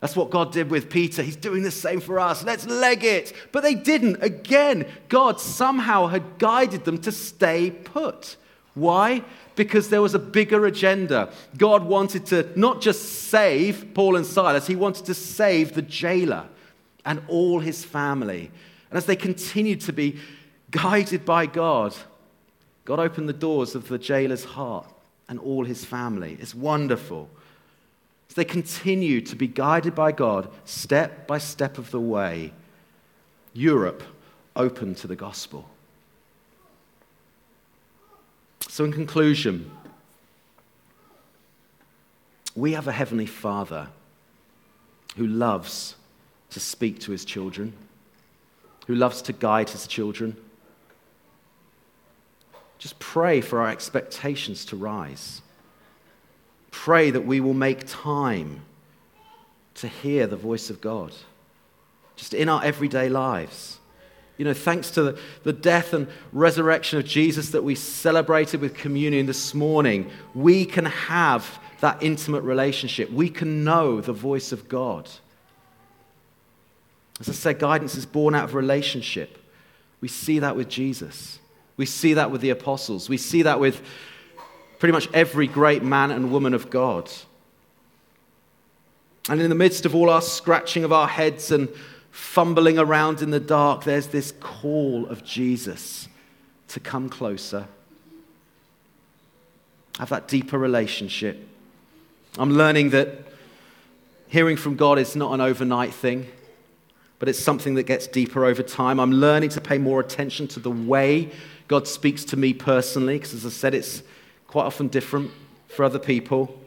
That's 0.00 0.16
what 0.16 0.30
God 0.30 0.52
did 0.52 0.70
with 0.70 0.90
Peter. 0.90 1.22
He's 1.22 1.36
doing 1.36 1.62
the 1.62 1.70
same 1.70 2.00
for 2.00 2.20
us. 2.20 2.44
Let's 2.44 2.66
leg 2.66 3.04
it. 3.04 3.32
But 3.52 3.62
they 3.62 3.74
didn't. 3.74 4.22
Again, 4.22 4.86
God 5.08 5.40
somehow 5.40 6.08
had 6.08 6.38
guided 6.38 6.84
them 6.84 6.98
to 6.98 7.12
stay 7.12 7.70
put. 7.70 8.36
Why? 8.74 9.22
because 9.56 9.88
there 9.88 10.02
was 10.02 10.14
a 10.14 10.18
bigger 10.18 10.66
agenda. 10.66 11.30
God 11.56 11.84
wanted 11.84 12.26
to 12.26 12.48
not 12.58 12.80
just 12.80 13.28
save 13.28 13.94
Paul 13.94 14.16
and 14.16 14.26
Silas, 14.26 14.66
he 14.66 14.76
wanted 14.76 15.06
to 15.06 15.14
save 15.14 15.74
the 15.74 15.82
jailer 15.82 16.46
and 17.04 17.22
all 17.28 17.60
his 17.60 17.84
family. 17.84 18.50
And 18.90 18.96
as 18.96 19.06
they 19.06 19.16
continued 19.16 19.80
to 19.82 19.92
be 19.92 20.18
guided 20.70 21.24
by 21.24 21.46
God, 21.46 21.94
God 22.84 22.98
opened 22.98 23.28
the 23.28 23.34
doors 23.34 23.74
of 23.74 23.88
the 23.88 23.98
jailer's 23.98 24.44
heart 24.44 24.86
and 25.28 25.38
all 25.38 25.64
his 25.64 25.84
family. 25.84 26.36
It's 26.40 26.54
wonderful. 26.54 27.28
As 28.28 28.34
they 28.34 28.44
continue 28.44 29.20
to 29.22 29.36
be 29.36 29.46
guided 29.46 29.94
by 29.94 30.12
God 30.12 30.50
step 30.64 31.26
by 31.26 31.38
step 31.38 31.78
of 31.78 31.90
the 31.90 32.00
way, 32.00 32.52
Europe 33.52 34.02
opened 34.56 34.96
to 34.98 35.06
the 35.06 35.16
gospel. 35.16 35.68
So, 38.74 38.84
in 38.84 38.92
conclusion, 38.92 39.70
we 42.56 42.72
have 42.72 42.88
a 42.88 42.92
Heavenly 42.92 43.24
Father 43.24 43.86
who 45.16 45.28
loves 45.28 45.94
to 46.50 46.58
speak 46.58 46.98
to 47.02 47.12
his 47.12 47.24
children, 47.24 47.72
who 48.88 48.96
loves 48.96 49.22
to 49.22 49.32
guide 49.32 49.70
his 49.70 49.86
children. 49.86 50.36
Just 52.78 52.98
pray 52.98 53.40
for 53.40 53.60
our 53.60 53.70
expectations 53.70 54.64
to 54.64 54.74
rise. 54.74 55.40
Pray 56.72 57.12
that 57.12 57.24
we 57.24 57.38
will 57.38 57.54
make 57.54 57.86
time 57.86 58.62
to 59.76 59.86
hear 59.86 60.26
the 60.26 60.34
voice 60.34 60.68
of 60.68 60.80
God, 60.80 61.12
just 62.16 62.34
in 62.34 62.48
our 62.48 62.64
everyday 62.64 63.08
lives. 63.08 63.78
You 64.36 64.44
know, 64.44 64.54
thanks 64.54 64.90
to 64.92 65.16
the, 65.44 65.52
death 65.52 65.92
and 65.92 66.08
resurrection 66.32 66.98
of 66.98 67.04
Jesus 67.04 67.50
that 67.50 67.62
we 67.62 67.74
celebrated 67.74 68.60
with 68.60 68.74
communion 68.74 69.26
this 69.26 69.54
morning, 69.54 70.10
we 70.34 70.64
can 70.64 70.86
have 70.86 71.58
that 71.80 72.02
intimate 72.02 72.42
relationship. 72.42 73.12
We 73.12 73.28
can 73.28 73.62
know 73.62 74.00
the 74.00 74.12
voice 74.12 74.50
of 74.50 74.68
God. 74.68 75.08
As 77.20 77.28
I 77.28 77.32
said, 77.32 77.58
guidance 77.60 77.94
is 77.94 78.06
born 78.06 78.34
out 78.34 78.44
of 78.44 78.54
relationship. 78.54 79.38
We 80.00 80.08
see 80.08 80.40
that 80.40 80.56
with 80.56 80.68
Jesus. 80.68 81.38
We 81.76 81.86
see 81.86 82.14
that 82.14 82.30
with 82.30 82.40
the 82.40 82.50
apostles. 82.50 83.08
We 83.08 83.16
see 83.16 83.42
that 83.42 83.60
with 83.60 83.82
pretty 84.78 84.92
much 84.92 85.08
every 85.14 85.46
great 85.46 85.82
man 85.82 86.10
and 86.10 86.32
woman 86.32 86.54
of 86.54 86.70
God. 86.70 87.10
And 89.28 89.40
in 89.40 89.48
the 89.48 89.54
midst 89.54 89.86
of 89.86 89.94
all 89.94 90.10
our 90.10 90.20
scratching 90.20 90.84
of 90.84 90.92
our 90.92 91.08
heads 91.08 91.50
and 91.50 91.68
fumbling 92.14 92.78
around 92.78 93.22
in 93.22 93.30
the 93.32 93.40
dark, 93.40 93.82
there's 93.82 94.06
this 94.06 94.32
call 94.38 95.04
of 95.06 95.24
Jesus 95.24 96.08
to 96.68 96.78
come 96.78 97.08
closer, 97.08 97.66
have 99.98 100.10
that 100.10 100.28
deeper 100.28 100.56
relationship. 100.56 101.44
I'm 102.38 102.52
learning 102.52 102.90
that 102.90 103.08
hearing 104.28 104.56
from 104.56 104.76
God 104.76 105.00
is 105.00 105.16
not 105.16 105.32
an 105.32 105.40
overnight 105.40 105.92
thing, 105.92 106.28
but 107.18 107.28
it's 107.28 107.40
something 107.40 107.74
that 107.74 107.82
gets 107.82 108.06
deeper 108.06 108.44
over 108.44 108.62
time. 108.62 109.00
I'm 109.00 109.12
learning 109.12 109.48
to 109.50 109.60
pay 109.60 109.78
more 109.78 109.98
attention 109.98 110.46
to 110.48 110.60
the 110.60 110.70
way 110.70 111.32
God 111.66 111.88
speaks 111.88 112.24
to 112.26 112.36
me 112.36 112.54
personally, 112.54 113.18
because 113.18 113.34
as 113.34 113.44
I 113.44 113.48
said, 113.48 113.74
it's 113.74 114.04
quite 114.46 114.66
often 114.66 114.86
different 114.86 115.32
for 115.66 115.84
other 115.84 115.98
people. 115.98 116.60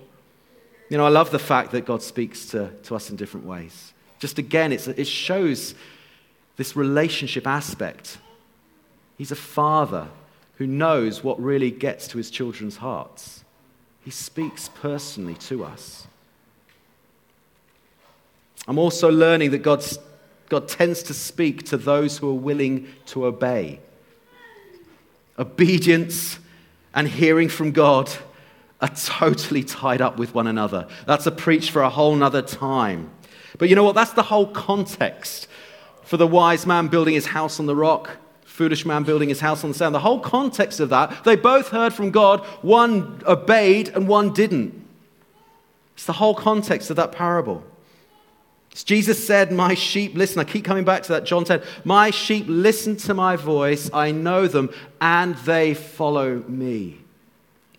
You 0.90 0.98
know, 0.98 1.06
I 1.06 1.10
love 1.10 1.32
the 1.32 1.40
fact 1.40 1.72
that 1.72 1.86
God 1.86 2.02
speaks 2.02 2.48
to, 2.48 2.70
to 2.84 2.98
us 2.98 3.10
in 3.10 3.16
different 3.16 3.46
ways. 3.46 3.94
Just 4.20 4.40
again, 4.40 4.72
it 4.72 5.08
shows 5.08 5.76
this 6.56 6.76
relationship 6.76 7.46
aspect. 7.46 8.18
He's 9.18 9.32
a 9.32 9.36
father 9.36 10.08
who 10.56 10.66
knows 10.66 11.24
what 11.24 11.42
really 11.42 11.70
gets 11.72 12.08
to 12.10 12.18
his 12.18 12.32
children's 12.32 12.78
hearts. 12.78 13.44
He 14.04 14.12
speaks 14.12 14.70
personally 14.70 15.36
to 15.36 15.64
us. 15.64 16.08
I'm 18.68 18.80
also 18.80 19.10
learning 19.10 19.52
that 19.52 19.60
God's, 19.60 20.00
God 20.50 20.68
tends 20.68 21.04
to 21.04 21.14
speak 21.14 21.64
to 21.68 21.78
those 21.78 22.18
who 22.18 22.30
are 22.30 22.34
willing 22.34 22.88
to 23.08 23.26
obey. 23.26 23.80
Obedience 25.38 26.40
and 26.94 27.08
hearing 27.08 27.50
from 27.50 27.72
God 27.72 28.10
are 28.82 28.90
totally 28.90 29.64
tied 29.64 30.02
up 30.02 30.18
with 30.18 30.34
one 30.34 30.48
another. 30.48 30.88
That's 31.06 31.28
a 31.28 31.32
preach 31.32 31.70
for 31.72 31.82
a 31.82 31.90
whole 31.90 32.16
nother 32.16 32.42
time. 32.42 33.12
But 33.58 33.70
you 33.70 33.76
know 33.76 33.84
what? 33.84 33.96
That's 33.96 34.14
the 34.14 34.24
whole 34.24 34.48
context 34.48 35.48
for 36.04 36.18
the 36.18 36.28
wise 36.28 36.66
man 36.66 36.88
building 36.88 37.16
his 37.16 37.28
house 37.28 37.60
on 37.60 37.66
the 37.66 37.76
rock, 37.76 38.12
foolish 38.46 38.86
man 38.86 39.04
building 39.04 39.30
his 39.30 39.40
house 39.40 39.64
on 39.64 39.72
the 39.72 39.78
sand. 39.78 39.94
The 39.94 40.00
whole 40.00 40.20
context 40.20 40.80
of 40.80 40.90
that, 40.90 41.24
they 41.24 41.36
both 41.36 41.70
heard 41.70 41.94
from 41.94 42.12
God. 42.12 42.46
One 42.62 43.22
obeyed 43.26 43.90
and 43.90 44.08
one 44.08 44.34
didn't. 44.34 44.86
It's 45.96 46.06
the 46.06 46.14
whole 46.14 46.36
context 46.36 46.90
of 46.90 46.96
that 46.96 47.12
parable. 47.12 47.64
As 48.74 48.84
Jesus 48.84 49.26
said, 49.26 49.52
My 49.52 49.74
sheep 49.74 50.16
listen. 50.16 50.40
I 50.40 50.44
keep 50.44 50.64
coming 50.64 50.86
back 50.86 51.04
to 51.04 51.14
that. 51.14 51.24
John 51.24 51.44
10. 51.44 51.64
My 51.84 52.12
sheep 52.12 52.46
listen 52.48 52.96
to 52.98 53.14
my 53.16 53.36
voice. 53.36 53.90
I 53.92 54.12
know 54.12 54.48
them, 54.48 54.70
and 55.02 55.36
they 55.38 55.74
follow 55.74 56.44
me. 56.48 57.00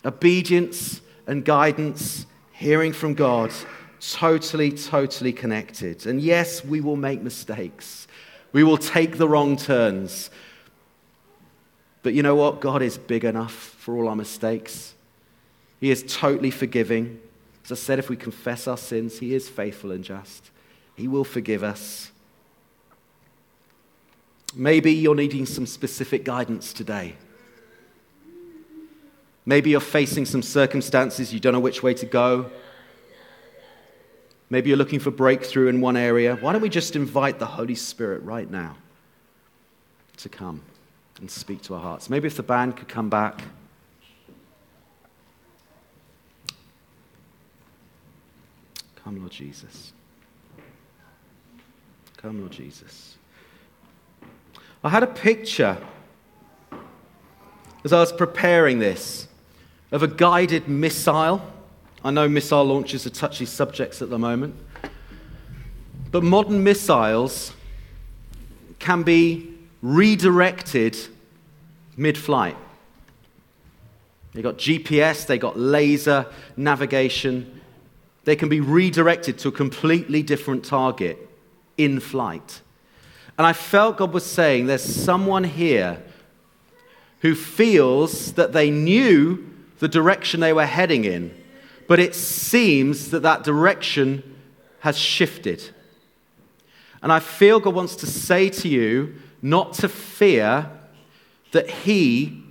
Obedience 0.04 1.00
and 1.26 1.44
guidance, 1.44 2.26
hearing 2.52 2.92
from 2.92 3.14
God 3.14 3.52
totally, 4.00 4.72
totally 4.72 5.32
connected. 5.32 6.06
And 6.06 6.20
yes, 6.20 6.64
we 6.64 6.80
will 6.80 6.96
make 6.96 7.22
mistakes. 7.22 8.06
We 8.52 8.64
will 8.64 8.78
take 8.78 9.18
the 9.18 9.28
wrong 9.28 9.56
turns. 9.56 10.30
But 12.02 12.14
you 12.14 12.22
know 12.22 12.34
what? 12.34 12.60
God 12.60 12.82
is 12.82 12.96
big 12.96 13.24
enough 13.24 13.52
for 13.52 13.96
all 13.96 14.08
our 14.08 14.16
mistakes. 14.16 14.94
He 15.80 15.90
is 15.90 16.04
totally 16.08 16.50
forgiving. 16.50 17.20
As 17.64 17.72
I 17.72 17.74
said, 17.74 17.98
if 17.98 18.08
we 18.08 18.16
confess 18.16 18.66
our 18.66 18.76
sins, 18.76 19.18
He 19.18 19.34
is 19.34 19.48
faithful 19.48 19.92
and 19.92 20.02
just. 20.02 20.50
He 20.96 21.06
will 21.06 21.24
forgive 21.24 21.62
us. 21.62 22.10
Maybe 24.54 24.92
you're 24.92 25.14
needing 25.14 25.46
some 25.46 25.66
specific 25.66 26.24
guidance 26.24 26.72
today. 26.72 27.16
Maybe 29.44 29.70
you're 29.70 29.80
facing 29.80 30.24
some 30.26 30.42
circumstances, 30.42 31.32
you 31.32 31.40
don't 31.40 31.52
know 31.52 31.60
which 31.60 31.82
way 31.82 31.94
to 31.94 32.06
go. 32.06 32.50
Maybe 34.50 34.70
you're 34.70 34.78
looking 34.78 35.00
for 35.00 35.10
breakthrough 35.10 35.68
in 35.68 35.80
one 35.80 35.96
area. 35.96 36.36
Why 36.36 36.52
don't 36.52 36.62
we 36.62 36.70
just 36.70 36.96
invite 36.96 37.38
the 37.38 37.46
Holy 37.46 37.74
Spirit 37.74 38.22
right 38.22 38.50
now 38.50 38.76
to 40.18 40.28
come 40.28 40.62
and 41.20 41.30
speak 41.30 41.62
to 41.62 41.74
our 41.74 41.80
hearts? 41.80 42.08
Maybe 42.08 42.26
if 42.26 42.36
the 42.36 42.42
band 42.42 42.76
could 42.76 42.88
come 42.88 43.10
back. 43.10 43.42
Come, 49.04 49.18
Lord 49.18 49.32
Jesus. 49.32 49.92
Come, 52.16 52.40
Lord 52.40 52.52
Jesus. 52.52 53.16
I 54.82 54.88
had 54.88 55.02
a 55.02 55.08
picture 55.08 55.76
as 57.84 57.92
I 57.92 58.00
was 58.00 58.12
preparing 58.12 58.78
this 58.78 59.28
of 59.92 60.02
a 60.02 60.08
guided 60.08 60.68
missile. 60.68 61.42
I 62.04 62.10
know 62.10 62.28
missile 62.28 62.64
launches 62.64 63.06
are 63.06 63.10
touchy 63.10 63.44
subjects 63.44 64.00
at 64.00 64.10
the 64.10 64.18
moment, 64.18 64.54
but 66.10 66.22
modern 66.22 66.62
missiles 66.62 67.52
can 68.78 69.02
be 69.02 69.52
redirected 69.82 70.96
mid 71.96 72.16
flight. 72.16 72.56
They 74.32 74.42
got 74.42 74.56
GPS, 74.58 75.26
they 75.26 75.38
got 75.38 75.58
laser 75.58 76.26
navigation, 76.56 77.60
they 78.24 78.36
can 78.36 78.48
be 78.48 78.60
redirected 78.60 79.38
to 79.38 79.48
a 79.48 79.52
completely 79.52 80.22
different 80.22 80.64
target 80.64 81.18
in 81.76 81.98
flight. 81.98 82.60
And 83.36 83.46
I 83.46 83.52
felt 83.52 83.96
God 83.96 84.12
was 84.12 84.26
saying 84.26 84.66
there's 84.66 84.82
someone 84.82 85.44
here 85.44 86.02
who 87.20 87.34
feels 87.34 88.32
that 88.34 88.52
they 88.52 88.70
knew 88.70 89.44
the 89.78 89.88
direction 89.88 90.40
they 90.40 90.52
were 90.52 90.66
heading 90.66 91.04
in, 91.04 91.34
but 91.88 91.98
it 91.98 92.14
seems 92.14 93.10
that 93.10 93.22
that 93.22 93.42
direction 93.42 94.22
has 94.80 94.96
shifted. 94.96 95.70
And 97.02 97.10
I 97.10 97.18
feel 97.18 97.58
God 97.58 97.74
wants 97.74 97.96
to 97.96 98.06
say 98.06 98.48
to 98.50 98.68
you 98.68 99.16
not 99.42 99.72
to 99.74 99.88
fear 99.88 100.70
that 101.52 101.68
He 101.68 102.44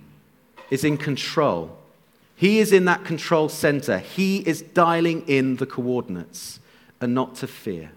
is 0.70 0.84
in 0.84 0.98
control. 0.98 1.78
He 2.34 2.58
is 2.58 2.72
in 2.72 2.84
that 2.86 3.04
control 3.04 3.48
center. 3.48 3.98
He 3.98 4.38
is 4.38 4.60
dialing 4.60 5.26
in 5.26 5.56
the 5.56 5.66
coordinates 5.66 6.60
and 7.00 7.14
not 7.14 7.36
to 7.36 7.46
fear. 7.46 7.92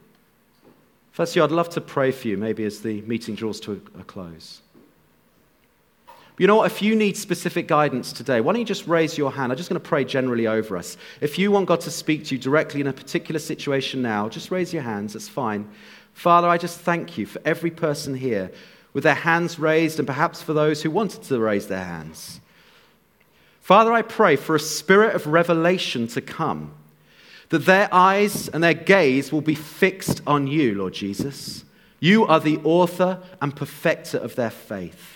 Firstly, 1.12 1.42
I'd 1.42 1.52
love 1.52 1.70
to 1.72 1.82
pray 1.82 2.12
for 2.12 2.28
you, 2.28 2.38
maybe 2.38 2.64
as 2.66 2.82
the 2.82 3.02
meeting 3.02 3.36
draws 3.36 3.60
to 3.62 3.82
a 4.00 4.04
close. 4.04 4.61
You 6.38 6.48
know 6.48 6.56
what? 6.56 6.72
If 6.72 6.82
you 6.82 6.96
need 6.96 7.18
specific 7.18 7.68
guidance 7.68 8.12
today, 8.12 8.42
why 8.42 8.54
don't 8.54 8.60
you 8.60 8.66
just 8.66 8.88
raise 8.88 9.18
your 9.18 9.32
hand? 9.32 9.52
I'm 9.52 9.58
just 9.58 9.70
going 9.70 9.80
to 9.80 9.88
pray 9.88 10.04
generally 10.04 10.48
over 10.48 10.76
us. 10.76 10.98
If 11.20 11.38
you 11.38 11.52
want 11.52 11.68
God 11.68 11.82
to 11.82 11.92
speak 11.92 12.26
to 12.26 12.36
you 12.36 12.42
directly 12.42 12.82
in 12.82 12.88
a 12.88 12.94
particular 12.94 13.40
situation 13.40 14.02
now, 14.02 14.28
just 14.30 14.50
raise 14.50 14.74
your 14.74 14.84
hands. 14.84 15.14
That's 15.14 15.30
fine. 15.30 15.70
Father, 16.14 16.48
I 16.48 16.58
just 16.58 16.80
thank 16.80 17.18
you 17.18 17.26
for 17.26 17.42
every 17.46 17.72
person 17.72 18.16
here 18.16 18.52
with 18.94 19.04
their 19.04 19.14
hands 19.14 19.60
raised 19.60 20.00
and 20.00 20.08
perhaps 20.08 20.42
for 20.42 20.54
those 20.54 20.82
who 20.82 20.92
wanted 20.92 21.24
to 21.24 21.40
raise 21.40 21.68
their 21.68 21.84
hands. 21.84 22.40
Father, 23.62 23.94
I 23.94 24.02
pray 24.02 24.36
for 24.36 24.56
a 24.56 24.60
spirit 24.60 25.16
of 25.16 25.28
revelation 25.28 26.08
to 26.08 26.22
come, 26.22 26.74
that 27.50 27.66
their 27.66 27.88
eyes 27.94 28.48
and 28.50 28.64
their 28.64 28.74
gaze 28.74 29.32
will 29.32 29.42
be 29.42 29.56
fixed 29.56 30.22
on 30.26 30.48
you, 30.48 30.76
Lord 30.76 30.94
Jesus. 30.94 31.64
You 32.00 32.26
are 32.26 32.40
the 32.40 32.58
author 32.64 33.20
and 33.42 33.56
perfecter 33.56 34.18
of 34.18 34.36
their 34.36 34.50
faith. 34.50 35.11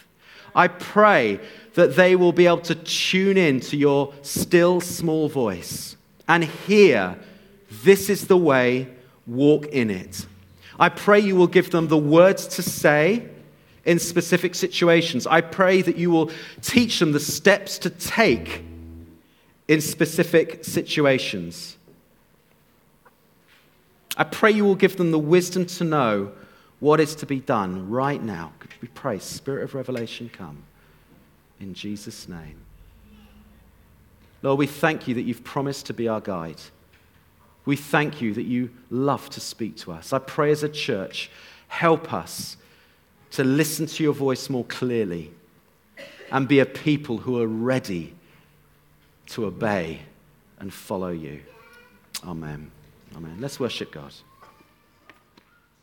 I 0.55 0.69
pray 0.69 1.41
that 1.73 1.95
they 1.95 2.15
will 2.15 2.31
be 2.31 2.47
able 2.47 2.59
to 2.59 2.75
tune 2.75 3.37
in 3.37 3.59
to 3.59 3.77
your 3.77 4.13
still 4.21 4.79
small 4.79 5.27
voice 5.27 5.97
and 6.27 6.45
hear, 6.45 7.17
This 7.83 8.09
is 8.09 8.27
the 8.27 8.37
way, 8.37 8.87
walk 9.27 9.67
in 9.67 9.89
it. 9.89 10.25
I 10.79 10.89
pray 10.89 11.19
you 11.19 11.35
will 11.35 11.47
give 11.47 11.71
them 11.71 11.89
the 11.89 11.97
words 11.97 12.47
to 12.47 12.61
say 12.61 13.27
in 13.83 13.99
specific 13.99 14.55
situations. 14.55 15.27
I 15.27 15.41
pray 15.41 15.81
that 15.81 15.97
you 15.97 16.09
will 16.09 16.31
teach 16.61 16.99
them 16.99 17.11
the 17.11 17.19
steps 17.19 17.77
to 17.79 17.89
take 17.89 18.63
in 19.67 19.81
specific 19.81 20.63
situations. 20.63 21.77
I 24.17 24.23
pray 24.23 24.51
you 24.51 24.63
will 24.63 24.75
give 24.75 24.95
them 24.95 25.11
the 25.11 25.19
wisdom 25.19 25.65
to 25.65 25.83
know 25.83 26.31
what 26.86 26.99
is 26.99 27.15
to 27.15 27.25
be 27.25 27.39
done 27.39 27.89
right 27.89 28.21
now. 28.21 28.53
We 28.79 28.88
pray, 28.89 29.17
Spirit 29.17 29.63
of 29.63 29.73
revelation, 29.73 30.29
come. 30.29 30.61
In 31.59 31.73
Jesus' 31.73 32.29
name. 32.29 32.57
Lord, 34.43 34.59
we 34.59 34.67
thank 34.67 35.07
you 35.07 35.15
that 35.15 35.23
you've 35.23 35.43
promised 35.43 35.88
to 35.88 35.95
be 35.95 36.07
our 36.07 36.21
guide. 36.21 36.61
We 37.65 37.75
thank 37.75 38.21
you 38.21 38.36
that 38.36 38.43
you 38.43 38.69
love 38.91 39.31
to 39.31 39.39
speak 39.39 39.77
to 39.77 39.93
us. 39.93 40.13
I 40.13 40.19
pray 40.19 40.51
as 40.51 40.61
a 40.61 40.69
church, 40.69 41.31
help 41.69 42.13
us 42.13 42.55
to 43.31 43.43
listen 43.43 43.88
to 43.88 44.03
your 44.03 44.13
voice 44.13 44.47
more 44.47 44.65
clearly 44.65 45.31
and 46.31 46.47
be 46.47 46.59
a 46.59 46.67
people 46.67 47.17
who 47.17 47.41
are 47.41 47.47
ready 47.47 48.13
to 49.29 49.45
obey 49.45 50.01
and 50.59 50.71
follow 50.71 51.09
you. 51.09 51.41
Amen. 52.23 52.69
Amen. 53.15 53.38
Let's 53.39 53.59
worship 53.59 53.91
God. 53.91 54.13